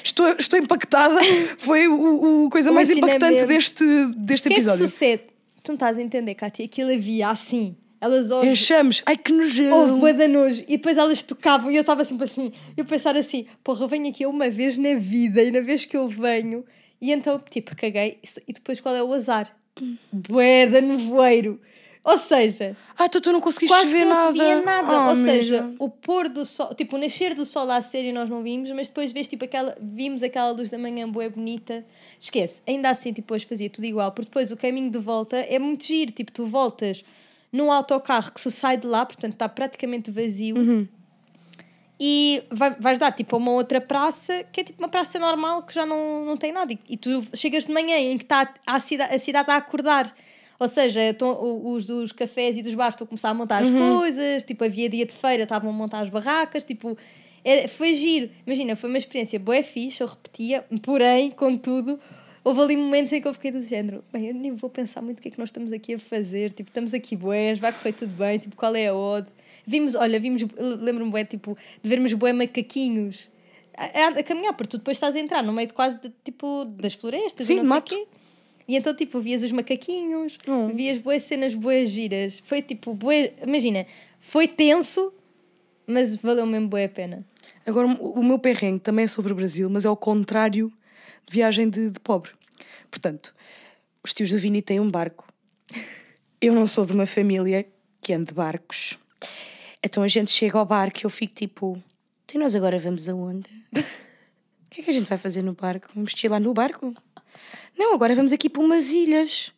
Estou, 0.04 0.28
estou 0.38 0.60
impactada. 0.60 1.20
Foi 1.58 1.88
o, 1.88 2.46
o 2.46 2.50
coisa 2.52 2.70
O 2.72 2.74
mais 2.76 2.88
impactante 2.90 3.46
deste, 3.46 3.84
deste 4.16 4.48
O 4.48 4.50
que 4.50 4.54
é 4.54 4.58
que 4.58 4.62
episódio. 4.62 4.88
sucede? 4.88 5.24
Tu 5.64 5.70
não 5.70 5.76
estás 5.76 5.98
a 5.98 6.02
entender, 6.02 6.36
Cátia? 6.36 6.66
Aquilo 6.66 6.92
havia 6.92 7.30
assim. 7.30 7.76
Elas 8.00 8.32
hoje. 8.32 8.50
Enchamos. 8.50 9.04
Ai, 9.06 9.16
que 9.16 9.32
Houve 9.32 9.44
nojento. 9.44 9.98
bué 9.98 10.14
de 10.14 10.28
nojo. 10.28 10.64
E 10.68 10.78
depois 10.78 10.98
elas 10.98 11.22
tocavam 11.22 11.70
e 11.70 11.76
eu 11.76 11.82
estava 11.82 12.04
sempre 12.04 12.24
assim. 12.24 12.52
Eu 12.76 12.84
pensar 12.84 13.16
assim, 13.16 13.46
porra, 13.64 13.84
eu 13.84 13.88
venho 13.88 14.10
aqui 14.10 14.26
uma 14.26 14.50
vez 14.50 14.76
na 14.76 14.96
vida 14.96 15.44
e 15.44 15.52
na 15.52 15.62
vez 15.62 15.86
que 15.86 15.96
eu 15.96 16.08
venho. 16.10 16.66
E 17.00 17.12
então, 17.12 17.40
tipo, 17.48 17.76
caguei. 17.76 18.18
E 18.48 18.54
depois 18.54 18.80
qual 18.80 18.96
é 18.96 19.04
o 19.04 19.14
azar? 19.14 19.56
Bué 20.12 20.66
de 20.66 20.82
nevoeiro. 20.82 21.62
Ou 22.04 22.18
seja, 22.18 22.76
Ai, 22.98 23.08
tu, 23.10 23.22
tu 23.22 23.32
não 23.32 23.40
conseguiste 23.40 23.76
quase 23.78 23.92
ver 23.92 24.06
não 24.06 24.10
nada. 24.16 24.32
se 24.32 24.40
via 24.40 24.62
nada. 24.62 25.02
Oh, 25.06 25.10
Ou 25.10 25.16
seja, 25.16 25.60
amiga. 25.60 25.76
o 25.84 25.88
pôr 25.88 26.28
do 26.30 26.44
sol, 26.44 26.74
tipo, 26.74 26.96
o 26.96 27.00
nascer 27.00 27.36
do 27.36 27.46
sol 27.46 27.70
à 27.70 27.80
série 27.80 28.12
nós 28.12 28.28
não 28.28 28.42
vimos, 28.42 28.72
mas 28.72 28.88
depois 28.88 29.12
vês, 29.12 29.28
tipo, 29.28 29.46
aquela, 29.46 29.78
vimos 29.80 30.24
aquela 30.24 30.50
luz 30.52 30.72
da 30.72 30.80
manhã 30.80 31.08
boa 31.08 31.30
bonita. 31.30 31.86
Esquece, 32.20 32.60
ainda 32.68 32.90
assim, 32.90 33.14
tipo, 33.14 33.34
hoje 33.36 33.46
fazia 33.46 33.70
tudo 33.70 33.86
igual, 33.86 34.12
porque 34.12 34.26
depois 34.30 34.52
o 34.52 34.58
caminho 34.58 34.90
de 34.90 34.98
volta 34.98 35.38
é 35.38 35.60
muito 35.60 35.86
giro. 35.86 36.12
Tipo, 36.12 36.32
tu 36.32 36.44
voltas 36.44 37.04
num 37.52 37.72
autocarro 37.72 38.32
que 38.32 38.42
se 38.42 38.50
sai 38.52 38.78
de 38.78 38.88
lá, 38.88 39.06
portanto 39.06 39.34
está 39.34 39.48
praticamente 39.48 40.10
vazio. 40.10 40.58
Uhum. 40.58 40.88
E 42.00 42.44
vai- 42.50 42.76
vais 42.80 42.98
dar 42.98 43.12
tipo 43.12 43.36
a 43.36 43.38
uma 43.38 43.52
outra 43.52 43.80
praça 43.80 44.44
que 44.52 44.62
é 44.62 44.64
tipo 44.64 44.82
uma 44.82 44.90
praça 44.90 45.20
normal 45.20 45.62
que 45.64 45.74
já 45.74 45.86
não, 45.86 46.26
não 46.26 46.36
tem 46.36 46.52
nada. 46.52 46.74
E, 46.74 46.80
e 46.90 46.98
tu 46.98 47.24
chegas 47.36 47.66
de 47.68 47.72
manhã 47.72 47.96
em 47.98 48.18
que 48.18 48.24
está 48.24 48.52
a, 48.66 48.80
cidade, 48.80 49.14
a 49.14 49.20
cidade 49.20 49.44
está 49.44 49.54
a 49.54 49.58
acordar. 49.58 50.12
Ou 50.62 50.68
seja, 50.68 51.02
estão- 51.10 51.32
o- 51.42 51.72
os 51.74 51.88
dos 51.88 52.12
cafés 52.12 52.56
e 52.56 52.62
dos 52.62 52.76
bares 52.76 52.94
estão 52.94 53.06
a 53.06 53.08
começar 53.08 53.30
a 53.30 53.34
montar 53.34 53.64
as 53.64 53.68
Uhum. 53.68 53.98
coisas, 53.98 54.44
tipo, 54.44 54.64
havia 54.64 54.88
dia 54.88 55.08
de 55.08 55.12
feira, 55.12 55.42
estavam 55.42 55.72
a 55.72 55.74
montar 55.74 56.02
as 56.02 56.10
barracas, 56.10 56.64
tipo, 56.64 56.96
era- 57.44 57.68
foi 57.68 57.96
giro. 57.96 58.30
Imagina, 58.46 58.76
foi 58.76 58.88
uma 58.88 59.00
experiência 59.00 59.40
boa 59.40 59.64
fixe, 59.64 60.02
eu 60.04 60.08
repetia, 60.08 60.64
porém, 60.84 61.32
contudo, 61.32 62.00
houve 62.44 62.62
ali 62.62 62.78
momentos 62.78 63.12
em 63.12 63.20
que 63.20 63.28
eu 63.28 63.34
fiquei 63.34 63.50
do 63.50 63.64
género, 63.64 64.04
bem, 64.14 64.28
eu 64.28 64.36
nem 64.36 64.52
vou 64.52 64.70
pensar 64.70 65.02
muito 65.02 65.18
o 65.18 65.22
que 65.24 65.30
é 65.30 65.32
que 65.32 65.40
nós 65.40 65.50
estamos 65.50 65.72
aqui 65.72 65.96
a 65.96 66.00
fazer, 66.00 66.52
tipo, 66.52 66.70
estamos 66.70 66.94
aqui 66.94 67.16
boés, 67.16 67.58
vai 67.58 67.74
correr 67.74 67.94
tudo 67.94 68.12
bem, 68.16 68.38
tipo, 68.38 68.56
qual 68.56 68.76
é 68.76 68.86
a 68.86 68.94
ode? 68.94 69.30
Vimos, 69.66 69.96
olha, 69.96 70.20
vimos, 70.20 70.44
lembro-me 70.80 71.10
bué, 71.10 71.26
tipo, 71.26 71.58
de 71.82 71.90
vermos 71.90 72.14
bué 72.14 72.34
macaquinhos 72.34 73.30
a, 73.76 73.86
a- 73.86 74.20
a 74.20 74.24
caminhar, 74.24 74.54
porque 74.54 74.70
tu 74.70 74.78
depois 74.78 74.98
estás 74.98 75.16
a 75.16 75.20
entrar 75.20 75.42
no 75.42 75.52
meio 75.54 75.68
de 75.70 75.74
quase, 75.74 76.00
de, 76.00 76.12
tipo, 76.24 76.66
das 76.66 76.94
florestas 76.94 77.48
Sim, 77.48 77.54
e 77.54 77.64
não 77.64 77.66
sei 77.66 77.78
o 77.80 77.82
quê. 77.82 78.08
E 78.72 78.76
então, 78.78 78.96
tipo, 78.96 79.20
vias 79.20 79.44
os 79.44 79.52
macaquinhos, 79.52 80.38
Hum. 80.48 80.74
vias 80.74 80.98
boas 80.98 81.24
cenas, 81.24 81.54
boas 81.54 81.90
giras. 81.90 82.42
Foi 82.46 82.62
tipo, 82.62 82.94
bué, 82.94 83.34
imagina, 83.46 83.86
foi 84.22 84.48
tenso, 84.48 85.14
mas 85.86 86.16
valeu 86.16 86.46
mesmo 86.46 86.70
boa 86.70 86.86
a 86.86 86.88
pena. 86.88 87.26
Agora, 87.66 87.86
o 87.88 88.24
meu 88.24 88.40
perrengue 88.40 88.80
também 88.80 89.04
é 89.04 89.08
sobre 89.10 89.34
o 89.34 89.36
Brasil, 89.36 89.70
mas 89.70 89.84
é 89.84 89.90
ao 89.90 89.98
contrário 89.98 90.72
de 91.28 91.34
viagem 91.34 91.70
de, 91.70 91.90
de 91.90 92.00
pobre. 92.00 92.32
Portanto, 92.90 93.36
os 94.02 94.14
tios 94.14 94.30
do 94.32 94.38
Vini 94.38 94.62
têm 94.62 94.80
um 94.80 94.90
barco. 94.90 95.28
Eu 96.40 96.56
não 96.56 96.66
sou 96.66 96.86
de 96.86 96.94
uma 96.94 97.06
família 97.06 97.66
que 98.02 98.14
ande 98.14 98.28
de 98.28 98.34
barcos. 98.34 98.98
Então 99.84 100.02
a 100.02 100.08
gente 100.08 100.32
chega 100.32 100.58
ao 100.58 100.66
barco 100.66 101.00
e 101.00 101.04
eu 101.04 101.10
fico 101.10 101.34
tipo: 101.34 101.84
então 102.24 102.40
nós 102.40 102.56
agora 102.56 102.80
vamos 102.80 103.10
aonde? 103.10 103.50
O 104.64 104.74
que 104.74 104.80
é 104.80 104.84
que 104.86 104.90
a 104.90 104.94
gente 104.94 105.10
vai 105.10 105.18
fazer 105.18 105.42
no 105.42 105.52
barco? 105.52 105.90
Vamos 105.94 106.14
chilar 106.16 106.40
no 106.40 106.54
barco? 106.54 106.96
Não, 107.78 107.94
agora 107.94 108.14
vamos 108.16 108.32
aqui 108.32 108.50
para 108.50 108.62
umas 108.62 108.90
ilhas. 108.90 109.52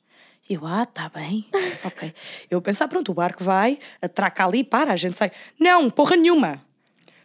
E 0.50 0.54
eu, 0.56 0.66
ah, 0.66 0.86
tá 0.86 1.10
bem. 1.10 1.46
ok. 1.84 2.14
Eu 2.50 2.62
pensar, 2.62 2.88
pronto, 2.88 3.12
o 3.12 3.16
barco 3.16 3.44
vai, 3.44 3.80
atraca 4.02 4.46
ali, 4.46 4.64
para, 4.64 4.94
a 4.94 4.96
gente 4.96 5.18
sai. 5.18 5.32
Não, 5.60 5.90
porra 5.90 6.16
nenhuma. 6.16 6.64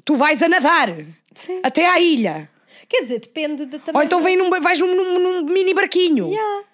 Tu 0.04 0.14
vais 0.16 0.42
a 0.42 0.48
nadar 0.48 0.88
Sim. 1.35 1.61
até 1.62 1.87
à 1.87 1.98
ilha. 2.00 2.48
Quer 2.88 3.02
dizer, 3.02 3.20
depende 3.20 3.66
de 3.66 3.78
também. 3.78 3.98
Ou 4.00 4.02
então 4.04 4.20
vem 4.22 4.37
num, 4.37 4.48
vais 4.61 4.78
num, 4.78 4.87
num- 4.94 5.18
num 5.42 5.52
mini 5.52 5.74
barquinho. 5.74 6.28
Yeah. 6.31 6.64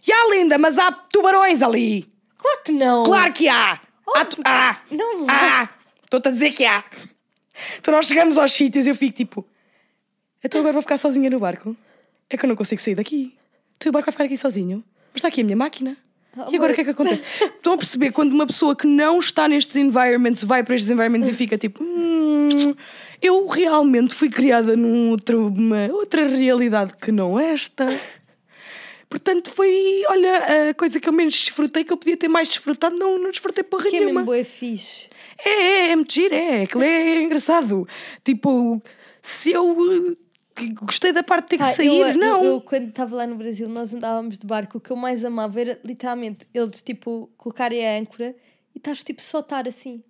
Já, 0.00 0.14
linda, 0.30 0.56
mas 0.58 0.78
há 0.78 0.92
tubarões 0.92 1.62
ali. 1.62 2.04
Claro 2.38 2.60
que 2.64 2.72
não! 2.72 3.02
Claro 3.02 3.32
que 3.32 3.48
há. 3.48 3.80
Há. 4.14 4.24
tu- 4.24 4.42
há. 4.44 4.80
Não 4.90 5.26
Há. 5.28 5.68
Estou-te 6.04 6.28
a 6.28 6.30
dizer 6.30 6.52
que 6.52 6.64
há. 6.64 6.84
Então 7.78 7.92
nós 7.92 8.06
chegamos 8.06 8.38
aos 8.38 8.52
sítios 8.52 8.86
e 8.86 8.90
eu 8.90 8.94
fico 8.94 9.16
tipo: 9.16 9.44
então 10.44 10.60
agora 10.60 10.74
vou 10.74 10.82
ficar 10.82 10.98
sozinha 10.98 11.28
no 11.28 11.40
barco? 11.40 11.76
É 12.30 12.36
que 12.36 12.44
eu 12.44 12.48
não 12.48 12.54
consigo 12.54 12.80
sair 12.80 12.94
daqui. 12.94 13.35
Então 13.76 13.90
o 13.90 13.92
barco 13.92 14.06
vai 14.06 14.12
ficar 14.12 14.24
aqui 14.24 14.36
sozinho. 14.36 14.82
Mas 15.12 15.16
está 15.16 15.28
aqui 15.28 15.40
a 15.40 15.44
minha 15.44 15.56
máquina. 15.56 15.96
Ah, 16.36 16.46
E 16.50 16.56
agora 16.56 16.72
o 16.72 16.74
que 16.74 16.82
é 16.82 16.84
que 16.84 16.90
acontece? 16.90 17.22
Estão 17.42 17.72
a 17.74 17.78
perceber 17.78 18.12
quando 18.12 18.32
uma 18.32 18.46
pessoa 18.46 18.76
que 18.76 18.86
não 18.86 19.18
está 19.20 19.48
nestes 19.48 19.74
environments 19.76 20.44
vai 20.44 20.62
para 20.62 20.74
estes 20.74 20.90
environments 20.90 21.28
e 21.28 21.32
fica 21.34 21.56
tipo: 21.56 21.82
"Hum, 21.82 22.74
eu 23.22 23.46
realmente 23.46 24.14
fui 24.14 24.28
criada 24.28 24.76
numa 24.76 25.88
outra, 25.92 26.26
realidade 26.26 26.92
que 27.00 27.10
não 27.10 27.38
esta. 27.40 27.88
Portanto, 29.08 29.52
foi, 29.54 30.02
olha, 30.08 30.70
a 30.70 30.74
coisa 30.74 30.98
que 31.00 31.08
eu 31.08 31.12
menos 31.12 31.34
desfrutei, 31.34 31.84
que 31.84 31.92
eu 31.92 31.96
podia 31.96 32.16
ter 32.16 32.28
mais 32.28 32.48
desfrutado, 32.48 32.96
não, 32.96 33.18
não 33.18 33.30
desfrutei 33.30 33.62
porra 33.62 33.84
Que 33.84 33.88
é 33.90 33.92
mesmo 34.00 34.06
nenhuma. 34.06 34.24
boa 34.24 34.44
fixe. 34.44 35.08
É, 35.42 35.48
é, 35.50 35.92
é 35.92 35.96
muito 35.96 36.12
giro, 36.12 36.34
é, 36.34 36.62
aquilo 36.62 36.82
é 36.82 37.22
engraçado. 37.22 37.86
Tipo, 38.24 38.82
se 39.22 39.52
eu 39.52 40.16
gostei 40.82 41.12
da 41.12 41.22
parte 41.22 41.44
de 41.44 41.48
ter 41.50 41.56
que 41.58 41.64
Pá, 41.64 41.70
sair, 41.70 41.88
eu, 42.00 42.14
não. 42.16 42.44
Eu, 42.44 42.52
eu, 42.54 42.60
quando 42.60 42.88
estava 42.88 43.16
lá 43.16 43.26
no 43.26 43.36
Brasil, 43.36 43.68
nós 43.68 43.92
andávamos 43.92 44.38
de 44.38 44.46
barco. 44.46 44.78
O 44.78 44.80
que 44.80 44.90
eu 44.90 44.96
mais 44.96 45.24
amava 45.24 45.60
era 45.60 45.80
literalmente 45.84 46.46
eles, 46.54 46.82
tipo, 46.82 47.30
colocarem 47.36 47.86
a 47.86 47.98
âncora 47.98 48.34
e 48.74 48.78
estás, 48.78 49.02
tipo, 49.04 49.22
só 49.22 49.40
estar 49.40 49.66
assim. 49.68 50.02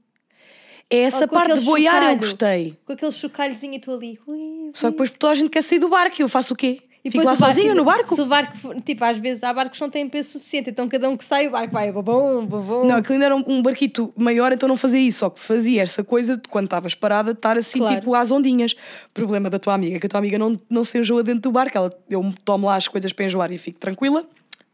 é 0.91 0.99
essa 1.01 1.23
Ou 1.25 1.29
parte 1.29 1.55
de 1.55 1.61
boiar 1.61 2.03
eu 2.13 2.17
gostei. 2.19 2.77
Com 2.85 2.93
aquele 2.93 3.13
chocalhozinho 3.13 3.75
e 3.75 3.79
tu 3.81 3.91
ali. 3.93 4.19
ui, 4.27 4.71
Só 4.73 4.81
que 4.81 4.87
ui. 4.87 4.91
depois 4.93 5.11
toda 5.11 5.33
a 5.33 5.37
gente 5.37 5.51
quer 5.51 5.63
sair 5.63 5.79
do 5.79 5.89
barco 5.89 6.17
e 6.19 6.23
eu 6.23 6.29
faço 6.29 6.55
o 6.55 6.57
quê? 6.57 6.81
E 7.07 7.11
Fico 7.11 7.23
depois 7.23 7.27
lá 7.27 7.33
o 7.33 7.38
barco- 7.49 7.55
sozinha 7.55 7.75
no 7.75 7.85
barco? 7.85 8.14
Se 8.14 8.21
o 8.21 8.27
barco 8.27 8.57
for, 8.59 8.81
tipo, 8.81 9.05
às 9.05 9.16
vezes 9.19 9.45
há 9.45 9.53
barcos 9.53 9.79
que 9.79 9.85
não 9.85 9.90
têm 9.90 10.09
peso 10.09 10.31
suficiente, 10.33 10.71
então 10.71 10.88
cada 10.88 11.09
um 11.09 11.16
que 11.16 11.25
sai, 11.25 11.47
o 11.47 11.51
barco 11.53 11.73
vai 11.73 11.92
babum, 11.92 12.45
babum. 12.47 12.85
Não, 12.85 12.97
aquilo 12.97 13.14
ainda 13.14 13.27
era 13.27 13.37
um, 13.37 13.45
um 13.47 13.62
barquito 13.62 14.12
maior, 14.16 14.51
então 14.53 14.69
não 14.69 14.77
fazia 14.77 15.01
isso. 15.01 15.21
Só 15.21 15.31
que 15.31 15.40
fazia 15.40 15.83
essa 15.83 16.03
coisa 16.03 16.37
de 16.37 16.49
quando 16.49 16.64
estavas 16.64 16.95
parada, 16.95 17.33
de 17.33 17.38
estar 17.38 17.57
assim, 17.57 17.79
Claro. 17.79 17.95
tipo, 17.97 18.14
às 18.14 18.31
ondinhas. 18.31 18.75
Problema 19.14 19.49
da 19.49 19.59
tua 19.59 19.75
amiga, 19.75 19.99
que 20.01 20.07
a 20.07 20.09
tua 20.09 20.19
amiga 20.19 20.38
não, 20.38 20.57
não 20.69 20.83
se 20.85 20.99
enjoa 20.99 21.23
dentro 21.23 21.42
do 21.42 21.53
barco. 21.53 21.79
Ela, 21.79 21.90
eu 22.11 22.35
tomo 22.45 22.66
lá 22.66 22.77
as 22.77 22.88
coisas 22.88 23.12
para 23.12 23.25
enjoar 23.25 23.53
e 23.53 23.59
fico 23.59 23.79
tranquila. 23.79 24.25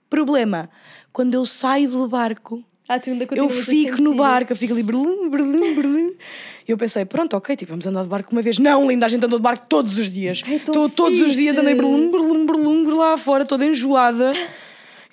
Problema, 0.08 0.68
quando 1.12 1.34
eu 1.34 1.46
saio 1.46 1.90
do 1.90 2.08
barco, 2.08 2.62
Ah, 2.88 2.98
tu 2.98 3.10
ainda 3.10 3.26
eu 3.30 3.48
fico 3.48 4.02
no 4.02 4.14
barco, 4.14 4.52
eu 4.52 4.56
fico 4.56 4.72
ali, 4.72 4.82
berlim, 4.82 5.30
berlim, 5.30 5.74
berlim. 5.74 6.14
E 6.66 6.70
eu 6.70 6.76
pensei, 6.76 7.04
pronto, 7.04 7.36
ok, 7.36 7.56
tipo, 7.56 7.70
vamos 7.70 7.86
andar 7.86 8.02
de 8.02 8.08
barco 8.08 8.32
uma 8.32 8.42
vez. 8.42 8.58
Não, 8.58 8.88
linda, 8.88 9.06
a 9.06 9.08
gente 9.08 9.24
andou 9.24 9.38
de 9.38 9.42
barco 9.42 9.66
todos 9.68 9.96
os 9.98 10.08
dias. 10.10 10.42
Ai, 10.46 10.58
Tô- 10.58 10.88
todos 10.88 11.20
os 11.20 11.34
dias 11.34 11.56
andei 11.56 11.74
berlim, 11.74 12.10
berlim, 12.10 12.44
berlim, 12.46 12.84
lá 12.86 13.16
fora, 13.16 13.44
toda 13.46 13.64
enjoada. 13.64 14.34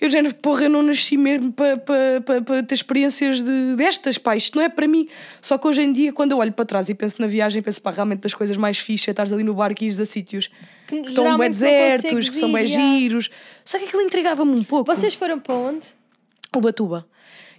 Eu 0.01 0.10
já, 0.10 0.19
porra, 0.34 0.63
eu 0.63 0.69
não 0.69 0.82
nasci 0.82 1.17
mesmo 1.17 1.51
para 1.51 1.75
pa, 1.77 1.93
pa, 2.25 2.41
pa 2.41 2.63
ter 2.63 2.73
experiências 2.73 3.41
de, 3.41 3.75
destas, 3.75 4.17
pá, 4.17 4.36
isto 4.36 4.58
não 4.58 4.63
é 4.63 4.69
para 4.69 4.88
mim. 4.88 5.08
Só 5.41 5.58
que 5.58 5.67
hoje 5.67 5.82
em 5.82 5.91
dia, 5.91 6.13
quando 6.13 6.32
eu 6.32 6.38
olho 6.38 6.53
para 6.53 6.63
trás 6.63 6.88
e 6.88 6.95
penso 6.95 7.21
na 7.21 7.27
viagem, 7.27 7.62
penso, 7.62 7.82
pá, 7.82 7.91
realmente 7.91 8.21
das 8.21 8.34
coisas 8.34 8.55
mais 8.55 8.77
fixas 8.77 9.10
é 9.10 9.12
estares 9.12 9.34
ali 9.34 9.43
no 9.43 9.53
barco 9.53 9.84
e 9.84 9.88
ires 9.88 9.99
a 9.99 10.05
sítios 10.05 10.49
Que 10.88 11.01
que 11.01 11.10
estão 11.10 11.38
bem 11.38 11.49
desertos, 11.49 12.29
que 12.29 12.36
são 12.36 12.51
bem 12.51 12.65
giros. 12.65 13.29
Só 13.65 13.77
que 13.77 13.86
aquilo 13.86 14.01
intrigava-me 14.01 14.51
um 14.55 14.63
pouco. 14.63 14.93
Vocês 14.95 15.13
foram 15.13 15.38
para 15.38 15.53
onde? 15.53 15.86
O 16.55 16.62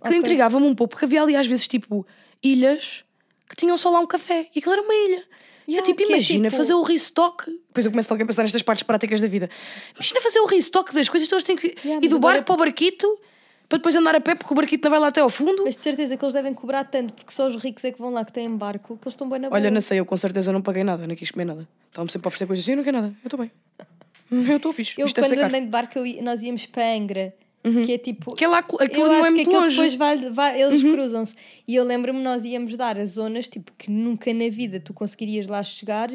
Batuba. 0.01 0.09
Que 0.09 0.09
Ok. 0.09 0.19
intrigava-me 0.19 0.67
um 0.67 0.75
pouco, 0.75 0.91
porque 0.93 1.05
havia 1.05 1.23
ali 1.23 1.37
às 1.37 1.47
vezes 1.47 1.69
tipo 1.69 2.07
ilhas 2.43 3.05
que 3.49 3.57
tinham 3.57 3.77
só 3.77 3.91
lá 3.91 4.01
um 4.01 4.07
café 4.07 4.49
e 4.55 4.59
aquilo 4.59 4.73
era 4.73 4.83
uma 4.83 4.95
ilha. 4.95 5.25
E 5.69 5.77
eu 5.77 5.83
Yeah, 5.83 5.87
tipo, 5.87 6.03
é 6.03 6.15
imagina 6.15 6.49
tipo- 6.49 6.57
fazer 6.57 6.75
o 6.75 6.83
restock. 6.83 7.45
Depois 7.49 7.87
eu 7.87 7.93
começo 7.93 8.13
logo 8.13 8.23
a 8.23 8.27
pensar 8.27 8.43
nestas 8.43 8.63
partes 8.63 8.83
práticas 8.83 9.21
da 9.21 9.29
vida. 9.29 9.49
Imagina 9.95 10.21
fazer 10.21 10.41
o 10.41 10.47
restock 10.47 10.93
das 10.93 11.09
coisas, 11.09 11.29
todas 11.29 11.45
têm 11.45 11.55
que 11.57 11.77
Yeah, 11.85 12.05
ir 12.05 12.09
do 12.09 12.17
agora- 12.17 12.35
barco 12.37 12.47
para 12.47 12.55
o 12.55 12.59
barquito 12.59 13.19
para 13.69 13.79
depois 13.79 13.95
andar 13.95 14.17
a 14.17 14.21
pé 14.21 14.35
porque 14.35 14.53
o 14.53 14.57
barquito 14.57 14.85
não 14.85 14.91
vai 14.91 14.99
lá 14.99 15.07
até 15.09 15.21
ao 15.21 15.31
fundo. 15.31 15.63
Mas 15.65 15.77
de 15.77 15.83
certeza 15.83 16.17
que 16.17 16.25
eles 16.25 16.35
devem 16.35 16.53
cobrar 16.53 16.83
tanto, 16.85 17.13
porque 17.13 17.33
só 17.33 17.47
os 17.47 17.55
ricos 17.63 17.85
é 17.85 17.93
que 17.93 18.01
vão 18.01 18.11
lá 18.11 18.25
que 18.25 18.33
têm 18.33 18.51
barco, 18.57 18.97
que 18.97 19.07
eles 19.07 19.15
estão 19.15 19.29
bem 19.29 19.39
na 19.39 19.49
boa. 19.49 19.61
Olha, 19.61 19.71
não 19.71 19.81
sei, 19.81 20.01
eu 20.01 20.05
com 20.07 20.17
certeza 20.17 20.51
não 20.53 20.61
paguei 20.61 20.83
nada, 20.83 21.07
não 21.07 21.15
quis 21.15 21.31
comer 21.31 21.45
nada. 21.45 21.69
Estavam-me 21.89 22.11
sempre 22.11 22.27
a 22.27 22.29
oferecer 22.29 22.47
coisas 22.49 22.65
assim, 22.65 22.73
eu 22.73 22.77
não 22.79 22.85
quero 22.85 22.97
nada, 23.01 23.15
eu 23.23 23.27
estou 23.29 23.39
bem. 23.39 23.51
Eu 24.51 24.57
estou 24.59 24.73
fixe. 24.73 24.95
Eu, 25.01 25.07
Isto 25.07 25.21
deve 25.21 25.35
quando 25.35 25.43
andei 25.45 25.61
de 25.61 25.67
barco, 25.67 25.99
eu 25.99 26.23
nós 26.23 26.41
íamos 26.41 26.65
para 26.67 26.85
Angra 26.95 27.35
que 27.63 27.93
é 27.93 27.99
tipo. 27.99 28.35
Que 28.35 28.45
é 28.45 28.49
aquilo 28.49 29.05
eu 29.05 29.09
não 29.09 29.17
acho 29.17 29.25
é 29.25 29.29
que 29.29 29.35
muito 29.35 29.51
aquilo 29.51 29.69
depois 29.69 29.95
vai, 29.95 30.17
vai- 30.31 30.63
eles 30.63 30.83
cruzam-se. 30.83 31.35
E 31.69 31.75
eu 31.77 31.85
lembro-me, 31.85 32.21
nós 32.23 32.45
íamos 32.45 32.75
dar 32.77 32.99
as 32.99 33.11
zonas 33.11 33.47
tipo 33.49 33.71
que 33.77 33.91
nunca 33.91 34.33
na 34.33 34.49
vida 34.49 34.81
tu 34.81 34.95
conseguirias 34.95 35.47
lá 35.47 35.63
chegar. 35.63 36.09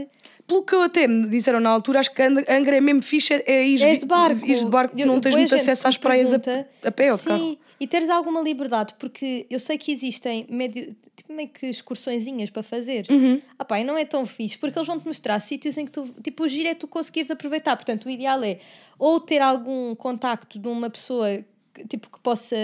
Pelo 0.47 0.63
que 0.63 0.73
eu 0.75 0.81
até 0.81 1.07
me 1.07 1.27
disseram 1.27 1.59
na 1.59 1.69
altura, 1.69 1.99
acho 1.99 2.13
que 2.13 2.21
Ang- 2.21 2.45
Angra 2.49 2.77
é 2.77 2.81
mesmo 2.81 3.01
fixe, 3.01 3.33
é 3.45 3.63
ir, 3.65 3.81
É 3.81 3.95
de 3.95 4.05
barco. 4.05 4.45
ir 4.45 4.57
de 4.57 4.65
barco, 4.65 4.93
Eu- 4.99 5.05
não 5.07 5.19
tens 5.19 5.35
muito 5.35 5.53
acesso 5.55 5.87
às 5.87 5.97
praias 5.97 6.33
a, 6.33 6.37
a 6.83 6.91
pé 6.91 7.11
ou 7.11 7.17
de 7.17 7.23
carro. 7.23 7.57
E 7.79 7.85
teres 7.87 8.09
alguma 8.09 8.41
liberdade, 8.41 8.93
porque 8.97 9.45
eu 9.49 9.59
sei 9.59 9.77
que 9.77 9.91
existem 9.91 10.45
meio, 10.49 10.71
tipo, 11.15 11.33
meio 11.33 11.49
que 11.49 11.67
excursõezinhas 11.67 12.49
para 12.49 12.63
fazer. 12.63 13.05
Uhum. 13.09 13.41
Ah 13.59 13.65
pá, 13.65 13.79
e 13.79 13.83
não 13.83 13.97
é 13.97 14.05
tão 14.05 14.25
fixe, 14.25 14.57
porque 14.57 14.77
eles 14.77 14.87
vão-te 14.87 15.05
mostrar 15.05 15.39
sítios 15.39 15.77
em 15.77 15.85
que 15.85 15.91
tu, 15.91 16.03
tipo, 16.23 16.43
o 16.43 16.47
giro 16.47 16.69
é 16.69 16.73
tu 16.73 16.87
conseguires 16.87 17.29
aproveitar. 17.29 17.75
Portanto, 17.75 18.05
o 18.05 18.09
ideal 18.09 18.43
é 18.43 18.59
ou 18.97 19.19
ter 19.19 19.41
algum 19.41 19.93
contacto 19.95 20.57
de 20.57 20.67
uma 20.67 20.89
pessoa 20.89 21.43
que, 21.73 21.85
tipo, 21.87 22.09
que 22.09 22.19
possa 22.19 22.55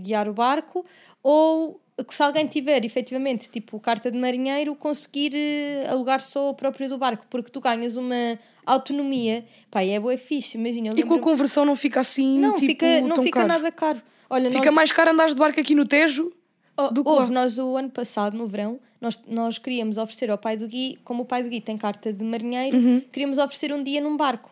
guiar 0.00 0.28
o 0.28 0.32
barco, 0.32 0.84
ou 1.22 1.80
que 2.04 2.14
se 2.14 2.22
alguém 2.22 2.46
tiver 2.46 2.84
efetivamente 2.84 3.50
tipo 3.50 3.80
carta 3.80 4.10
de 4.10 4.18
marinheiro, 4.18 4.74
conseguir 4.74 5.32
eh, 5.34 5.86
alugar 5.88 6.20
só 6.20 6.50
o 6.50 6.54
próprio 6.54 6.88
do 6.88 6.98
barco, 6.98 7.24
porque 7.30 7.50
tu 7.50 7.60
ganhas 7.60 7.96
uma 7.96 8.38
autonomia. 8.66 9.46
Pá, 9.70 9.82
é 9.82 9.98
boa 9.98 10.16
fixe, 10.18 10.58
imagina. 10.58 10.92
E 10.94 11.02
com 11.02 11.14
a 11.14 11.18
conversão 11.18 11.64
não 11.64 11.74
fica 11.74 12.00
assim 12.00 12.38
não, 12.38 12.56
tipo, 12.56 12.66
fica, 12.66 13.00
não 13.00 13.22
fica 13.22 13.40
caro. 13.40 13.48
nada 13.48 13.72
caro. 13.72 14.02
Olha, 14.28 14.50
Fica 14.50 14.66
nós, 14.66 14.74
mais 14.74 14.92
caro 14.92 15.10
andares 15.10 15.32
de 15.34 15.38
barco 15.38 15.60
aqui 15.60 15.74
no 15.74 15.84
Tejo 15.86 16.32
Oh, 16.78 16.88
do 16.90 17.02
que 17.02 17.08
houve, 17.08 17.32
nós 17.32 17.58
o 17.58 17.76
ano 17.76 17.88
passado, 17.90 18.36
no 18.36 18.46
verão, 18.46 18.78
nós, 19.00 19.18
nós 19.26 19.56
queríamos 19.56 19.96
oferecer 19.96 20.30
ao 20.30 20.36
pai 20.36 20.56
do 20.58 20.68
Gui, 20.68 20.98
como 21.04 21.22
o 21.22 21.26
pai 21.26 21.42
do 21.42 21.48
Gui 21.48 21.60
tem 21.60 21.76
carta 21.78 22.12
de 22.12 22.22
marinheiro, 22.22 22.76
Uhum. 22.76 23.00
queríamos 23.12 23.38
oferecer 23.38 23.72
um 23.72 23.82
dia 23.82 23.98
num 24.00 24.14
barco. 24.16 24.50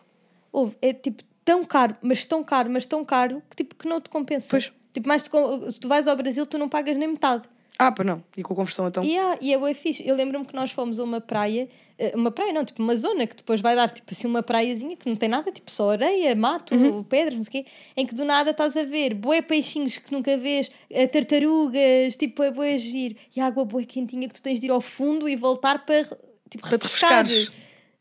Houve, 0.51 0.75
é 0.81 0.91
tipo 0.91 1.21
tão 1.43 1.63
caro, 1.63 1.95
mas 2.01 2.25
tão 2.25 2.43
caro, 2.43 2.69
mas 2.71 2.85
tão 2.85 3.05
caro, 3.05 3.43
que 3.49 3.55
tipo 3.57 3.75
que 3.75 3.87
não 3.87 4.01
te 4.01 4.09
compensa. 4.09 4.47
Pois. 4.49 4.71
Tipo, 4.91 5.07
mais 5.07 5.27
com- 5.27 5.69
se 5.69 5.79
tu 5.79 5.87
vais 5.87 6.07
ao 6.07 6.15
Brasil, 6.15 6.45
tu 6.47 6.57
não 6.57 6.67
pagas 6.69 6.97
nem 6.97 7.07
metade. 7.09 7.43
Ah, 7.77 7.91
pá, 7.91 8.03
não. 8.03 8.23
E 8.37 8.41
com 8.43 8.53
a 8.53 8.55
conversão 8.55 8.87
então. 8.87 9.03
Há- 9.03 9.37
e 9.41 9.53
é 9.53 9.57
bué 9.57 9.73
fixe. 9.73 10.07
Eu 10.07 10.15
lembro-me 10.15 10.45
que 10.45 10.55
nós 10.55 10.71
fomos 10.71 10.97
a 10.99 11.03
uma 11.03 11.19
praia, 11.19 11.67
eh, 11.97 12.13
uma 12.15 12.31
praia 12.31 12.53
não, 12.53 12.63
tipo 12.63 12.81
uma 12.81 12.95
zona 12.95 13.27
que 13.27 13.35
depois 13.35 13.59
vai 13.59 13.75
dar 13.75 13.89
tipo 13.91 14.07
assim 14.13 14.27
uma 14.27 14.41
praiazinha 14.41 14.95
que 14.95 15.09
não 15.09 15.15
tem 15.17 15.27
nada, 15.27 15.51
tipo 15.51 15.69
só 15.69 15.91
areia, 15.91 16.33
mato, 16.35 16.73
Uhum. 16.73 17.03
pedras, 17.03 17.35
não 17.35 17.43
sei 17.43 17.61
o 17.61 17.63
quê, 17.65 17.69
em 17.97 18.05
que 18.05 18.15
do 18.15 18.23
nada 18.23 18.51
estás 18.51 18.77
a 18.77 18.83
ver 18.83 19.13
bué 19.13 19.41
peixinhos 19.41 19.97
que 19.97 20.09
nunca 20.13 20.37
vês, 20.37 20.71
eh, 20.89 21.05
tartarugas, 21.07 22.15
tipo 22.15 22.43
é 22.43 22.51
bué 22.51 22.77
giro, 22.77 23.15
e 23.35 23.41
água 23.41 23.65
bué 23.65 23.83
quentinha 23.83 24.27
que 24.27 24.33
tu 24.35 24.41
tens 24.41 24.59
de 24.59 24.67
ir 24.67 24.71
ao 24.71 24.79
fundo 24.81 25.27
e 25.27 25.35
voltar 25.35 25.85
para 25.85 26.03
tipo 26.49 26.67
Para 26.67 26.77
te 26.77 26.83
refrescar. 26.83 27.23
refrescares. 27.25 27.49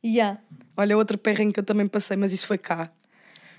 Yeah. 0.04 0.38
Olha, 0.76 0.96
outro 0.96 1.18
perrengue 1.18 1.54
que 1.54 1.60
eu 1.60 1.64
também 1.64 1.86
passei, 1.86 2.16
mas 2.16 2.32
isso 2.32 2.46
foi 2.46 2.58
cá. 2.58 2.92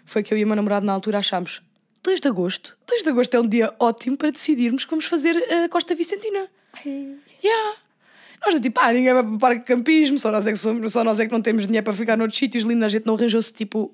Foi 0.05 0.21
que 0.23 0.33
eu 0.33 0.37
e 0.37 0.43
o 0.43 0.47
meu 0.47 0.55
namorado 0.55 0.85
na 0.85 0.93
altura 0.93 1.17
achámos 1.17 1.61
2 2.05 2.21
de 2.21 2.27
agosto. 2.27 2.77
2 2.87 3.01
de 3.01 3.09
agosto 3.09 3.33
é 3.33 3.39
um 3.39 3.47
dia 3.47 3.73
ótimo 3.79 4.15
para 4.15 4.29
decidirmos 4.29 4.85
que 4.85 4.91
vamos 4.91 5.05
fazer 5.05 5.35
a 5.51 5.67
Costa 5.67 5.95
Vicentina. 5.95 6.47
Yeah. 7.43 7.77
Nós 8.45 8.53
do 8.53 8.59
tipo, 8.59 8.79
ah, 8.79 8.93
ninguém 8.93 9.11
vai 9.11 9.23
para 9.23 9.33
o 9.33 9.39
parque 9.39 9.59
de 9.61 9.65
campismo, 9.65 10.19
só 10.19 10.31
nós, 10.31 10.45
é 10.45 10.51
que 10.51 10.57
somos, 10.57 10.93
só 10.93 11.03
nós 11.03 11.19
é 11.19 11.25
que 11.25 11.31
não 11.31 11.41
temos 11.41 11.65
dinheiro 11.65 11.83
para 11.83 11.93
ficar 11.93 12.15
noutros 12.15 12.37
sítios 12.37 12.63
lindos, 12.63 12.83
a 12.83 12.89
gente 12.89 13.07
não 13.07 13.15
arranjou-se 13.15 13.51
tipo 13.51 13.91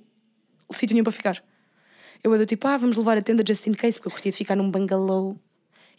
sítio 0.73 0.93
nenhum 0.93 1.05
para 1.05 1.13
ficar. 1.13 1.41
Eu 2.21 2.33
era 2.33 2.43
do 2.43 2.45
tipo, 2.45 2.67
ah, 2.67 2.75
vamos 2.75 2.97
levar 2.97 3.17
a 3.17 3.21
tenda 3.21 3.43
just 3.47 3.65
in 3.67 3.71
case, 3.71 3.93
porque 3.93 4.09
eu 4.09 4.11
curtia 4.11 4.31
de 4.31 4.37
ficar 4.37 4.57
num 4.57 4.69
bangalô. 4.69 5.37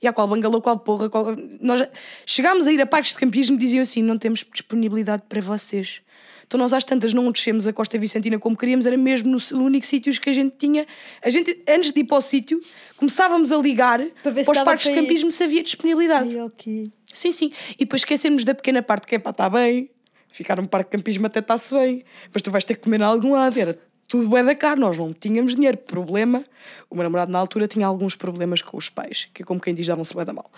E 0.02 0.06
a 0.06 0.12
qual 0.12 0.28
bangalô, 0.28 0.60
qual 0.60 0.78
porra, 0.80 1.08
qual... 1.08 1.34
Nós 1.62 1.82
chegámos 2.26 2.66
a 2.66 2.72
ir 2.72 2.80
a 2.82 2.86
parques 2.86 3.12
de 3.12 3.20
campismo 3.20 3.56
e 3.56 3.58
diziam 3.58 3.82
assim: 3.82 4.02
não 4.02 4.18
temos 4.18 4.44
disponibilidade 4.52 5.22
para 5.28 5.40
vocês. 5.40 6.02
Então 6.46 6.58
nós 6.58 6.72
às 6.72 6.84
tantas 6.84 7.12
não 7.14 7.30
descemos 7.30 7.66
a 7.66 7.72
Costa 7.72 7.98
Vicentina 7.98 8.38
como 8.38 8.56
queríamos, 8.56 8.86
era 8.86 8.96
mesmo 8.96 9.36
no 9.52 9.64
único 9.64 9.86
sítio 9.86 10.12
que 10.20 10.30
a 10.30 10.32
gente 10.32 10.54
tinha. 10.58 10.86
A 11.22 11.30
gente, 11.30 11.62
antes 11.68 11.90
de 11.90 12.00
ir 12.00 12.04
para 12.04 12.18
o 12.18 12.20
sítio, 12.20 12.60
começávamos 12.96 13.52
a 13.52 13.56
ligar 13.56 14.00
Para 14.22 14.44
para 14.44 14.52
os 14.52 14.60
parques 14.60 14.88
de 14.88 14.94
campismo 14.94 15.30
se 15.32 15.42
havia 15.44 15.62
disponibilidade. 15.62 16.36
Ai, 16.36 16.42
ok. 16.44 16.90
Sim, 17.12 17.32
sim. 17.32 17.52
E 17.74 17.84
depois 17.84 18.00
esquecermos 18.00 18.44
da 18.44 18.54
pequena 18.54 18.82
parte 18.82 19.06
que 19.06 19.14
é 19.14 19.18
para 19.18 19.30
estar 19.30 19.50
bem. 19.50 19.90
Ficar 20.28 20.56
num 20.56 20.66
parque 20.66 20.90
de 20.90 20.96
campismo 20.96 21.26
até 21.26 21.40
está-se 21.40 21.74
bem. 21.74 22.04
Mas 22.32 22.42
tu 22.42 22.50
vais 22.50 22.64
ter 22.64 22.74
que 22.74 22.80
comer 22.80 23.00
em 23.00 23.04
algum 23.04 23.32
lado. 23.32 23.58
Era 23.60 23.78
tudo 24.08 24.28
bué 24.28 24.42
da 24.42 24.54
caro. 24.54 24.80
Nós 24.80 24.96
não 24.96 25.12
tínhamos 25.12 25.54
dinheiro. 25.54 25.76
Problema. 25.76 26.42
O 26.88 26.94
meu 26.94 27.04
namorado 27.04 27.30
na 27.30 27.38
altura 27.38 27.68
tinha 27.68 27.86
alguns 27.86 28.16
problemas 28.16 28.62
com 28.62 28.76
os 28.76 28.88
pais. 28.88 29.28
Que 29.34 29.44
como 29.44 29.60
quem 29.60 29.74
diz, 29.74 29.86
davam-se 29.86 30.14
bué 30.14 30.24
da 30.24 30.32
mal. 30.32 30.50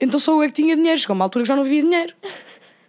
Então 0.00 0.18
só 0.18 0.32
eu 0.32 0.42
é 0.42 0.48
que 0.48 0.54
tinha 0.54 0.74
dinheiro. 0.74 0.98
Chegou 0.98 1.14
uma 1.14 1.24
altura 1.24 1.44
que 1.44 1.48
já 1.48 1.54
não 1.54 1.62
havia 1.62 1.82
dinheiro. 1.82 2.12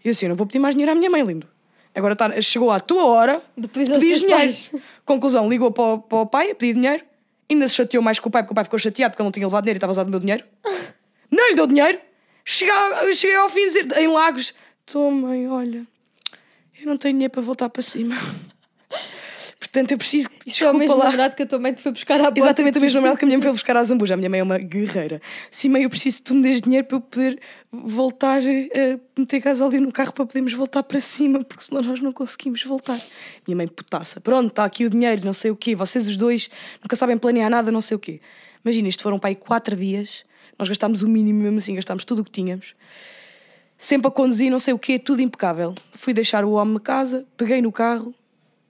E 0.03 0.07
eu 0.07 0.11
assim, 0.11 0.25
eu 0.25 0.29
não 0.29 0.35
vou 0.35 0.47
pedir 0.47 0.59
mais 0.59 0.73
dinheiro 0.73 0.91
à 0.91 0.95
minha 0.95 1.09
mãe, 1.09 1.23
lindo. 1.23 1.47
Agora 1.93 2.15
tá, 2.15 2.41
chegou 2.41 2.71
à 2.71 2.79
tua 2.79 3.03
hora 3.05 3.41
De 3.57 3.67
pedir 3.67 3.97
dinheiro. 3.99 4.27
pais. 4.29 4.71
Conclusão, 5.05 5.49
ligou 5.49 5.71
para 5.71 5.83
o, 5.83 5.99
para 5.99 6.17
o 6.19 6.25
pai 6.25 6.51
a 6.51 6.55
pedir 6.55 6.73
dinheiro. 6.75 7.03
Ainda 7.49 7.67
se 7.67 7.75
chateou 7.75 8.01
mais 8.01 8.17
com 8.17 8.29
o 8.29 8.31
pai, 8.31 8.43
porque 8.43 8.53
o 8.53 8.55
pai 8.55 8.63
ficou 8.63 8.79
chateado 8.79 9.11
porque 9.11 9.21
ele 9.21 9.27
não 9.27 9.31
tinha 9.31 9.45
levado 9.45 9.63
dinheiro 9.63 9.75
e 9.75 9.79
estava 9.79 9.91
a 9.91 9.95
usar 9.95 10.03
do 10.03 10.09
meu 10.09 10.19
dinheiro. 10.19 10.43
Não 11.29 11.47
lhe 11.49 11.55
deu 11.55 11.65
dinheiro. 11.67 11.97
Cheguei, 12.43 12.73
ao- 12.73 13.13
cheguei 13.13 13.35
ao 13.37 13.47
fim 13.49 13.61
de 13.61 13.83
dizer, 13.83 13.97
em 14.01 14.07
Lagos: 14.07 14.53
mãe, 14.95 15.47
olha, 15.47 15.85
eu 16.79 16.85
não 16.87 16.97
tenho 16.97 17.13
dinheiro 17.13 17.31
para 17.31 17.41
voltar 17.41 17.69
para 17.69 17.81
cima. 17.81 18.15
Portanto, 19.71 19.91
eu 19.91 19.97
preciso. 19.97 20.27
Isto 20.45 20.65
é 20.65 20.71
o 20.71 20.73
mesmo 20.73 20.97
lá. 20.97 21.05
namorado 21.05 21.33
que 21.33 21.43
a 21.43 21.45
tua 21.45 21.57
mãe 21.57 21.73
te 21.73 21.81
foi 21.81 21.93
buscar 21.93 22.19
à 22.19 22.23
porta. 22.25 22.39
Exatamente 22.39 22.77
o 22.77 22.81
mesmo 22.81 22.95
namorado 22.95 23.17
que 23.17 23.23
a 23.23 23.27
minha 23.27 23.37
mãe 23.37 23.43
foi 23.43 23.53
buscar 23.53 23.77
à 23.77 23.83
Zambuja. 23.85 24.15
A 24.15 24.17
minha 24.17 24.29
mãe 24.29 24.41
é 24.41 24.43
uma 24.43 24.57
guerreira. 24.57 25.21
Sim, 25.49 25.69
mãe, 25.69 25.83
eu 25.83 25.89
preciso 25.89 26.17
que 26.17 26.23
tu 26.23 26.35
me 26.35 26.41
dês 26.41 26.61
dinheiro 26.61 26.85
para 26.85 26.97
eu 26.97 27.01
poder 27.01 27.39
voltar 27.71 28.41
a 28.41 28.99
meter 29.17 29.39
gasóleo 29.39 29.79
no 29.79 29.89
carro 29.89 30.11
para 30.11 30.25
podermos 30.25 30.51
voltar 30.51 30.83
para 30.83 30.99
cima, 30.99 31.41
porque 31.45 31.63
senão 31.63 31.81
nós 31.81 32.01
não 32.01 32.11
conseguimos 32.11 32.61
voltar. 32.65 32.99
Minha 33.47 33.55
mãe 33.55 33.67
putaça. 33.67 34.19
Pronto, 34.19 34.49
está 34.49 34.65
aqui 34.65 34.85
o 34.85 34.89
dinheiro, 34.89 35.21
não 35.23 35.31
sei 35.31 35.51
o 35.51 35.55
quê. 35.55 35.73
Vocês 35.73 36.05
os 36.05 36.17
dois 36.17 36.49
nunca 36.83 36.97
sabem 36.97 37.17
planear 37.17 37.49
nada, 37.49 37.71
não 37.71 37.79
sei 37.79 37.95
o 37.95 37.99
quê. 37.99 38.19
Imagina, 38.65 38.89
isto 38.89 39.01
foram 39.01 39.17
para 39.17 39.29
aí 39.29 39.35
quatro 39.35 39.73
dias. 39.73 40.25
Nós 40.59 40.67
gastámos 40.67 41.01
o 41.01 41.07
mínimo 41.07 41.43
mesmo 41.43 41.59
assim, 41.59 41.75
gastámos 41.75 42.03
tudo 42.03 42.23
o 42.23 42.25
que 42.25 42.31
tínhamos. 42.31 42.75
Sempre 43.77 44.09
a 44.09 44.11
conduzir, 44.11 44.51
não 44.51 44.59
sei 44.59 44.73
o 44.73 44.77
quê, 44.77 44.99
tudo 44.99 45.21
impecável. 45.21 45.73
Fui 45.93 46.13
deixar 46.13 46.43
o 46.43 46.51
homem 46.51 46.75
a 46.75 46.79
casa, 46.79 47.25
peguei 47.37 47.61
no 47.61 47.71
carro, 47.71 48.13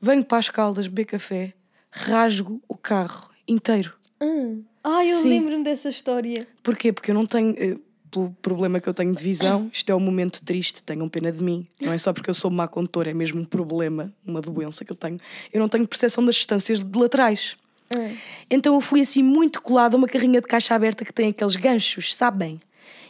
venho 0.01 0.25
para 0.25 0.37
as 0.39 0.49
caldas 0.49 0.87
beber 0.87 1.05
café, 1.05 1.53
rasgo 1.89 2.61
o 2.67 2.75
carro 2.77 3.29
inteiro. 3.47 3.93
Hum. 4.19 4.63
Ah, 4.83 5.05
eu 5.05 5.19
Sim. 5.19 5.29
lembro-me 5.29 5.63
dessa 5.63 5.89
história. 5.89 6.47
Porquê? 6.63 6.91
Porque 6.91 7.11
eu 7.11 7.15
não 7.15 7.25
tenho. 7.25 7.53
eh, 7.57 7.77
Pelo 8.11 8.29
problema 8.41 8.81
que 8.81 8.89
eu 8.89 8.93
tenho 8.93 9.15
de 9.15 9.23
visão, 9.23 9.69
isto 9.71 9.89
é 9.89 9.95
um 9.95 9.99
momento 9.99 10.41
triste, 10.43 10.83
tenham 10.83 11.07
pena 11.07 11.31
de 11.31 11.41
mim. 11.41 11.65
Não 11.79 11.93
é 11.93 11.97
só 11.97 12.11
porque 12.11 12.29
eu 12.29 12.33
sou 12.33 12.51
má 12.51 12.67
condutora, 12.67 13.09
é 13.09 13.13
mesmo 13.13 13.39
um 13.39 13.45
problema, 13.45 14.13
uma 14.25 14.41
doença 14.41 14.83
que 14.83 14.91
eu 14.91 14.97
tenho. 14.97 15.17
Eu 15.53 15.61
não 15.61 15.69
tenho 15.69 15.87
percepção 15.87 16.25
das 16.25 16.35
distâncias 16.35 16.81
de 16.81 16.99
laterais. 16.99 17.55
Hum. 17.95 18.17
Então 18.49 18.73
eu 18.75 18.81
fui 18.81 18.99
assim 18.99 19.23
muito 19.23 19.61
colada 19.61 19.95
a 19.95 19.97
uma 19.97 20.07
carrinha 20.09 20.41
de 20.41 20.47
caixa 20.47 20.75
aberta 20.75 21.05
que 21.05 21.13
tem 21.13 21.29
aqueles 21.29 21.55
ganchos, 21.55 22.13
sabem? 22.13 22.59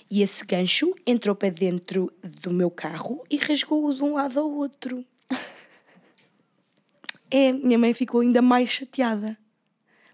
E 0.07 0.21
esse 0.21 0.45
gancho 0.45 0.93
entrou 1.07 1.33
para 1.33 1.49
dentro 1.49 2.11
do 2.41 2.51
meu 2.51 2.69
carro 2.69 3.23
e 3.27 3.37
rasgou-o 3.37 3.95
de 3.95 4.03
um 4.03 4.13
lado 4.13 4.39
ao 4.39 4.51
outro. 4.51 5.03
É, 7.31 7.51
minha 7.53 7.77
mãe 7.79 7.93
ficou 7.93 8.21
ainda 8.21 8.41
mais 8.41 8.69
chateada. 8.69 9.37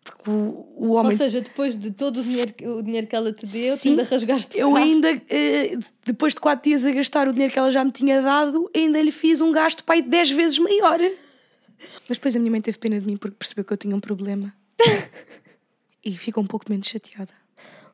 Porque 0.03 0.29
o, 0.29 0.65
o 0.77 0.91
homem 0.93 1.11
Ou 1.11 1.17
seja, 1.17 1.41
depois 1.41 1.77
de 1.77 1.91
todo 1.91 2.21
o 2.21 2.23
dinheiro, 2.23 2.53
que- 2.53 2.65
o 2.65 2.81
dinheiro 2.81 3.05
que 3.07 3.15
ela 3.15 3.33
te 3.33 3.45
deu, 3.45 3.75
tu 3.75 3.81
Sim, 3.81 3.89
ainda 3.89 4.03
rasgaste 4.03 4.55
o 4.55 4.59
Eu 4.59 4.75
ainda, 4.77 5.09
eh, 5.29 5.77
depois 6.05 6.33
de 6.33 6.39
quatro 6.39 6.69
dias 6.69 6.85
a 6.85 6.91
gastar 6.91 7.27
o 7.27 7.33
dinheiro 7.33 7.51
que 7.51 7.59
ela 7.59 7.69
já 7.71 7.83
me 7.83 7.91
tinha 7.91 8.21
dado, 8.21 8.69
ainda 8.73 9.01
lhe 9.01 9.11
fiz 9.11 9.41
um 9.41 9.51
gasto 9.51 9.83
pai 9.83 10.01
de 10.01 10.07
10 10.07 10.31
vezes 10.31 10.59
maior. 10.59 10.97
Mas 12.07 12.17
depois 12.17 12.35
a 12.35 12.39
minha 12.39 12.51
mãe 12.51 12.61
teve 12.61 12.77
pena 12.77 12.99
de 13.01 13.05
mim 13.05 13.17
porque 13.17 13.35
percebeu 13.37 13.65
que 13.65 13.73
eu 13.73 13.77
tinha 13.77 13.93
um 13.95 13.99
problema. 13.99 14.53
e 16.05 16.11
ficou 16.17 16.41
um 16.43 16.47
pouco 16.47 16.65
menos 16.69 16.87
chateada. 16.87 17.33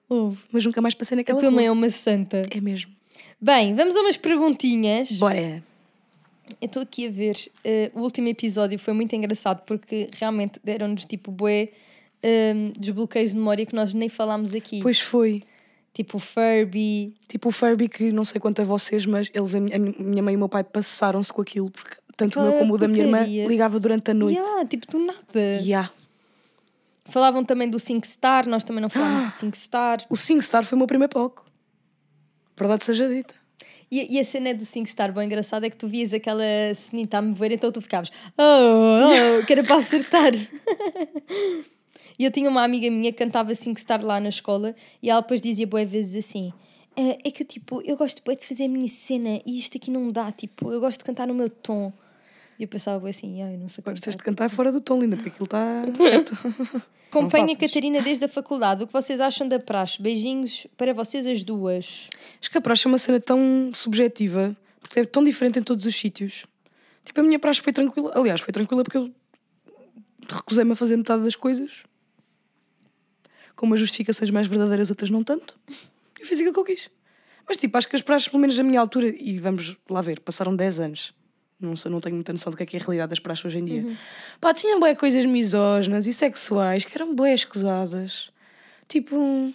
Houve. 0.07 0.39
Mas 0.51 0.63
nunca 0.65 0.81
mais 0.81 0.93
passei 0.93 1.15
A 1.15 1.17
naquela 1.17 1.39
tua 1.39 1.49
mãe 1.49 1.65
é 1.65 1.69
rua. 1.69 1.77
uma 1.77 1.89
santa. 1.89 2.43
É 2.51 2.61
mesmo. 2.61 2.91
Bem, 3.41 3.73
vamos 3.75 3.95
a 3.95 4.01
umas 4.01 4.17
perguntinhas. 4.17 5.09
Bora. 5.13 5.63
Eu 6.61 6.65
estou 6.67 6.81
aqui 6.81 7.07
a 7.07 7.11
ver. 7.11 7.37
eh, 7.63 7.91
o 7.93 8.01
último 8.01 8.27
episódio 8.27 8.77
foi 8.77 8.93
muito 8.93 9.15
engraçado 9.15 9.61
porque 9.65 10.09
realmente 10.13 10.59
deram-nos 10.63 11.05
tipo 11.05 11.31
bué 11.31 11.69
ehm, 12.21 12.71
desbloqueios 12.77 13.31
de 13.31 13.37
memória 13.37 13.65
que 13.65 13.73
nós 13.75 13.93
nem 13.93 14.09
falámos 14.09 14.53
aqui. 14.53 14.79
Pois 14.81 14.99
foi. 14.99 15.43
Tipo 15.93 16.19
Furby. 16.19 17.15
Tipo 17.27 17.49
o 17.49 17.51
Furby 17.51 17.87
que 17.87 18.11
não 18.11 18.25
sei 18.25 18.41
quanto 18.41 18.61
a 18.61 18.65
vocês, 18.65 19.05
mas 19.05 19.29
eles, 19.33 19.53
a 19.55 19.59
mi- 19.59 19.73
a 19.73 19.79
minha 19.79 20.23
mãe 20.23 20.33
e 20.33 20.35
o 20.35 20.39
meu 20.39 20.49
pai 20.49 20.63
passaram-se 20.63 21.31
com 21.31 21.41
aquilo 21.41 21.69
porque 21.69 21.95
tanto 22.17 22.39
o 22.39 22.43
meu 22.43 22.53
como 22.59 22.73
o 22.73 22.77
da 22.77 22.87
minha 22.87 23.05
irmã 23.05 23.17
porcaria. 23.19 23.47
ligava 23.47 23.79
durante 23.79 24.11
a 24.11 24.13
noite. 24.13 24.37
Yeah, 24.37 24.65
tipo 24.67 24.87
do 24.91 24.99
nada. 24.99 25.39
Yeah. 25.61 25.91
Falavam 27.05 27.43
também 27.43 27.69
do 27.69 27.79
SingStar, 27.79 28.47
nós 28.47 28.63
também 28.63 28.81
não 28.81 28.89
falámos 28.89 29.25
do 29.27 29.31
SingStar. 29.39 30.05
O 30.09 30.15
SingStar 30.15 30.63
foi 30.65 30.75
o 30.75 30.79
meu 30.79 30.87
primeiro 30.87 31.11
palco. 31.13 31.45
Verdade 32.57 32.85
seja 32.85 33.07
dita. 33.07 33.35
E, 33.93 34.15
e 34.15 34.19
a 34.19 34.25
cena 34.25 34.55
do 34.55 34.65
SingStar, 34.65 35.13
bem 35.13 35.25
engraçada, 35.25 35.67
é 35.67 35.69
que 35.69 35.77
tu 35.77 35.87
vias 35.87 36.11
aquela 36.11 36.43
cenita 36.73 37.19
a 37.19 37.21
mover, 37.21 37.51
então 37.51 37.71
tu 37.71 37.79
ficavas, 37.79 38.11
oh, 38.35 38.41
oh, 38.41 39.45
que 39.45 39.53
era 39.53 39.63
para 39.63 39.75
acertar. 39.75 40.31
e 42.17 42.25
eu 42.25 42.31
tinha 42.31 42.49
uma 42.49 42.63
amiga 42.63 42.89
minha 42.89 43.11
que 43.11 43.19
cantava 43.19 43.53
SingStar 43.53 44.03
lá 44.03 44.19
na 44.19 44.29
escola 44.29 44.75
e 44.99 45.11
ela 45.11 45.21
depois 45.21 45.39
dizia 45.39 45.67
boas 45.67 45.87
vezes 45.87 46.25
assim: 46.25 46.51
"Ah, 46.97 47.19
é 47.23 47.29
que 47.29 47.45
tipo, 47.45 47.83
eu 47.85 47.95
gosto 47.95 48.23
bué 48.25 48.35
de 48.35 48.43
fazer 48.43 48.63
a 48.63 48.67
minha 48.67 48.87
cena 48.87 49.39
e 49.45 49.59
isto 49.59 49.77
aqui 49.77 49.91
não 49.91 50.07
dá, 50.07 50.31
tipo, 50.31 50.71
eu 50.71 50.79
gosto 50.79 50.97
de 50.97 51.05
cantar 51.05 51.27
no 51.27 51.35
meu 51.35 51.51
tom. 51.51 51.93
E 52.63 52.65
eu 52.65 52.69
pensava 52.69 53.09
assim, 53.09 53.41
ai, 53.43 53.57
não 53.57 53.67
sei 53.67 53.83
cantar. 53.83 53.99
tens 53.99 54.15
de 54.15 54.23
cantar 54.23 54.49
fora 54.49 54.71
do 54.71 54.79
tom, 54.79 55.01
linda, 55.01 55.17
porque 55.17 55.27
aquilo 55.27 55.43
está 55.43 55.83
certo. 55.99 56.33
Acompanha 57.11 57.53
a. 57.53 57.57
Catarina 57.57 58.01
desde 58.01 58.23
a 58.23 58.27
faculdade. 58.29 58.85
O 58.85 58.87
que 58.87 58.93
vocês 58.93 59.19
acham 59.19 59.45
da 59.49 59.59
praxe? 59.59 60.01
Beijinhos 60.01 60.65
para 60.77 60.93
vocês 60.93 61.27
as 61.27 61.43
duas. 61.43 62.07
Acho 62.39 62.49
que 62.49 62.57
a 62.57 62.61
praxe 62.61 62.87
é 62.87 62.89
uma 62.89 62.97
cena 62.97 63.19
tão 63.19 63.69
subjetiva, 63.73 64.55
porque 64.79 65.01
é 65.01 65.05
tão 65.05 65.25
diferente 65.25 65.59
em 65.59 65.61
todos 65.61 65.85
os 65.85 65.93
sítios. 65.93 66.45
Tipo, 67.03 67.19
a 67.19 67.23
minha 67.23 67.37
praxe 67.37 67.59
foi 67.59 67.73
tranquila. 67.73 68.13
Aliás, 68.15 68.39
foi 68.39 68.53
tranquila 68.53 68.81
porque 68.81 68.97
eu 68.97 69.11
recusei-me 70.29 70.71
a 70.71 70.75
fazer 70.77 70.95
metade 70.95 71.21
das 71.21 71.35
coisas. 71.35 71.83
Com 73.57 73.65
umas 73.65 73.81
justificações 73.81 74.29
mais 74.29 74.47
verdadeiras, 74.47 74.89
outras 74.89 75.09
não 75.09 75.21
tanto. 75.21 75.59
Eu 76.17 76.25
fiz 76.25 76.39
aquilo 76.39 76.53
que 76.53 76.59
eu 76.61 76.63
quis. 76.63 76.89
Mas 77.45 77.57
tipo, 77.57 77.77
acho 77.77 77.89
que 77.89 77.97
as 77.97 78.01
praxes, 78.01 78.29
pelo 78.29 78.39
menos 78.39 78.57
na 78.57 78.63
minha 78.63 78.79
altura, 78.79 79.07
e 79.09 79.37
vamos 79.37 79.75
lá 79.89 79.99
ver, 80.01 80.21
passaram 80.21 80.55
10 80.55 80.79
anos. 80.79 81.13
Não, 81.59 81.75
sei, 81.75 81.89
não 81.89 82.01
tenho 82.01 82.15
muita 82.15 82.33
noção 82.33 82.51
do 82.51 82.57
que 82.57 82.63
é, 82.63 82.65
que 82.65 82.77
é 82.77 82.79
a 82.79 82.83
realidade 82.83 83.09
das 83.11 83.19
praxes 83.19 83.45
hoje 83.45 83.59
em 83.59 83.65
dia. 83.65 83.97
Pá, 84.41 84.53
tinham 84.53 84.79
bué 84.79 84.95
coisas 84.95 85.25
misóginas 85.25 86.07
e 86.07 86.13
sexuais 86.13 86.83
que 86.83 86.95
eram 86.95 87.13
bué 87.13 87.33
escusadas. 87.33 88.29
Tipo, 88.87 89.53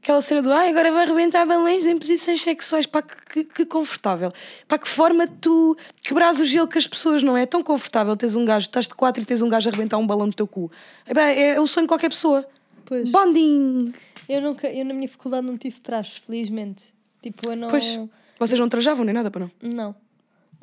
aquela 0.00 0.20
cena 0.22 0.42
do 0.42 0.52
ai, 0.52 0.70
agora 0.70 0.90
vai 0.92 1.04
arrebentar 1.04 1.44
balões 1.46 1.86
em 1.86 1.98
posições 1.98 2.40
sexuais. 2.42 2.86
Pá, 2.86 3.02
que, 3.02 3.16
que, 3.32 3.44
que 3.44 3.66
confortável. 3.66 4.32
Pá, 4.68 4.78
que 4.78 4.88
forma 4.88 5.26
tu 5.26 5.76
quebrares 6.02 6.38
o 6.38 6.44
gelo 6.44 6.68
com 6.68 6.78
as 6.78 6.86
pessoas, 6.86 7.22
não 7.22 7.36
é? 7.36 7.42
É 7.42 7.46
tão 7.46 7.62
confortável 7.62 8.16
teres 8.16 8.36
um 8.36 8.44
gajo, 8.44 8.66
estás 8.66 8.86
de 8.86 8.94
quatro 8.94 9.22
e 9.22 9.26
tens 9.26 9.42
um 9.42 9.48
gajo 9.48 9.68
a 9.68 9.72
arrebentar 9.72 9.98
um 9.98 10.06
balão 10.06 10.26
no 10.26 10.32
teu 10.32 10.46
cu. 10.46 10.70
É, 11.06 11.14
pá, 11.14 11.22
é 11.22 11.60
o 11.60 11.66
sonho 11.66 11.86
de 11.86 11.88
qualquer 11.88 12.08
pessoa. 12.08 12.46
Pois. 12.84 13.10
Bonding! 13.10 13.92
Eu, 14.28 14.40
nunca, 14.40 14.68
eu 14.68 14.84
na 14.84 14.94
minha 14.94 15.08
faculdade 15.08 15.46
não 15.46 15.56
tive 15.56 15.80
praxe, 15.80 16.20
felizmente. 16.20 16.94
Tipo, 17.22 17.50
eu 17.50 17.56
não. 17.56 17.68
Pois, 17.68 17.98
vocês 18.38 18.58
não 18.58 18.68
trajavam 18.68 19.04
nem 19.04 19.14
nada 19.14 19.30
para 19.30 19.42
não. 19.42 19.50
Não. 19.62 20.05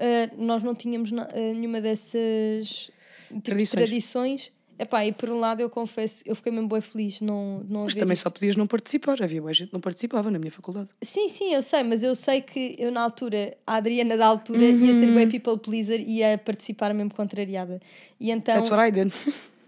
Ah, 0.04 0.30
nós 0.38 0.62
não 0.64 0.76
tínhamos 0.76 1.12
na- 1.12 1.30
ah, 1.32 1.54
nenhuma 1.54 1.80
dessas 1.80 2.90
tipo, 3.30 3.42
Tradições. 3.42 3.70
tradições. 3.86 4.54
Epá, 4.78 5.06
e 5.06 5.12
por 5.12 5.30
um 5.30 5.40
lado 5.40 5.62
eu 5.62 5.70
confesso, 5.70 6.24
eu 6.26 6.36
fiquei 6.36 6.52
mesmo 6.52 6.68
bem 6.68 6.82
feliz 6.82 7.22
não, 7.22 7.64
não 7.70 7.84
Mas 7.84 7.94
também 7.94 8.14
isso. 8.14 8.24
só 8.24 8.30
podias 8.32 8.56
não 8.58 8.66
participar. 8.66 9.22
Havia 9.22 9.40
boa 9.40 9.54
gente 9.54 9.68
que 9.68 9.74
não 9.74 9.80
participava 9.80 10.32
na 10.32 10.40
minha 10.40 10.52
faculdade. 10.52 10.90
Sim, 11.02 11.30
sim, 11.30 11.54
eu 11.54 11.62
sei, 11.62 11.84
mas 11.84 12.02
eu 12.02 12.16
sei 12.16 12.42
que 12.42 12.76
eu 12.80 12.92
na 12.92 13.02
altura, 13.02 13.56
a 13.68 13.76
Adriana 13.76 14.18
da 14.18 14.26
altura 14.26 14.64
ia 14.64 14.94
ser 15.00 15.10
Uhum. 15.10 15.16
bem 15.16 15.30
people 15.30 15.60
pleaser 15.60 16.02
e 16.02 16.18
ia 16.18 16.38
participar 16.40 16.92
mesmo 16.94 17.14
contrariada. 17.14 17.80
E 18.20 18.32
então, 18.32 18.56
That's 18.56 18.72
what 18.72 18.82
I 18.88 18.92
did. 18.92 19.14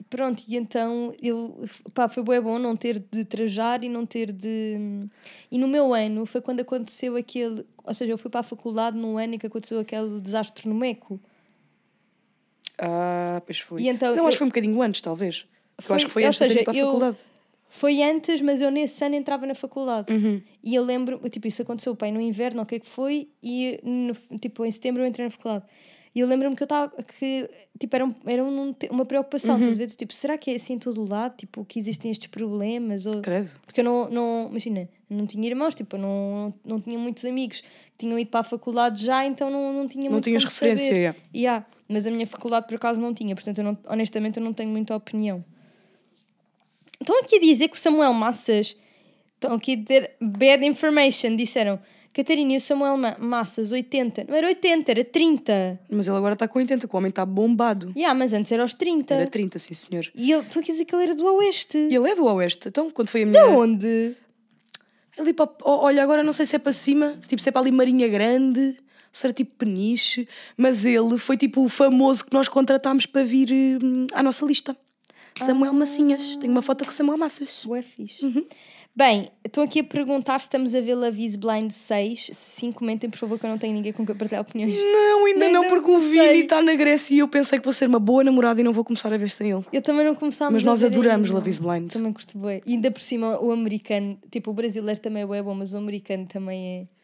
Pronto, 0.10 0.44
e 0.48 0.56
então 0.58 1.14
eu, 1.22 1.66
pá, 1.94 2.08
foi 2.10 2.24
bem 2.24 2.40
bom 2.42 2.58
não 2.60 2.76
ter 2.76 3.00
de 3.00 3.24
trajar 3.26 3.84
e 3.84 3.90
não 3.90 4.06
ter 4.06 4.32
de. 4.32 4.78
E 5.52 5.58
no 5.58 5.68
meu 5.68 5.94
ano 5.94 6.26
foi 6.26 6.42
quando 6.42 6.60
aconteceu 6.62 7.16
aquele. 7.16 7.66
Ou 7.84 7.94
seja, 7.94 8.12
eu 8.12 8.18
fui 8.18 8.30
para 8.32 8.40
a 8.40 8.44
faculdade 8.44 8.98
no 8.98 9.18
ano 9.18 9.36
em 9.36 9.38
que 9.38 9.48
aconteceu 9.48 9.80
aquele 9.80 10.20
desastre 10.20 10.68
no 10.68 10.76
Meco. 10.76 11.20
Ah, 12.78 13.42
pois 13.46 13.60
foi. 13.60 13.82
E 13.84 13.88
então 13.90 14.10
não, 14.16 14.24
eu- 14.24 14.28
acho 14.28 14.36
que 14.36 14.40
foi 14.40 14.46
um 14.48 14.50
bocadinho 14.50 14.82
antes, 14.82 15.02
talvez. 15.02 15.46
eu 15.78 15.84
Foi- 15.84 15.96
acho 15.96 16.06
que 16.06 16.12
foi 16.12 16.24
antes 16.26 16.38
de 16.40 16.44
eu 16.46 16.50
seja, 16.50 16.60
ido 16.62 16.66
para 16.66 16.74
a 16.74 16.78
eu- 16.78 16.86
faculdade. 16.88 17.18
Foi 17.68 18.02
antes, 18.02 18.40
mas 18.42 18.62
eu 18.62 18.72
nesse 18.72 19.04
ano 19.04 19.16
entrava 19.16 19.46
na 19.46 19.56
faculdade. 19.56 20.12
Uhum. 20.14 20.42
E 20.64 20.76
eu 20.76 20.84
lembro, 20.84 21.20
tipo, 21.30 21.46
isso 21.48 21.62
aconteceu 21.62 21.94
pai 21.96 22.10
no 22.12 22.22
inverno, 22.22 22.62
o 22.62 22.66
que 22.66 22.76
é 22.76 22.80
que 22.80 22.88
foi, 22.88 23.28
e 23.44 23.80
no- 23.84 24.16
tipo, 24.40 24.66
em 24.66 24.72
setembro 24.72 25.02
eu 25.02 25.08
entrei 25.08 25.26
na 25.26 25.32
faculdade. 25.32 25.66
E 26.16 26.22
eu 26.22 26.28
lembro-me 26.28 26.56
que 26.56 26.64
eu 26.64 26.66
estava, 26.66 26.90
que, 27.20 27.50
tipo, 27.78 27.94
era, 27.94 28.06
um- 28.06 28.16
era 28.26 28.42
um- 28.42 28.74
uma 28.90 29.04
preocupação, 29.06 29.56
Uhum. 29.56 29.62
estás 29.62 29.78
ver? 29.78 29.88
Tipo, 29.88 30.14
será 30.14 30.38
que 30.38 30.50
é 30.50 30.56
assim 30.56 30.74
em 30.76 30.80
todo 30.80 31.02
o 31.04 31.06
lado, 31.08 31.36
tipo, 31.36 31.66
que 31.66 31.78
existem 31.78 32.10
estes 32.10 32.28
problemas? 32.28 33.06
Ou... 33.06 33.20
Credo. 33.22 33.50
Porque 33.66 33.82
eu 33.82 33.84
não, 33.84 34.10
não 34.10 34.48
imagina, 34.50 34.88
não 35.10 35.26
tinha 35.28 35.46
irmãos, 35.46 35.76
tipo, 35.76 35.98
eu 35.98 36.00
não, 36.02 36.54
não 36.64 36.80
tinha 36.80 36.98
muitos 36.98 37.26
amigos 37.26 37.60
que 37.60 37.68
tinham 37.98 38.18
ido 38.18 38.30
para 38.32 38.40
a 38.40 38.44
faculdade 38.44 39.04
já, 39.06 39.26
então 39.26 39.50
não, 39.50 39.74
não 39.74 39.88
tinha 39.90 40.06
Não 40.06 40.12
muito 40.14 40.24
tinhas 40.24 40.44
como 40.46 40.54
referência, 40.54 40.86
saber. 40.86 40.98
yeah. 41.00 41.20
Yeah, 41.36 41.66
mas 41.90 42.08
a 42.08 42.12
minha 42.12 42.26
faculdade 42.26 42.66
por 42.66 42.76
acaso 42.76 43.02
não 43.02 43.14
tinha, 43.14 43.36
portanto, 43.36 43.58
eu 43.58 43.64
não, 43.66 43.78
honestamente, 43.90 44.38
eu 44.40 44.44
não 44.44 44.54
tenho 44.54 44.70
muita 44.70 44.96
opinião. 44.96 45.44
Estão 47.02 47.20
aqui 47.20 47.36
a 47.36 47.40
dizer 47.42 47.68
que 47.68 47.76
o 47.76 47.80
Samuel 47.80 48.14
Massas. 48.14 48.76
Estão 49.36 49.54
aqui 49.54 49.74
a 49.74 49.76
dizer 49.76 50.12
bad 50.22 50.66
information. 50.66 51.36
Disseram 51.36 51.78
Catarina 52.16 52.54
e 52.54 52.58
o 52.58 52.62
Samuel 52.62 52.96
Ma- 52.96 53.18
Massas, 53.20 53.72
80. 53.74 54.26
Não 54.30 54.36
era 54.36 54.48
80, 54.48 54.90
era 54.92 55.04
30. 55.04 55.80
Mas 55.90 56.08
ele 56.08 56.16
agora 56.16 56.34
está 56.34 56.48
com 56.48 56.58
80, 56.60 56.88
que 56.88 56.96
o 56.96 56.98
homem 56.98 57.10
está 57.10 57.26
bombado. 57.26 57.92
Yeah, 57.96 58.18
mas 58.18 58.32
antes 58.32 58.52
era 58.54 58.64
aos 58.64 58.74
30. 58.74 59.14
Era 59.14 59.28
30, 59.28 59.60
sim 59.60 59.74
senhor. 59.74 60.06
E 60.16 60.32
ele, 60.32 60.42
aqui 60.48 60.58
a 60.60 60.62
dizer 60.62 60.86
que 60.86 60.96
ele 60.96 61.04
era 61.04 61.14
do 61.16 61.26
Oeste. 61.26 61.78
E 61.78 61.94
ele 61.94 62.10
é 62.10 62.16
do 62.16 62.24
Oeste. 62.26 62.70
Então, 62.70 62.90
quando 62.90 63.10
foi 63.10 63.24
a 63.24 63.26
De 63.26 63.32
minha. 63.32 63.46
onde? 63.48 64.16
Ali 65.20 65.34
para, 65.34 65.50
olha, 65.64 66.02
agora 66.04 66.24
não 66.24 66.32
sei 66.34 66.46
se 66.46 66.56
é 66.56 66.60
para 66.60 66.72
cima, 66.74 67.18
tipo, 67.28 67.42
se 67.42 67.50
é 67.50 67.52
para 67.52 67.62
ali 67.62 67.72
Marinha 67.72 68.08
Grande, 68.08 68.78
se 69.12 69.26
era 69.26 69.34
tipo 69.34 69.54
Peniche, 69.58 70.28
mas 70.58 70.86
ele 70.86 71.18
foi 71.18 71.38
tipo 71.38 71.64
o 71.66 71.70
famoso 71.70 72.26
que 72.26 72.34
nós 72.34 72.48
contratámos 72.50 73.06
para 73.06 73.24
vir 73.24 73.50
hum, 73.84 74.06
à 74.14 74.22
nossa 74.24 74.46
lista. 74.46 74.76
Samuel 75.40 75.74
Massinhas. 75.74 76.38
Tenho 76.38 76.52
uma 76.52 76.62
foto 76.62 76.86
com 76.86 76.92
Samuel 76.92 77.18
Massas. 77.18 77.66
Ué, 77.66 77.82
fixe. 77.82 78.26
Bem, 78.98 79.30
estão 79.44 79.62
aqui 79.62 79.82
a 79.82 79.84
perguntar 79.84 80.40
se 80.40 80.46
estamos 80.46 80.74
a 80.74 80.80
ver 80.80 80.96
Love 80.96 81.22
is 81.22 81.36
Blind 81.36 81.70
6. 81.70 82.28
Se 82.28 82.34
sim, 82.34 82.72
comentem, 82.72 83.10
por 83.10 83.18
favor, 83.18 83.38
que 83.38 83.46
eu 83.46 83.50
não 83.50 83.58
tenho 83.58 83.74
ninguém 83.74 83.92
com 83.92 84.06
quem 84.06 84.16
partilhar 84.16 84.42
opiniões. 84.42 84.74
Não, 84.74 85.26
ainda 85.26 85.40
Nem 85.42 85.52
não, 85.52 85.68
porque 85.68 85.92
o 85.92 86.00
Vini 86.00 86.42
está 86.44 86.62
na 86.62 86.74
Grécia 86.76 87.14
e 87.16 87.20
eu 87.20 87.28
pensei 87.28 87.60
que 87.60 87.66
vou 87.66 87.74
ser 87.74 87.90
uma 87.90 88.00
boa 88.00 88.24
namorada 88.24 88.62
e 88.62 88.64
não 88.64 88.72
vou 88.72 88.86
começar 88.86 89.12
a 89.14 89.18
ver 89.18 89.30
sem 89.30 89.52
ele. 89.52 89.66
Eu 89.74 89.82
também 89.82 90.06
não 90.06 90.16
começámos 90.16 90.54
Mas 90.54 90.64
a 90.64 90.66
nós 90.70 90.80
ver 90.80 90.88
adoramos. 90.88 91.30
Love 91.30 91.50
is 91.50 91.60
Blind. 91.60 91.92
Também 91.92 92.14
curto 92.14 92.38
bem. 92.38 92.62
E 92.66 92.72
ainda 92.72 92.90
por 92.90 93.02
cima, 93.02 93.38
o 93.42 93.52
americano, 93.52 94.18
tipo, 94.32 94.52
o 94.52 94.54
brasileiro 94.54 95.02
também 95.02 95.24
é 95.24 95.44
bom, 95.44 95.54
mas 95.54 95.74
o 95.74 95.78
americano 95.78 96.26
também 96.26 96.66
é. 96.66 96.96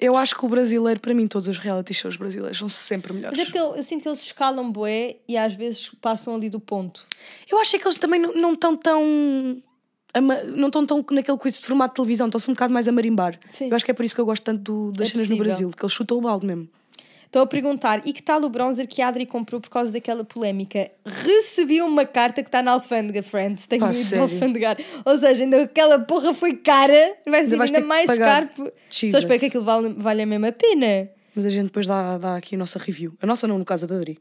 Eu 0.00 0.16
acho 0.16 0.34
que 0.34 0.44
o 0.46 0.48
brasileiro, 0.48 0.98
para 0.98 1.12
mim, 1.12 1.26
todos 1.26 1.46
os 1.46 1.58
reality 1.58 1.92
shows 1.92 2.16
brasileiros 2.16 2.56
são 2.58 2.70
sempre 2.70 3.12
melhores. 3.12 3.36
Mas 3.36 3.46
é 3.46 3.50
porque 3.50 3.58
eu, 3.60 3.76
eu 3.76 3.82
sinto 3.82 4.02
que 4.02 4.08
eles 4.08 4.22
escalam 4.22 4.72
bué 4.72 5.16
e 5.28 5.36
às 5.36 5.52
vezes 5.52 5.90
passam 6.00 6.34
ali 6.34 6.48
do 6.48 6.58
ponto. 6.58 7.04
Eu 7.50 7.58
acho 7.60 7.76
é 7.76 7.78
que 7.78 7.86
eles 7.86 7.98
também 7.98 8.18
não- 8.18 8.32
não 8.34 8.54
estão 8.54 8.74
tão. 8.74 9.62
Não 10.20 10.68
estão 10.68 10.84
tão 10.86 11.04
naquele 11.10 11.36
coisa 11.38 11.58
de 11.60 11.66
formato 11.66 11.92
de 11.92 11.96
televisão, 11.96 12.26
estão-se 12.26 12.50
um 12.50 12.54
bocado 12.54 12.72
mais 12.72 12.86
a 12.88 12.92
marimbar. 12.92 13.38
Sim. 13.50 13.68
Eu 13.68 13.76
acho 13.76 13.84
que 13.84 13.90
é 13.90 13.94
por 13.94 14.04
isso 14.04 14.14
que 14.14 14.20
eu 14.20 14.26
gosto 14.26 14.42
tanto 14.42 14.60
do- 14.62 14.92
das 14.92 15.08
É 15.08 15.12
cenas 15.12 15.28
no. 15.28 15.36
Brasil, 15.36 15.70
que 15.70 15.84
eles 15.84 15.92
chutam 15.92 16.18
o 16.18 16.20
balde 16.20 16.46
mesmo. 16.46 16.68
Estou 17.26 17.42
a 17.42 17.46
perguntar, 17.48 18.00
e 18.06 18.12
que 18.12 18.22
tal 18.22 18.40
o 18.44 18.48
bronzer 18.48 18.86
que 18.86 19.02
a 19.02 19.08
Adri 19.08 19.26
comprou 19.26 19.60
por 19.60 19.68
causa 19.68 19.90
daquela 19.90 20.22
polémica? 20.22 20.88
Recebi 21.04 21.82
uma 21.82 22.04
carta 22.04 22.40
que 22.44 22.48
está 22.48 22.62
na 22.62 22.70
alfândega, 22.70 23.24
friends. 23.24 23.66
Tenho 23.66 23.80
Pá, 23.80 23.90
ido 23.90 23.98
sério? 23.98 24.22
alfandegar. 24.22 24.78
Ou 25.04 25.18
seja, 25.18 25.42
ainda 25.42 25.62
aquela 25.64 25.98
porra 25.98 26.32
foi 26.32 26.54
cara, 26.54 27.16
vai 27.26 27.44
ser 27.48 27.60
ainda 27.60 27.80
mais 27.80 28.06
caro. 28.16 28.48
Só 28.88 29.18
espero 29.18 29.40
que 29.40 29.46
aquilo 29.46 29.64
vale, 29.64 29.88
vale 29.94 30.22
a 30.22 30.26
mesma 30.26 30.52
pena. 30.52 31.08
Mas 31.34 31.44
a 31.44 31.50
gente 31.50 31.64
depois 31.64 31.88
dá, 31.88 32.16
dá 32.18 32.36
aqui 32.36 32.54
a 32.54 32.58
nossa 32.58 32.78
review. 32.78 33.14
A 33.20 33.26
nossa 33.26 33.48
não, 33.48 33.58
no 33.58 33.64
caso 33.64 33.84
da 33.88 33.96
Adri. 33.96 34.16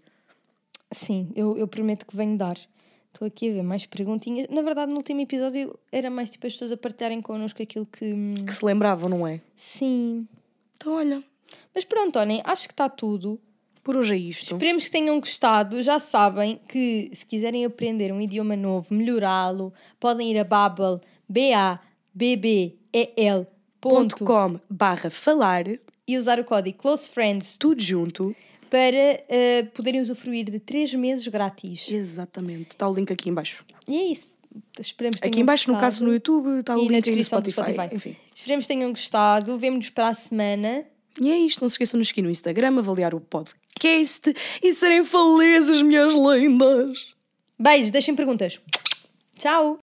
Sim, 0.91 1.31
eu, 1.35 1.55
eu 1.55 1.67
prometo 1.67 2.07
que 2.07 2.15
venho 2.15 2.35
dar. 2.35 2.57
Estou 3.13 3.27
aqui 3.27 3.49
a 3.49 3.53
ver 3.53 3.61
mais 3.63 3.85
perguntinhas. 3.85 4.47
Na 4.49 4.63
verdade, 4.63 4.89
no 4.91 4.97
último 4.97 5.21
episódio 5.21 5.77
era 5.91 6.09
mais 6.09 6.31
tipo 6.31 6.47
as 6.47 6.53
pessoas 6.53 6.71
a 6.71 6.77
partilharem 6.77 7.21
connosco 7.21 7.61
aquilo 7.61 7.85
que. 7.85 8.05
hum, 8.11 8.33
Que 8.45 8.51
se 8.53 8.65
lembravam, 8.65 9.07
não 9.07 9.27
é? 9.27 9.39
Sim. 9.55 10.27
Então, 10.75 10.95
olha, 10.95 11.23
Mas 11.75 11.85
pronto, 11.85 12.17
olhem, 12.17 12.41
acho 12.43 12.67
que 12.67 12.73
está 12.73 12.89
tudo. 12.89 13.39
por 13.83 13.95
hoje 13.95 14.15
é 14.15 14.17
isto. 14.17 14.55
Esperemos 14.55 14.85
que 14.85 14.91
tenham 14.91 15.19
gostado. 15.19 15.83
Já 15.83 15.99
sabem 15.99 16.59
que 16.67 17.11
se 17.13 17.23
quiserem 17.25 17.63
aprender 17.65 18.11
um 18.11 18.19
idioma 18.19 18.55
novo, 18.55 18.93
melhorá-lo, 18.93 19.71
podem 19.99 20.31
ir 20.31 20.39
a 20.39 20.43
Babbel, 20.43 20.99
B-A-B-B-E-L 22.15 23.47
ponto, 23.79 24.23
.com 24.25 24.59
barra 24.69 25.09
falar, 25.09 25.65
e 26.07 26.17
usar 26.17 26.39
o 26.39 26.43
código 26.43 26.77
Close 26.77 27.09
Friends 27.09 27.57
tudo 27.57 27.81
junto. 27.81 28.35
Para 28.73 29.23
eh, 29.29 29.67
poderem 29.71 30.01
usufruir 30.01 30.49
de 30.49 30.59
3 30.59 30.95
meses 30.95 31.27
grátis. 31.27 31.85
Exatamente. 31.87 32.71
Está 32.71 32.89
o 32.89 32.93
link 32.95 33.13
aqui 33.13 33.29
em 33.29 33.33
baixo. 33.33 33.63
E 33.87 33.95
é 33.95 34.05
isso. 34.05 34.27
Esperemos 34.79 35.17
Aqui 35.17 35.29
tenham 35.29 35.43
em 35.43 35.45
baixo, 35.45 35.71
no 35.71 35.77
caso 35.77 36.03
no 36.03 36.11
YouTube, 36.11 36.61
está 36.61 36.75
o 36.75 36.79
e 36.79 36.81
link 36.81 36.89
na 36.89 36.95
aí 36.95 37.01
no 37.01 37.03
descrição 37.03 37.39
do 37.39 37.51
Spotify. 37.51 37.73
Spotify. 37.73 37.95
Enfim. 37.95 38.17
Esperemos 38.33 38.65
que 38.65 38.73
tenham 38.73 38.89
gostado. 38.89 39.59
Vemo-nos 39.59 39.91
para 39.91 40.07
a 40.07 40.13
semana. 40.15 40.85
E 41.21 41.31
é 41.31 41.37
isto. 41.37 41.61
Não 41.61 41.69
se 41.69 41.73
esqueçam 41.75 41.99
de 41.99 42.01
nos 42.01 42.07
seguir 42.07 42.23
no 42.23 42.31
Instagram, 42.31 42.79
avaliar 42.79 43.13
o 43.13 43.21
podcast 43.21 44.33
e 44.63 44.73
serem 44.73 45.05
felizes, 45.05 45.83
minhas 45.83 46.15
lindas. 46.15 47.15
Beijos, 47.59 47.91
deixem 47.91 48.15
perguntas. 48.15 48.59
Tchau! 49.37 49.79